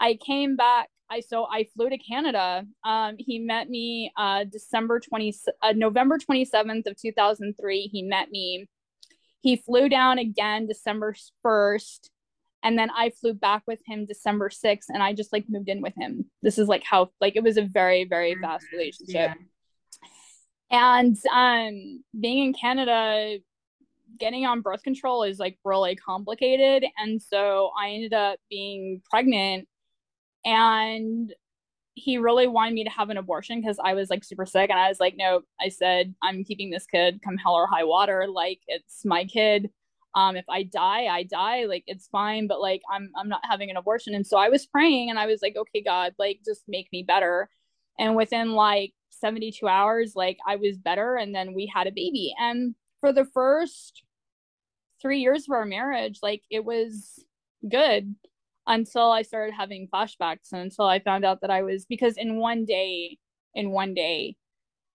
[0.00, 0.88] I came back.
[1.10, 2.64] I so I flew to Canada.
[2.84, 7.88] Um, he met me uh, December 20, uh, November 27th of 2003.
[7.92, 8.68] He met me.
[9.42, 11.14] He flew down again December
[11.44, 12.08] 1st.
[12.64, 15.82] And then I flew back with him December 6th and I just like moved in
[15.82, 16.26] with him.
[16.42, 19.32] This is like how like it was a very, very fast relationship.
[19.32, 19.34] Yeah.
[20.70, 23.38] And um being in Canada,
[24.18, 26.84] getting on birth control is like really complicated.
[26.98, 29.68] And so I ended up being pregnant
[30.44, 31.32] and
[31.94, 34.70] he really wanted me to have an abortion because I was like super sick.
[34.70, 37.84] And I was like, no, I said, I'm keeping this kid come hell or high
[37.84, 38.26] water.
[38.28, 39.70] Like it's my kid.
[40.14, 41.64] Um, if I die, I die.
[41.64, 44.14] Like it's fine, but like I'm I'm not having an abortion.
[44.14, 47.02] And so I was praying and I was like, okay, God, like just make me
[47.02, 47.48] better.
[47.98, 51.16] And within like 72 hours, like I was better.
[51.16, 52.34] And then we had a baby.
[52.38, 54.04] And for the first
[55.02, 57.22] three years of our marriage, like it was
[57.68, 58.14] good
[58.66, 62.36] until I started having flashbacks and until I found out that I was because in
[62.36, 63.18] one day,
[63.54, 64.36] in one day,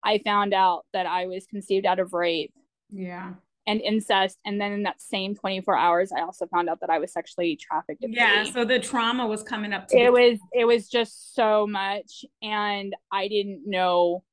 [0.04, 2.54] I found out that I was conceived out of rape.
[2.90, 3.34] Yeah.
[3.68, 4.38] And incest.
[4.46, 7.58] And then in that same 24 hours, I also found out that I was sexually
[7.58, 8.06] trafficked.
[8.08, 8.46] Yeah.
[8.46, 12.24] So the trauma was coming up to it was it was just so much.
[12.42, 14.24] And I didn't know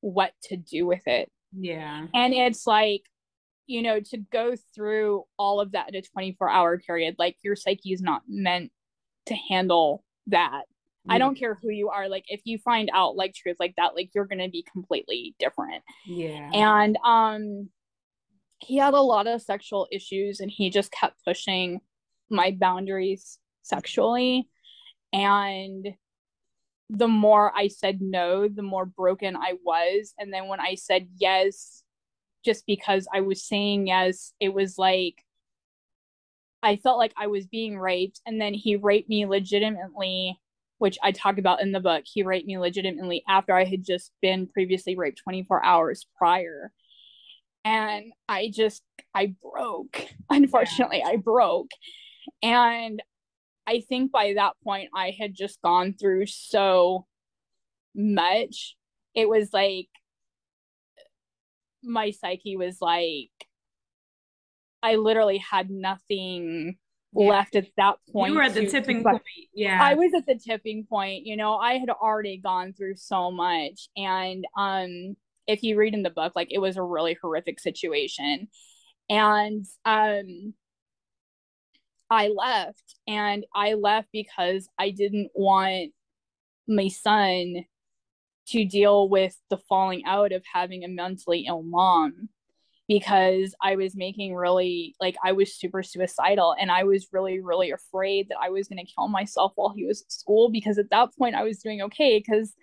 [0.00, 1.28] what to do with it.
[1.52, 2.06] Yeah.
[2.14, 3.02] And it's like
[3.68, 7.54] you know, to go through all of that in a 24 hour period, like your
[7.54, 8.72] psyche is not meant
[9.26, 10.62] to handle that.
[11.04, 11.14] Yeah.
[11.14, 12.08] I don't care who you are.
[12.08, 15.84] Like if you find out like truth like that, like you're gonna be completely different.
[16.06, 16.50] Yeah.
[16.52, 17.68] And um
[18.60, 21.80] he had a lot of sexual issues and he just kept pushing
[22.30, 24.48] my boundaries sexually.
[25.12, 25.86] And
[26.90, 30.14] the more I said no, the more broken I was.
[30.18, 31.82] And then when I said yes,
[32.44, 35.24] just because I was saying yes, it was like
[36.62, 40.38] I felt like I was being raped, and then he raped me legitimately,
[40.78, 42.04] which I talk about in the book.
[42.04, 46.72] He raped me legitimately after I had just been previously raped 24 hours prior.
[47.64, 48.82] And I just,
[49.14, 50.04] I broke.
[50.30, 51.70] Unfortunately, I broke.
[52.42, 53.02] And
[53.68, 57.06] I think by that point, I had just gone through so
[57.94, 58.76] much.
[59.14, 59.88] It was like
[61.82, 63.28] my psyche was like
[64.82, 66.76] I literally had nothing
[67.14, 67.28] yeah.
[67.28, 68.32] left at that point.
[68.32, 69.22] You were at the tipping point.
[69.52, 69.78] Yeah.
[69.82, 71.26] I was at the tipping point.
[71.26, 73.88] You know, I had already gone through so much.
[73.98, 75.16] And um
[75.46, 78.48] if you read in the book, like it was a really horrific situation.
[79.10, 80.54] And um
[82.10, 85.92] I left and I left because I didn't want
[86.66, 87.64] my son
[88.48, 92.30] to deal with the falling out of having a mentally ill mom
[92.88, 97.70] because I was making really like I was super suicidal and I was really really
[97.70, 100.90] afraid that I was going to kill myself while he was at school because at
[100.90, 102.54] that point I was doing okay cuz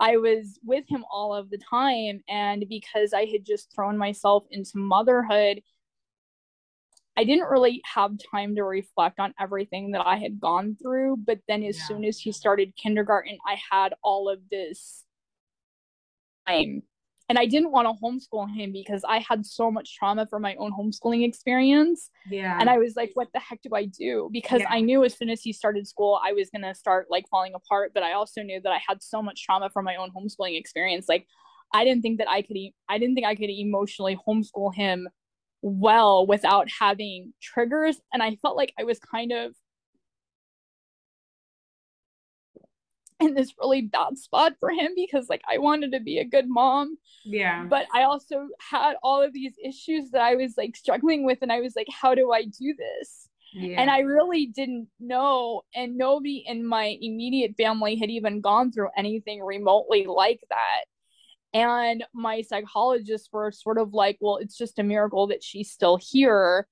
[0.00, 4.44] I was with him all of the time and because I had just thrown myself
[4.50, 5.62] into motherhood
[7.18, 11.40] I didn't really have time to reflect on everything that I had gone through but
[11.48, 11.84] then as yeah.
[11.84, 15.04] soon as he started kindergarten I had all of this
[16.48, 16.82] time.
[17.30, 20.54] And I didn't want to homeschool him because I had so much trauma from my
[20.54, 22.10] own homeschooling experience.
[22.30, 22.56] Yeah.
[22.58, 24.30] And I was like, what the heck do I do?
[24.32, 24.70] Because yeah.
[24.70, 27.52] I knew as soon as he started school, I was going to start like falling
[27.54, 27.92] apart.
[27.92, 31.04] But I also knew that I had so much trauma from my own homeschooling experience.
[31.06, 31.26] Like,
[31.74, 35.06] I didn't think that I could, e- I didn't think I could emotionally homeschool him
[35.62, 38.00] well without having triggers.
[38.12, 39.54] And I felt like I was kind of
[43.20, 46.48] in this really bad spot for him because like I wanted to be a good
[46.48, 46.96] mom.
[47.24, 47.64] Yeah.
[47.68, 51.52] But I also had all of these issues that I was like struggling with and
[51.52, 53.28] I was like how do I do this?
[53.52, 53.80] Yeah.
[53.80, 58.90] And I really didn't know and nobody in my immediate family had even gone through
[58.96, 60.84] anything remotely like that.
[61.54, 65.98] And my psychologists were sort of like, well, it's just a miracle that she's still
[66.00, 66.66] here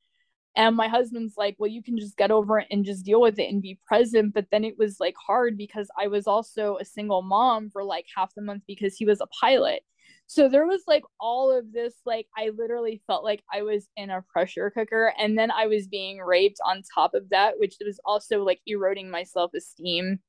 [0.57, 3.39] and my husband's like, well, you can just get over it and just deal with
[3.39, 4.32] it and be present.
[4.32, 8.07] But then it was like hard because I was also a single mom for like
[8.16, 9.82] half the month because he was a pilot.
[10.28, 14.09] So there was like all of this, like, I literally felt like I was in
[14.09, 15.12] a pressure cooker.
[15.20, 19.11] And then I was being raped on top of that, which was also like eroding
[19.11, 20.20] my self esteem.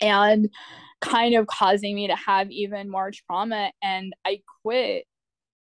[0.00, 0.50] And
[1.00, 5.04] kind of causing me to have even more trauma and I quit.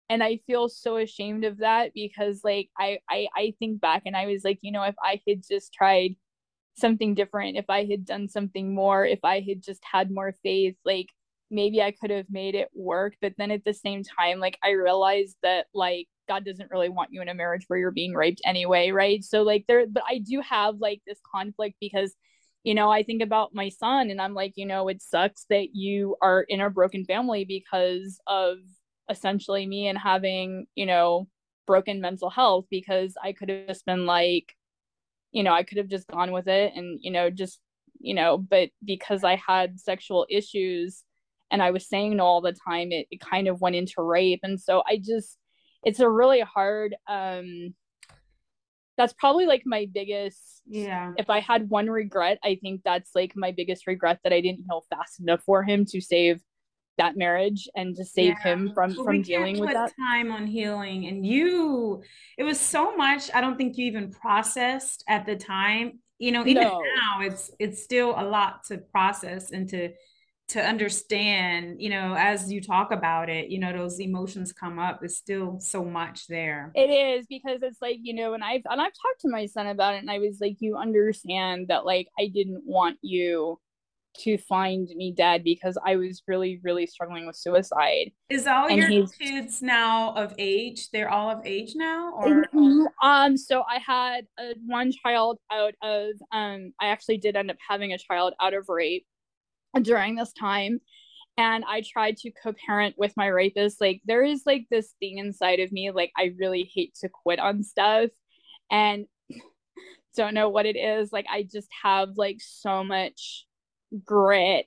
[0.09, 4.17] And I feel so ashamed of that because like I, I I think back and
[4.17, 6.17] I was like you know if I had just tried
[6.77, 10.77] something different if I had done something more if I had just had more faith
[10.85, 11.09] like
[11.51, 13.15] maybe I could have made it work.
[13.21, 17.11] But then at the same time like I realized that like God doesn't really want
[17.13, 19.23] you in a marriage where you're being raped anyway right?
[19.25, 22.15] So like there but I do have like this conflict because
[22.63, 25.75] you know, I think about my son and I'm like, you know, it sucks that
[25.75, 28.59] you are in a broken family because of
[29.09, 31.27] essentially me and having, you know,
[31.67, 34.55] broken mental health because I could have just been like,
[35.33, 37.61] you know, I could have just gone with it and, you know, just,
[37.99, 41.03] you know, but because I had sexual issues
[41.51, 44.41] and I was saying no all the time, it, it kind of went into rape.
[44.43, 45.39] And so I just,
[45.83, 47.75] it's a really hard, um,
[49.01, 53.33] that's probably like my biggest yeah if i had one regret i think that's like
[53.35, 56.39] my biggest regret that i didn't heal fast enough for him to save
[56.99, 58.53] that marriage and to save yeah.
[58.53, 62.03] him from well, from dealing with that time on healing and you
[62.37, 66.45] it was so much i don't think you even processed at the time you know
[66.47, 66.83] even no.
[66.97, 69.89] now it's it's still a lot to process and to
[70.51, 74.99] to understand, you know, as you talk about it, you know, those emotions come up.
[74.99, 76.73] There's still so much there.
[76.75, 79.69] It is because it's like, you know, and I've and I've talked to my son
[79.69, 83.61] about it and I was like, you understand that like I didn't want you
[84.19, 88.11] to find me dead because I was really, really struggling with suicide.
[88.29, 90.91] Is all and your kids now of age?
[90.91, 93.07] They're all of age now, or mm-hmm.
[93.07, 93.37] um?
[93.37, 96.73] So I had a, one child out of um.
[96.81, 99.07] I actually did end up having a child out of rape
[99.83, 100.81] during this time
[101.41, 103.81] and I tried to co-parent with my rapist.
[103.81, 107.39] Like there is like this thing inside of me, like I really hate to quit
[107.39, 108.11] on stuff
[108.71, 109.07] and
[110.17, 111.13] don't know what it is.
[111.13, 113.47] Like I just have like so much
[114.05, 114.67] grit.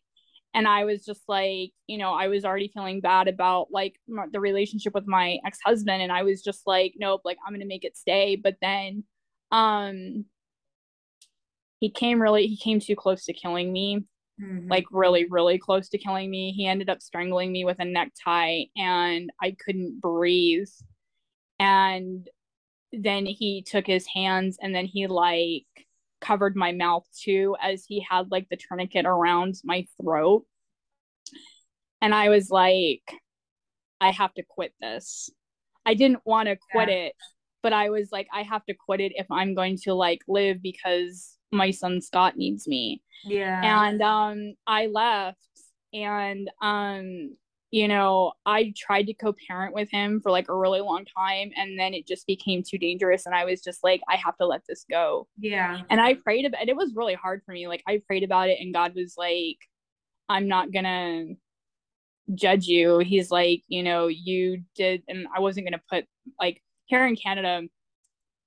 [0.56, 3.96] And I was just like, you know, I was already feeling bad about like
[4.32, 7.68] the relationship with my ex-husband and I was just like, nope, like I'm going to
[7.68, 8.36] make it stay.
[8.36, 9.04] But then
[9.52, 10.26] um
[11.80, 14.06] he came really he came too close to killing me
[14.42, 14.70] mm-hmm.
[14.70, 16.52] like really, really close to killing me.
[16.52, 20.70] He ended up strangling me with a necktie and I couldn't breathe.
[21.60, 22.28] And
[22.92, 25.66] then he took his hands and then he like
[26.22, 30.46] covered my mouth too as he had like the tourniquet around my throat.
[32.02, 33.04] And I was like,
[34.02, 35.30] I have to quit this.
[35.86, 36.96] I didn't want to quit yeah.
[36.96, 37.16] it,
[37.62, 40.62] but I was like, I have to quit it if I'm going to like live
[40.62, 43.02] because my son Scott needs me.
[43.24, 43.62] Yeah.
[43.64, 45.38] And um I left
[45.94, 47.36] and um
[47.72, 51.80] you know, I tried to co-parent with him for like a really long time and
[51.80, 54.62] then it just became too dangerous and I was just like I have to let
[54.70, 55.28] this go.
[55.40, 55.82] Yeah.
[55.90, 56.70] And I prayed about it.
[56.70, 57.68] It was really hard for me.
[57.68, 59.58] Like I prayed about it and God was like
[60.30, 61.36] I'm not going to
[62.36, 63.00] judge you.
[63.00, 66.06] He's like, you know, you did and I wasn't going to put
[66.40, 67.64] like here in Canada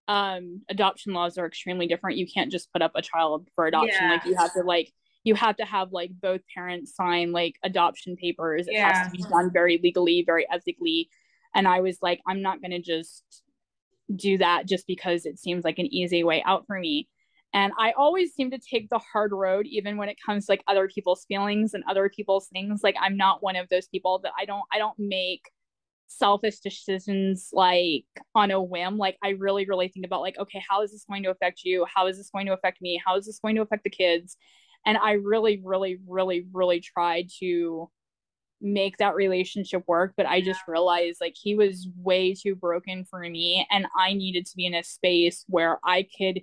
[0.09, 2.19] um adoption laws are extremely different.
[2.19, 3.99] You can't just put up a child for adoption.
[4.01, 4.11] Yeah.
[4.13, 4.93] like you have to like
[5.25, 8.69] you have to have like both parents sign like adoption papers.
[8.69, 8.93] It yeah.
[8.93, 11.09] has to be done very legally very ethically.
[11.55, 13.25] And i was like i'm not going to just
[14.15, 17.09] do that just because it seems like an easy way out for me.
[17.53, 20.63] And i always seem to take the hard road even when it comes to like
[20.69, 22.83] other people's feelings and other people's things.
[22.85, 25.51] Like i'm not one of those people that i don't i don't make
[26.09, 28.05] selfish decisions like
[28.35, 31.23] on a whim like i really really think about like okay how is this going
[31.23, 31.85] to affect you?
[31.93, 33.01] How is this going to affect me?
[33.05, 34.37] How is this going to affect the kids?
[34.85, 37.91] And i really really really really tried to
[38.63, 43.21] make that relationship work but i just realized like he was way too broken for
[43.21, 46.41] me and i needed to be in a space where i could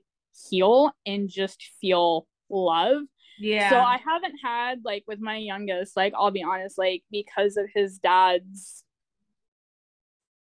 [0.50, 3.02] heal and just feel love.
[3.40, 3.70] Yeah.
[3.70, 7.66] So i haven't had like with my youngest like i'll be honest like because of
[7.74, 8.83] his dad's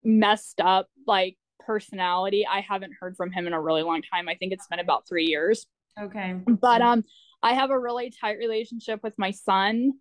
[0.03, 2.45] messed up like personality.
[2.48, 4.30] I haven't heard from him in a really long time.
[4.30, 5.68] I think it's been about three years.
[5.99, 6.36] Okay.
[6.45, 7.03] But um
[7.44, 9.94] I have a really tight relationship with my son.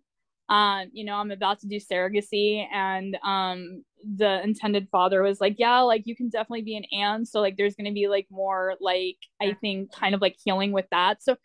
[0.49, 3.83] Um, you know, I'm about to do surrogacy and um
[4.15, 7.27] the intended father was like, Yeah, like you can definitely be an aunt.
[7.27, 10.85] So like there's gonna be like more like I think kind of like healing with
[10.91, 11.21] that.
[11.21, 11.35] So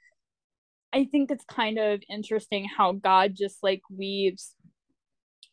[0.92, 4.54] I think it's kind of interesting how God just like weaves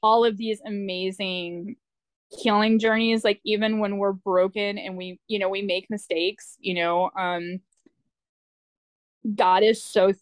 [0.04, 1.78] all of these amazing
[2.32, 6.76] healing journeys like even when we're broken and we you know we make mistakes you
[6.76, 7.60] know um
[9.36, 10.14] god is so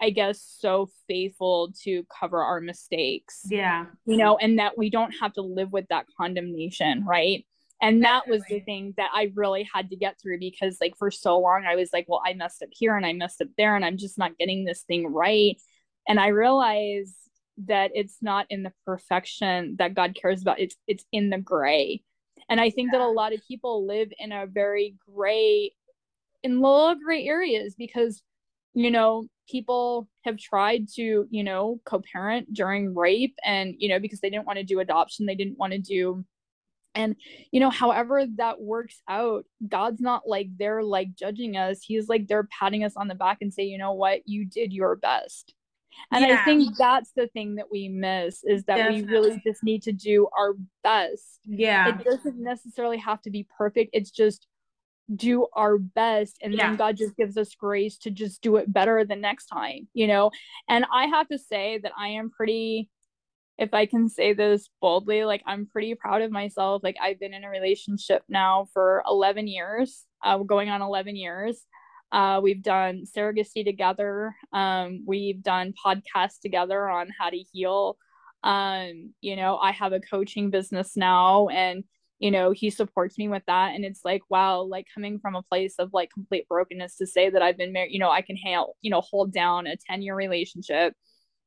[0.00, 3.42] i guess so faithful to cover our mistakes.
[3.50, 3.86] Yeah.
[4.06, 7.44] You know and that we don't have to live with that condemnation right?
[7.82, 11.10] And that was the thing that i really had to get through because like for
[11.10, 13.74] so long i was like well i messed up here and i messed up there
[13.76, 15.60] and i'm just not getting this thing right.
[16.08, 17.14] And i realize
[17.66, 20.60] that it's not in the perfection that god cares about.
[20.60, 22.02] It's it's in the gray.
[22.48, 25.72] And i think that a lot of people live in a very gray
[26.42, 28.22] in low gray areas because
[28.74, 34.20] you know people have tried to you know co-parent during rape and you know because
[34.20, 36.24] they didn't want to do adoption they didn't want to do
[36.94, 37.16] and
[37.52, 41.82] you know however that works out god's not like they're like judging us.
[41.82, 44.22] He's like they're patting us on the back and say you know what?
[44.26, 45.54] You did your best
[46.12, 46.40] and yeah.
[46.40, 49.02] i think that's the thing that we miss is that Definitely.
[49.02, 53.46] we really just need to do our best yeah it doesn't necessarily have to be
[53.56, 54.46] perfect it's just
[55.14, 56.68] do our best and yeah.
[56.68, 60.06] then god just gives us grace to just do it better the next time you
[60.06, 60.30] know
[60.68, 62.88] and i have to say that i am pretty
[63.58, 67.34] if i can say this boldly like i'm pretty proud of myself like i've been
[67.34, 71.66] in a relationship now for 11 years uh, going on 11 years
[72.12, 74.34] uh, we've done surrogacy together.
[74.52, 77.96] Um, we've done podcasts together on how to heal.
[78.42, 81.84] Um, you know i have a coaching business now and
[82.20, 83.74] you know he supports me with that.
[83.74, 87.28] And it's like wow like coming from a place of like complete brokenness to say
[87.28, 90.02] that i've been married you know i can handle you know hold down a 10
[90.02, 90.94] year relationship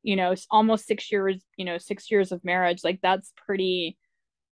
[0.03, 3.98] you know almost six years you know six years of marriage like that's pretty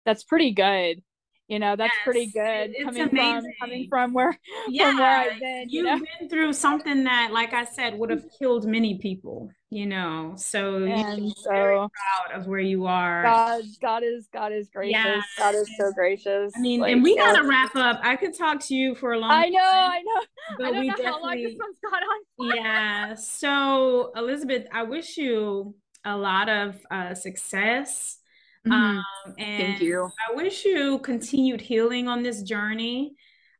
[0.05, 1.01] that's pretty good
[1.47, 3.41] you know that's yes, pretty good it's coming amazing.
[3.59, 4.37] from coming from where
[4.69, 6.05] yeah from where I've been you've you know?
[6.19, 10.33] been through something that like I said would have killed many people you know?
[10.35, 13.23] So and you're so proud of where you are.
[13.23, 14.91] God God is God is gracious.
[14.91, 15.23] Yes.
[15.37, 16.51] God is so gracious.
[16.55, 18.01] I mean like, and we so, gotta wrap up.
[18.03, 20.21] I could talk to you for a long I know time, I know.
[20.59, 25.15] but I we know how long this one's gone on yeah so Elizabeth I wish
[25.17, 25.73] you
[26.03, 28.17] a lot of uh, success
[28.67, 28.71] Mm-hmm.
[28.71, 29.03] Um,
[29.37, 30.09] and Thank you.
[30.29, 33.13] I wish you continued healing on this journey.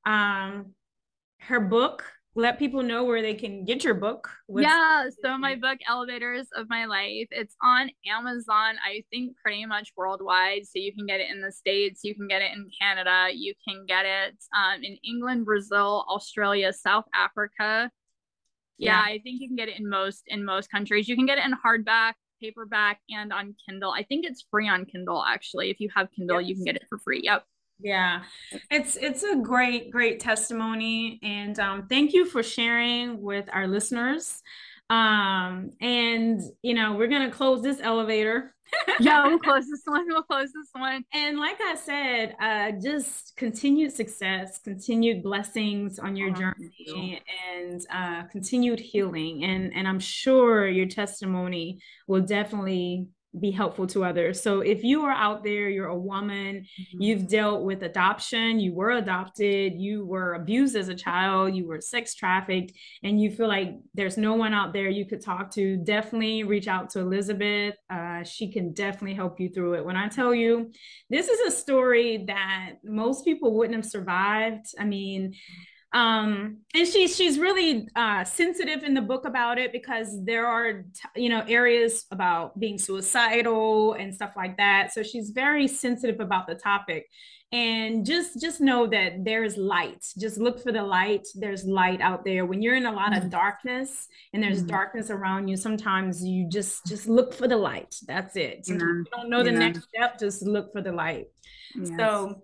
[0.06, 0.73] Um,
[1.40, 4.30] her book, let people know where they can get your book.
[4.48, 9.65] What's- yeah, so my book, Elevators of My Life, it's on Amazon, I think pretty
[9.65, 10.65] much worldwide.
[10.65, 13.53] So you can get it in the States, you can get it in Canada, you
[13.68, 17.91] can get it um, in England, Brazil, Australia, South Africa.
[18.78, 21.07] Yeah, yeah, I think you can get it in most in most countries.
[21.07, 23.91] You can get it in hardback paperback and on Kindle.
[23.91, 25.69] I think it's free on Kindle actually.
[25.69, 26.49] If you have Kindle, yes.
[26.49, 27.22] you can get it for free.
[27.23, 27.43] Yep.
[27.84, 28.22] Yeah,
[28.69, 34.39] it's it's a great great testimony, and um, thank you for sharing with our listeners.
[34.91, 38.53] Um, and you know we're gonna close this elevator
[38.99, 40.06] yeah, we'll close this one.
[40.07, 41.03] We'll close this one.
[41.14, 47.22] And like I said, uh, just continued success, continued blessings on your oh, journey,
[47.56, 49.43] and uh, continued healing.
[49.43, 53.07] And and I'm sure your testimony will definitely
[53.40, 54.41] be helpful to others.
[54.41, 57.02] So if you are out there, you're a woman, mm-hmm.
[57.02, 61.80] you've dealt with adoption, you were adopted, you were abused as a child, you were
[61.80, 65.78] sex trafficked, and you feel like there's no one out there you could talk to,
[65.78, 67.76] definitely reach out to Elizabeth.
[67.90, 69.86] Uh, she can definitely help you through it.
[69.86, 70.72] When I tell you,
[71.10, 74.66] this is a story that most people wouldn't have survived.
[74.78, 75.34] I mean,
[75.93, 80.85] um and she's she's really uh sensitive in the book about it because there are
[81.18, 84.93] you know areas about being suicidal and stuff like that.
[84.93, 87.07] So she's very sensitive about the topic.
[87.53, 90.05] And just just know that there's light.
[90.18, 91.27] Just look for the light.
[91.35, 92.45] There's light out there.
[92.45, 93.30] When you're in a lot of mm-hmm.
[93.30, 94.68] darkness and there's mm-hmm.
[94.68, 97.93] darkness around you sometimes you just just look for the light.
[98.07, 98.63] That's it.
[98.63, 98.80] Mm-hmm.
[98.80, 100.18] you don't know the next step.
[100.18, 101.27] Just look for the light.
[101.76, 101.89] Yes.
[101.97, 102.41] so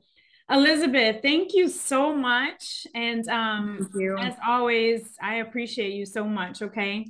[0.50, 2.88] Elizabeth, thank you so much.
[2.96, 6.62] And um, as always, I appreciate you so much.
[6.62, 7.08] Okay.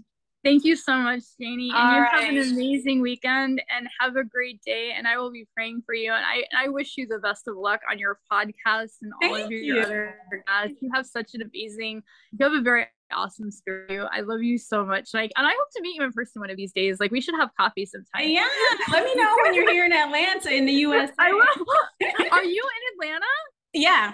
[0.48, 1.72] Thank you so much, Janie.
[1.76, 2.10] And you right.
[2.10, 4.94] have an amazing weekend and have a great day.
[4.98, 6.14] And I will be praying for you.
[6.14, 9.46] And I, I wish you the best of luck on your podcast and all Thank
[9.48, 9.82] of your you.
[9.82, 10.78] other guests.
[10.82, 12.02] You have such an amazing,
[12.32, 14.08] you have a very awesome spirit.
[14.14, 15.10] I love you so much.
[15.14, 17.02] Like, and I hope to meet you in person one of these days.
[17.02, 18.30] Like, we should have coffee sometime.
[18.30, 18.48] Yeah.
[18.94, 21.10] Let me know when you're here in Atlanta in the US.
[21.20, 22.30] I will.
[22.32, 23.26] Are you in Atlanta?
[23.74, 24.14] Yeah.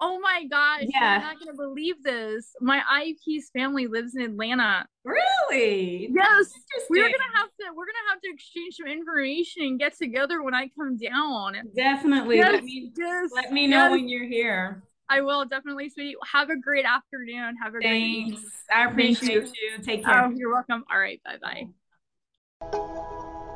[0.00, 0.84] Oh my gosh.
[0.86, 1.16] Yeah.
[1.16, 2.52] I'm not going to believe this.
[2.60, 4.86] My IEP's family lives in Atlanta.
[5.04, 6.08] Really?
[6.12, 6.52] Yes.
[6.88, 10.42] We're going to have to we're to have to exchange some information and get together
[10.42, 11.56] when I come down.
[11.74, 12.36] Definitely.
[12.36, 13.90] Yes, let me yes, let me know yes.
[13.90, 14.82] when you're here.
[15.10, 16.16] I will definitely, sweetie.
[16.32, 17.56] Have a great afternoon.
[17.62, 17.82] Have a Thanks.
[17.82, 18.44] great evening.
[18.74, 19.76] I appreciate you.
[19.76, 19.82] you.
[19.82, 20.26] Take care.
[20.26, 20.84] Oh, you're welcome.
[20.92, 21.20] All right.
[21.24, 21.66] Bye
[22.60, 23.54] bye.